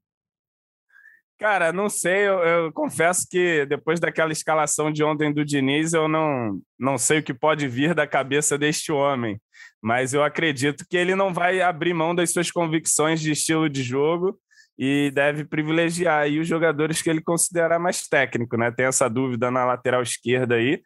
Cara, 1.37 1.71
não 1.71 1.87
sei, 1.87 2.27
eu, 2.27 2.39
eu, 2.39 2.73
confesso 2.73 3.27
que 3.29 3.67
depois 3.67 3.99
daquela 3.99 4.31
escalação 4.31 4.91
de 4.91 5.03
ontem 5.03 5.31
do 5.31 5.45
Diniz, 5.45 5.93
eu 5.93 6.07
não, 6.07 6.59
não 6.79 6.97
sei 6.97 7.19
o 7.19 7.23
que 7.23 7.35
pode 7.35 7.67
vir 7.67 7.93
da 7.93 8.07
cabeça 8.07 8.57
deste 8.57 8.91
homem 8.91 9.39
mas 9.83 10.13
eu 10.13 10.23
acredito 10.23 10.85
que 10.89 10.95
ele 10.95 11.13
não 11.13 11.33
vai 11.33 11.59
abrir 11.61 11.93
mão 11.93 12.15
das 12.15 12.31
suas 12.31 12.49
convicções 12.49 13.19
de 13.19 13.31
estilo 13.31 13.67
de 13.67 13.83
jogo 13.83 14.39
e 14.79 15.11
deve 15.13 15.43
privilegiar 15.43 16.21
aí 16.21 16.39
os 16.39 16.47
jogadores 16.47 17.01
que 17.01 17.09
ele 17.09 17.21
considerar 17.21 17.77
mais 17.79 18.07
técnico, 18.07 18.55
né? 18.55 18.71
Tem 18.71 18.85
essa 18.85 19.09
dúvida 19.09 19.51
na 19.51 19.65
lateral 19.65 20.01
esquerda 20.01 20.55
aí. 20.55 20.81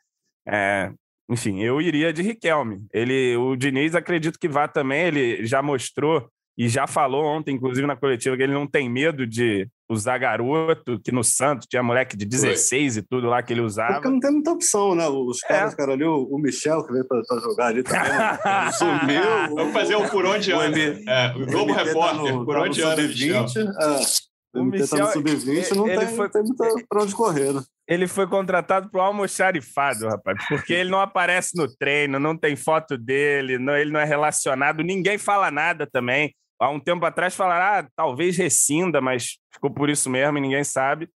É, 0.47 0.91
enfim, 1.29 1.62
eu 1.62 1.79
iria 1.79 2.12
de 2.12 2.23
Riquelme. 2.23 2.88
Ele, 2.91 3.38
o 3.38 3.55
Diniz, 3.55 3.93
acredito 3.93 4.39
que 4.39 4.49
vá 4.49 4.67
também. 4.67 5.05
Ele 5.05 5.45
já 5.45 5.62
mostrou 5.62 6.27
e 6.57 6.67
já 6.67 6.88
falou 6.88 7.23
ontem, 7.23 7.53
inclusive 7.53 7.86
na 7.86 7.95
coletiva, 7.95 8.36
que 8.36 8.41
ele 8.41 8.53
não 8.53 8.65
tem 8.65 8.89
medo 8.89 9.27
de 9.27 9.69
usar 9.89 10.17
garoto, 10.17 11.00
que 11.00 11.12
no 11.12 11.23
Santos 11.23 11.67
tinha 11.69 11.82
moleque 11.82 12.17
de 12.17 12.26
16 12.26 12.93
Foi. 12.93 13.02
e 13.02 13.06
tudo 13.06 13.28
lá 13.28 13.41
que 13.41 13.54
ele 13.54 13.62
usava. 13.62 13.93
Porque 13.93 14.10
não 14.10 14.19
tem 14.19 14.32
muita 14.32 14.52
opção, 14.52 14.93
né? 14.93 15.08
Os 15.08 15.43
é. 15.43 15.47
caras, 15.47 15.73
é. 15.73 15.76
cara 15.78 15.93
ali, 15.93 16.04
o, 16.04 16.23
o 16.23 16.38
Michel, 16.38 16.86
que 16.86 16.91
veio 16.91 17.08
para 17.08 17.21
jogar 17.39 17.67
ali 17.67 17.84
também, 17.84 18.10
né? 18.10 18.71
sumiu. 18.73 19.56
Vamos 19.56 19.73
fazer 19.73 19.95
o 19.95 20.10
por 20.10 20.26
onde 20.26 20.52
anda. 20.52 20.78
É, 20.80 21.34
o 21.36 21.45
Globo 21.45 21.73
tá 21.73 21.84
Repórter, 21.84 22.34
tá 22.34 22.43
por 22.43 22.58
onde 22.58 22.84
anda, 22.84 23.02
Michel. 23.02 23.45
É. 23.45 24.60
O 24.60 24.63
Michel, 24.63 25.06
tá 25.06 25.12
sub-20 25.12 25.76
não 25.76 25.88
ele 25.88 26.00
tem, 26.00 26.15
foi, 26.15 26.30
tem 26.30 26.41
muito 26.41 26.88
para 26.89 27.04
onde 27.04 27.13
correr, 27.13 27.54
né? 27.54 27.62
Ele 27.88 28.08
foi 28.08 28.28
contratado 28.28 28.89
para 28.89 29.00
o 29.00 29.04
almoxarifado, 29.04 30.08
rapaz, 30.08 30.38
porque 30.50 30.73
ele 30.73 30.89
não 30.89 31.00
aparece 31.00 31.56
no 31.56 31.67
treino, 31.78 32.19
não 32.19 32.36
tem 32.36 32.56
foto 32.56 32.97
dele, 32.97 33.58
não, 33.58 33.78
ele 33.78 33.91
não 33.91 34.00
é 34.00 34.04
relacionado, 34.04 34.84
ninguém 34.84 35.17
fala 35.17 35.50
nada 35.52 35.88
também 35.89 36.34
há 36.59 36.69
um 36.69 36.79
tempo 36.79 37.05
atrás 37.05 37.35
falaram, 37.35 37.85
ah, 37.85 37.89
talvez 37.95 38.37
rescinda, 38.37 39.01
mas 39.01 39.37
ficou 39.51 39.71
por 39.71 39.89
isso 39.89 40.09
mesmo 40.09 40.37
e 40.37 40.41
ninguém 40.41 40.63
sabe. 40.63 41.09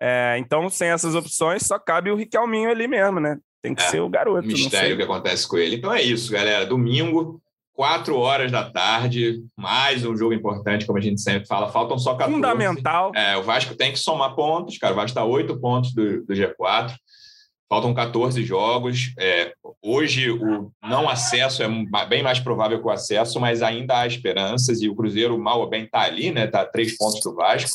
É, 0.00 0.36
então, 0.38 0.68
sem 0.68 0.88
essas 0.88 1.14
opções, 1.14 1.66
só 1.66 1.78
cabe 1.78 2.10
o 2.10 2.16
Riquelminho 2.16 2.70
ali 2.70 2.86
mesmo, 2.86 3.20
né? 3.20 3.38
Tem 3.62 3.74
que 3.74 3.82
é, 3.82 3.86
ser 3.86 4.00
o 4.00 4.08
garoto. 4.08 4.46
Mistério 4.46 4.96
que 4.96 5.02
acontece 5.02 5.48
com 5.48 5.56
ele. 5.56 5.76
Então 5.76 5.92
é 5.92 6.02
isso, 6.02 6.30
galera. 6.30 6.66
Domingo, 6.66 7.40
quatro 7.72 8.16
horas 8.18 8.52
da 8.52 8.70
tarde, 8.70 9.42
mais 9.56 10.04
um 10.04 10.16
jogo 10.16 10.34
importante, 10.34 10.84
como 10.84 10.98
a 10.98 11.00
gente 11.00 11.20
sempre 11.20 11.46
fala. 11.46 11.72
Faltam 11.72 11.98
só 11.98 12.12
14. 12.14 12.32
Fundamental. 12.32 13.12
É, 13.14 13.36
o 13.36 13.42
Vasco 13.42 13.74
tem 13.74 13.92
que 13.92 13.98
somar 13.98 14.34
pontos, 14.34 14.76
cara. 14.76 14.92
O 14.92 14.96
Vasco 14.96 15.10
está 15.10 15.24
oito 15.24 15.58
pontos 15.58 15.94
do, 15.94 16.24
do 16.24 16.34
G4. 16.34 16.94
Faltam 17.74 17.92
14 17.92 18.44
jogos. 18.44 19.12
É, 19.18 19.52
hoje, 19.82 20.30
o 20.30 20.70
não 20.80 21.08
acesso 21.08 21.60
é 21.60 21.68
bem 22.06 22.22
mais 22.22 22.38
provável 22.38 22.80
que 22.80 22.86
o 22.86 22.90
acesso, 22.90 23.40
mas 23.40 23.62
ainda 23.62 23.98
há 23.98 24.06
esperanças. 24.06 24.80
E 24.80 24.88
o 24.88 24.94
Cruzeiro, 24.94 25.36
mal 25.36 25.58
ou 25.58 25.68
bem, 25.68 25.82
está 25.82 26.02
ali, 26.02 26.30
né? 26.30 26.44
Está 26.44 26.60
a 26.60 26.64
três 26.64 26.96
pontos 26.96 27.20
do 27.24 27.34
Vasco. 27.34 27.68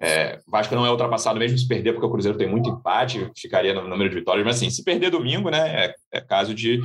É, 0.00 0.40
o 0.48 0.50
Vasco 0.50 0.74
não 0.74 0.86
é 0.86 0.90
ultrapassado 0.90 1.38
mesmo 1.38 1.58
se 1.58 1.68
perder, 1.68 1.92
porque 1.92 2.06
o 2.06 2.10
Cruzeiro 2.10 2.38
tem 2.38 2.48
muito 2.48 2.70
empate, 2.70 3.30
ficaria 3.36 3.74
no 3.74 3.86
número 3.86 4.08
de 4.08 4.16
vitórias. 4.16 4.46
Mas, 4.46 4.56
assim, 4.56 4.70
se 4.70 4.82
perder 4.82 5.10
domingo, 5.10 5.50
né? 5.50 5.84
É, 5.84 5.94
é 6.12 6.20
caso 6.22 6.54
de 6.54 6.80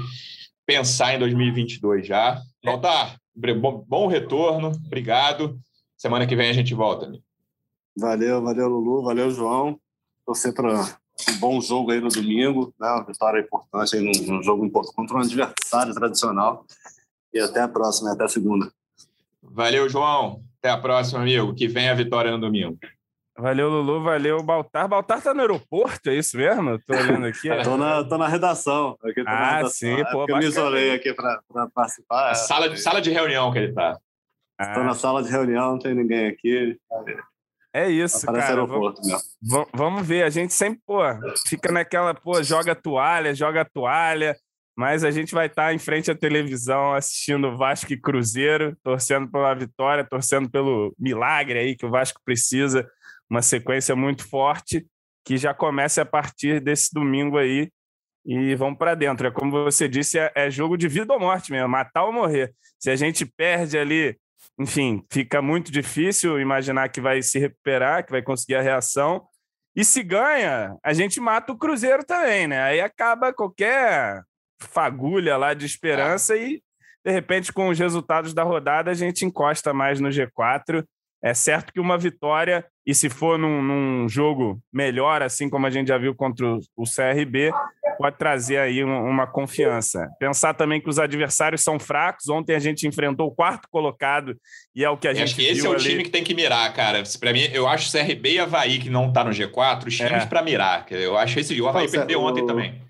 pensar 0.66 1.16
em 1.16 1.20
2022 1.20 2.06
já. 2.06 2.42
Voltar, 2.62 3.16
bom, 3.62 3.86
bom 3.88 4.08
retorno. 4.08 4.74
Obrigado. 4.86 5.58
Semana 5.96 6.28
que 6.28 6.36
vem 6.36 6.50
a 6.50 6.54
gente 6.54 6.74
volta. 6.74 7.06
Amigo. 7.06 7.24
Valeu, 7.98 8.44
valeu, 8.44 8.68
Lulu. 8.68 9.04
Valeu, 9.06 9.32
João. 9.32 9.80
Você 10.28 10.52
para 10.52 10.98
um 11.30 11.38
bom 11.38 11.62
jogo 11.62 11.92
aí 11.92 12.02
no 12.02 12.10
domingo, 12.10 12.74
né? 12.80 12.90
Uma 12.90 13.06
vitória 13.06 13.40
importante 13.40 13.96
aí 13.96 14.02
num, 14.02 14.34
num 14.34 14.44
jogo 14.44 14.66
importante 14.66 14.96
contra 14.96 15.18
um 15.18 15.22
adversário 15.22 15.94
tradicional. 15.94 16.66
E 17.34 17.40
até 17.40 17.62
a 17.62 17.68
próxima, 17.68 18.14
até 18.14 18.24
a 18.24 18.30
segunda. 18.30 18.72
Valeu, 19.42 19.90
João. 19.90 20.42
Até 20.60 20.70
a 20.70 20.78
próxima, 20.78 21.22
amigo. 21.22 21.54
Que 21.54 21.68
vem 21.68 21.90
a 21.90 21.94
vitória 21.94 22.32
no 22.32 22.40
domingo. 22.40 22.78
Valeu, 23.38 23.70
Lulu. 23.70 24.02
Valeu, 24.02 24.42
Baltar. 24.42 24.88
Baltar 24.88 25.22
tá 25.22 25.34
no 25.34 25.42
aeroporto, 25.42 26.10
é 26.10 26.16
isso 26.16 26.38
mesmo? 26.38 26.80
Tô 26.80 26.94
olhando 26.94 27.26
aqui. 27.26 27.50
tô, 27.64 27.76
na, 27.76 28.04
tô 28.04 28.18
na 28.18 28.28
redação. 28.28 28.98
Aqui 29.04 29.24
tô 29.24 29.30
ah, 29.30 29.34
na 29.34 29.56
redação. 29.58 29.70
sim, 29.70 30.02
é 30.02 30.06
pô. 30.06 30.26
eu 30.28 30.38
me 30.38 30.46
isolei 30.46 30.92
aqui 30.92 31.14
para 31.14 31.42
participar. 31.74 32.34
Sala 32.36 32.70
de, 32.70 32.78
sala 32.80 33.02
de 33.02 33.12
reunião 33.12 33.52
que 33.52 33.60
ele 33.60 33.74
tá. 33.74 33.98
Estou 34.60 34.84
ah. 34.84 34.86
na 34.86 34.94
sala 34.96 35.22
de 35.22 35.30
reunião, 35.30 35.74
não 35.74 35.80
tem 35.80 35.94
ninguém 35.94 36.28
aqui. 36.28 36.78
É 37.76 37.90
isso, 37.90 38.26
cara. 38.26 38.48
Aeroporto, 38.48 39.02
vamos, 39.42 39.68
vamos 39.74 40.08
ver. 40.08 40.24
A 40.24 40.30
gente 40.30 40.54
sempre, 40.54 40.80
pô, 40.88 41.02
fica 41.46 41.70
naquela, 41.74 42.14
pô, 42.14 42.42
joga 42.42 42.74
toalha, 42.74 43.36
joga 43.36 43.66
toalha, 43.66 44.34
mas 44.78 45.04
a 45.04 45.12
gente 45.12 45.34
vai 45.34 45.48
estar 45.48 45.74
em 45.74 45.78
frente 45.78 46.10
à 46.10 46.16
televisão 46.16 46.94
assistindo 46.94 47.58
Vasco 47.58 47.92
e 47.92 48.00
Cruzeiro, 48.00 48.78
torcendo 48.82 49.30
pela 49.30 49.54
vitória, 49.54 50.08
torcendo 50.10 50.50
pelo 50.50 50.96
milagre 50.98 51.60
aí 51.60 51.76
que 51.76 51.86
o 51.86 51.90
Vasco 51.90 52.22
precisa, 52.24 52.90
uma 53.30 53.42
sequência 53.42 53.94
muito 53.94 54.26
forte 54.26 54.88
que 55.26 55.36
já 55.36 55.54
começa 55.54 56.04
a 56.04 56.06
partir 56.06 56.62
desse 56.62 56.94
domingo 56.94 57.38
aí 57.38 57.70
e 58.26 58.56
vamos 58.56 58.78
para 58.78 58.96
dentro. 58.96 59.28
É 59.28 59.32
como 59.32 59.52
você 59.52 59.90
disse, 59.90 60.18
é, 60.18 60.32
é 60.34 60.50
jogo 60.50 60.78
de 60.78 60.88
vida 60.88 61.14
ou 61.14 61.20
morte 61.20 61.52
mesmo, 61.52 61.68
matar 61.68 62.06
ou 62.06 62.14
morrer. 62.14 62.54
Se 62.80 62.90
a 62.90 62.96
gente 62.96 63.26
perde 63.26 63.78
ali 63.78 64.18
enfim, 64.60 65.04
fica 65.12 65.42
muito 65.42 65.72
difícil 65.72 66.40
imaginar 66.40 66.90
que 66.90 67.02
vai 67.02 67.22
se 67.22 67.40
recuperar, 67.40 68.06
que 68.06 68.12
vai 68.12 68.22
conseguir 68.22 68.56
a 68.56 68.62
reação. 68.62 69.26
E 69.76 69.84
se 69.84 70.02
ganha, 70.02 70.78
a 70.84 70.94
gente 70.94 71.20
mata 71.20 71.52
o 71.52 71.58
Cruzeiro 71.58 72.04
também, 72.06 72.48
né? 72.48 72.62
Aí 72.62 72.80
acaba 72.80 73.34
qualquer 73.34 74.24
fagulha 74.62 75.36
lá 75.36 75.54
de 75.54 75.66
esperança 75.66 76.38
e, 76.38 76.62
de 77.04 77.12
repente, 77.12 77.52
com 77.52 77.68
os 77.68 77.78
resultados 77.78 78.34
da 78.34 78.44
rodada, 78.44 78.90
a 78.90 78.94
gente 78.94 79.26
encosta 79.26 79.74
mais 79.74 80.00
no 80.00 80.10
G4 80.10 80.86
é 81.26 81.34
certo 81.34 81.74
que 81.74 81.80
uma 81.80 81.98
vitória, 81.98 82.64
e 82.86 82.94
se 82.94 83.10
for 83.10 83.36
num, 83.40 83.60
num 83.60 84.08
jogo 84.08 84.62
melhor, 84.72 85.24
assim 85.24 85.50
como 85.50 85.66
a 85.66 85.72
gente 85.72 85.88
já 85.88 85.98
viu 85.98 86.14
contra 86.14 86.46
o, 86.46 86.60
o 86.78 86.84
CRB, 86.84 87.52
pode 87.98 88.18
trazer 88.18 88.58
aí 88.58 88.84
uma, 88.84 89.00
uma, 89.00 89.28
confiança. 89.28 90.08
Pensar 90.20 90.54
também 90.54 90.82
que 90.82 90.90
os 90.90 91.00
adversários 91.00 91.64
são 91.64 91.80
fracos. 91.80 92.30
Ontem 92.30 92.56
a 92.56 92.60
gente 92.60 92.88
enfrentou 92.88 93.28
o 93.28 93.32
quarto 93.32 93.68
colocado 93.70 94.36
e 94.76 94.84
é 94.84 94.90
o 94.90 94.98
que 94.98 95.08
a 95.08 95.14
gente. 95.14 95.24
Acho 95.24 95.36
que 95.36 95.46
esse 95.46 95.66
é 95.66 95.70
o 95.70 95.74
ali. 95.74 95.84
time 95.84 96.04
que 96.04 96.10
tem 96.10 96.24
que 96.24 96.34
mirar, 96.34 96.72
cara. 96.74 97.04
Para 97.20 97.34
mim, 97.34 97.50
eu 97.52 97.68
acho 97.68 97.92
CRB 97.92 98.34
e 98.34 98.40
Havaí 98.40 98.80
que 98.80 98.90
não 98.90 99.12
tá 99.12 99.24
no 99.24 99.32
G4, 99.32 99.88
os 99.88 99.96
times 99.96 100.24
é. 100.24 100.26
para 100.26 100.42
mirar. 100.42 100.86
Eu 100.92 101.18
acho 101.18 101.40
esse. 101.40 101.60
O 101.62 101.68
Havaí 101.68 101.90
perdeu 101.90 102.22
ontem 102.22 102.44
o... 102.44 102.46
também. 102.46 102.82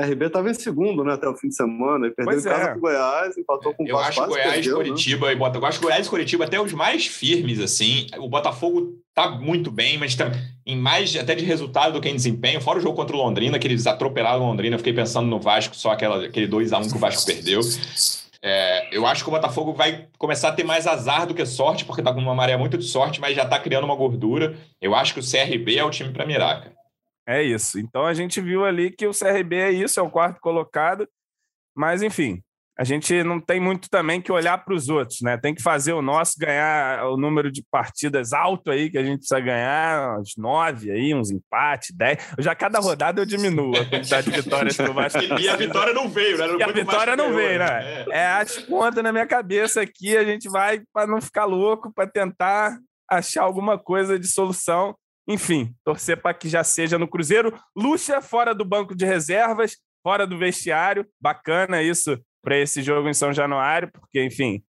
CRB 0.00 0.26
estava 0.26 0.50
em 0.50 0.54
segundo, 0.54 1.04
né, 1.04 1.14
até 1.14 1.28
o 1.28 1.36
fim 1.36 1.48
de 1.48 1.54
semana, 1.54 2.06
e 2.06 2.10
perdeu 2.10 2.32
pois 2.32 2.46
em 2.46 2.48
casa 2.48 2.64
é. 2.64 2.72
com 2.72 2.78
o 2.78 2.80
Goiás, 2.80 3.38
empatou 3.38 3.74
com 3.74 3.84
o 3.84 3.88
Eu 3.88 3.98
acho 3.98 4.26
Goiás, 4.26 4.52
perdeu, 4.54 4.76
Curitiba 4.76 5.26
né? 5.26 5.32
e 5.32 5.36
Botafogo. 5.36 5.64
Eu 5.64 5.68
acho 5.68 5.80
Goiás 5.80 6.06
e 6.06 6.10
Curitiba 6.10 6.44
até 6.44 6.60
os 6.60 6.72
mais 6.72 7.06
firmes, 7.06 7.60
assim. 7.60 8.06
O 8.18 8.28
Botafogo 8.28 8.98
tá 9.14 9.30
muito 9.30 9.70
bem, 9.70 9.98
mas 9.98 10.14
tá 10.14 10.30
em 10.64 10.76
mais 10.76 11.14
até 11.16 11.34
de 11.34 11.44
resultado 11.44 11.94
do 11.94 12.00
que 12.00 12.08
em 12.08 12.16
desempenho. 12.16 12.60
Fora 12.60 12.78
o 12.78 12.82
jogo 12.82 12.96
contra 12.96 13.16
o 13.16 13.18
Londrina, 13.18 13.58
que 13.58 13.66
eles 13.66 13.86
atropelaram 13.86 14.42
o 14.42 14.46
Londrina, 14.46 14.74
eu 14.74 14.78
fiquei 14.78 14.92
pensando 14.92 15.26
no 15.26 15.40
Vasco, 15.40 15.74
só 15.74 15.90
aquela, 15.90 16.26
aquele 16.26 16.48
2x1 16.48 16.90
que 16.90 16.96
o 16.96 17.00
Vasco 17.00 17.26
perdeu. 17.26 17.60
É, 18.40 18.96
eu 18.96 19.04
acho 19.04 19.24
que 19.24 19.28
o 19.28 19.32
Botafogo 19.32 19.72
vai 19.72 20.06
começar 20.16 20.50
a 20.50 20.52
ter 20.52 20.62
mais 20.62 20.86
azar 20.86 21.26
do 21.26 21.34
que 21.34 21.44
sorte, 21.44 21.84
porque 21.84 22.02
tá 22.02 22.12
com 22.12 22.20
uma 22.20 22.34
maré 22.34 22.56
muito 22.56 22.78
de 22.78 22.84
sorte, 22.84 23.20
mas 23.20 23.34
já 23.34 23.44
tá 23.44 23.58
criando 23.58 23.84
uma 23.84 23.96
gordura. 23.96 24.56
Eu 24.80 24.94
acho 24.94 25.12
que 25.12 25.20
o 25.20 25.22
CRB 25.22 25.76
é 25.76 25.84
o 25.84 25.90
time 25.90 26.12
para 26.12 26.26
mirar, 26.26 26.62
cara. 26.62 26.77
É 27.28 27.42
isso. 27.42 27.78
Então 27.78 28.06
a 28.06 28.14
gente 28.14 28.40
viu 28.40 28.64
ali 28.64 28.90
que 28.90 29.06
o 29.06 29.12
CRB 29.12 29.56
é 29.56 29.70
isso, 29.70 30.00
é 30.00 30.02
o 30.02 30.10
quarto 30.10 30.40
colocado. 30.40 31.06
Mas, 31.76 32.02
enfim, 32.02 32.42
a 32.78 32.84
gente 32.84 33.24
não 33.24 33.40
tem 33.40 33.60
muito 33.60 33.90
também 33.90 34.20
que 34.20 34.30
olhar 34.30 34.56
para 34.64 34.72
os 34.72 34.88
outros, 34.88 35.18
né? 35.20 35.36
Tem 35.36 35.52
que 35.52 35.60
fazer 35.60 35.92
o 35.92 36.00
nosso, 36.00 36.34
ganhar 36.38 37.04
o 37.06 37.16
número 37.16 37.50
de 37.50 37.60
partidas 37.70 38.32
alto 38.32 38.70
aí 38.70 38.88
que 38.88 38.96
a 38.96 39.02
gente 39.02 39.18
precisa 39.18 39.40
ganhar, 39.40 40.18
uns 40.20 40.34
nove 40.38 40.90
aí, 40.90 41.12
uns 41.12 41.30
empates, 41.30 41.94
dez. 41.94 42.18
Já 42.38 42.54
cada 42.54 42.78
rodada 42.78 43.20
eu 43.20 43.26
diminuo 43.26 43.76
a 43.76 43.84
quantidade 43.84 44.30
de 44.30 44.40
vitórias 44.40 44.76
que 44.76 44.82
o 44.82 44.94
Vasco 44.94 45.18
E 45.38 45.48
a 45.48 45.56
vitória 45.56 45.92
não 45.92 46.08
veio, 46.08 46.38
né? 46.38 46.46
Não 46.46 46.58
e 46.58 46.62
a 46.62 46.68
vitória 46.68 47.16
não 47.16 47.34
veio, 47.34 47.58
né? 47.58 47.66
É. 47.82 48.06
é, 48.10 48.26
as 48.26 48.56
contas 48.58 49.02
na 49.02 49.10
minha 49.10 49.26
cabeça 49.26 49.82
aqui, 49.82 50.16
a 50.16 50.24
gente 50.24 50.48
vai 50.48 50.80
para 50.92 51.06
não 51.06 51.20
ficar 51.20 51.46
louco, 51.46 51.92
para 51.92 52.06
tentar 52.06 52.78
achar 53.10 53.42
alguma 53.42 53.76
coisa 53.76 54.18
de 54.18 54.28
solução. 54.28 54.94
Enfim, 55.28 55.74
torcer 55.84 56.20
para 56.20 56.32
que 56.32 56.48
já 56.48 56.64
seja 56.64 56.98
no 56.98 57.06
Cruzeiro. 57.06 57.54
Lucha 57.76 58.22
fora 58.22 58.54
do 58.54 58.64
banco 58.64 58.96
de 58.96 59.04
reservas, 59.04 59.76
fora 60.02 60.26
do 60.26 60.38
vestiário. 60.38 61.06
Bacana 61.20 61.82
isso 61.82 62.18
para 62.42 62.56
esse 62.56 62.82
jogo 62.82 63.10
em 63.10 63.14
São 63.14 63.30
Januário, 63.30 63.90
porque, 63.92 64.24
enfim, 64.24 64.62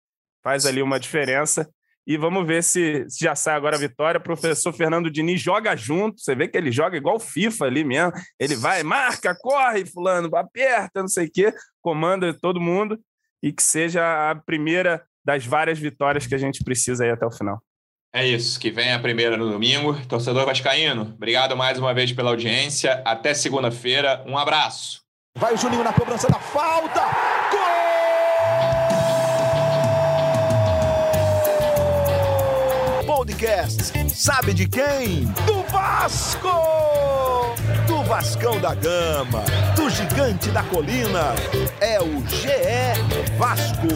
faz 0.44 0.66
ali 0.66 0.82
uma 0.82 1.00
diferença. 1.00 1.70
E 2.06 2.18
vamos 2.18 2.46
ver 2.46 2.62
se, 2.64 3.06
se 3.08 3.24
já 3.24 3.36
sai 3.36 3.56
agora 3.56 3.78
a 3.78 3.80
vitória. 3.80 4.20
Professor 4.20 4.74
Fernando 4.74 5.10
Diniz 5.10 5.40
joga 5.40 5.76
junto. 5.78 6.20
Você 6.20 6.36
vê 6.36 6.48
que 6.48 6.58
ele 6.58 6.72
joga 6.72 6.98
igual 6.98 7.20
FIFA 7.20 7.66
ali 7.66 7.84
mesmo. 7.84 8.12
Ele 8.38 8.56
vai, 8.56 8.84
marca, 8.84 9.34
corre, 9.40 9.86
fulano, 9.86 10.36
aperta, 10.36 11.02
não 11.02 11.08
sei 11.08 11.28
o 11.28 11.32
quê, 11.32 11.54
comanda 11.82 12.34
todo 12.34 12.60
mundo. 12.60 13.00
E 13.42 13.54
que 13.54 13.64
seja 13.64 14.32
a 14.32 14.36
primeira 14.36 15.06
das 15.24 15.46
várias 15.46 15.80
vitórias 15.80 16.26
que 16.26 16.36
a 16.36 16.38
gente 16.38 16.64
precisa 16.64 17.06
aí 17.06 17.12
até 17.12 17.26
o 17.26 17.32
final. 17.32 17.62
É 18.12 18.26
isso, 18.26 18.60
que 18.60 18.72
vem 18.72 18.92
a 18.92 18.98
primeira 19.00 19.38
no 19.38 19.52
domingo. 19.52 19.94
Torcedor 20.08 20.44
Vascaíno, 20.46 21.14
obrigado 21.16 21.56
mais 21.56 21.78
uma 21.78 21.94
vez 21.94 22.12
pela 22.12 22.32
audiência. 22.32 23.04
Até 23.06 23.34
segunda-feira. 23.36 24.24
Um 24.26 24.36
abraço. 24.38 25.02
Vai 25.38 25.54
o 25.54 25.58
Juninho 25.58 25.84
na 25.84 25.94
cobrança 25.94 26.28
da 26.28 26.40
falta. 26.40 27.02
Gol! 27.52 27.60
Podcast. 33.06 33.94
Sabe 34.10 34.54
de 34.56 34.68
quem? 34.68 35.26
Do 35.46 35.62
Vasco! 35.72 36.50
Do 37.86 38.02
Vascão 38.04 38.60
da 38.60 38.74
Gama, 38.74 39.44
do 39.76 39.88
Gigante 39.90 40.50
da 40.50 40.64
Colina. 40.64 41.36
É 41.80 42.02
o 42.02 42.26
GE 42.28 42.48
Vasco. 43.38 43.88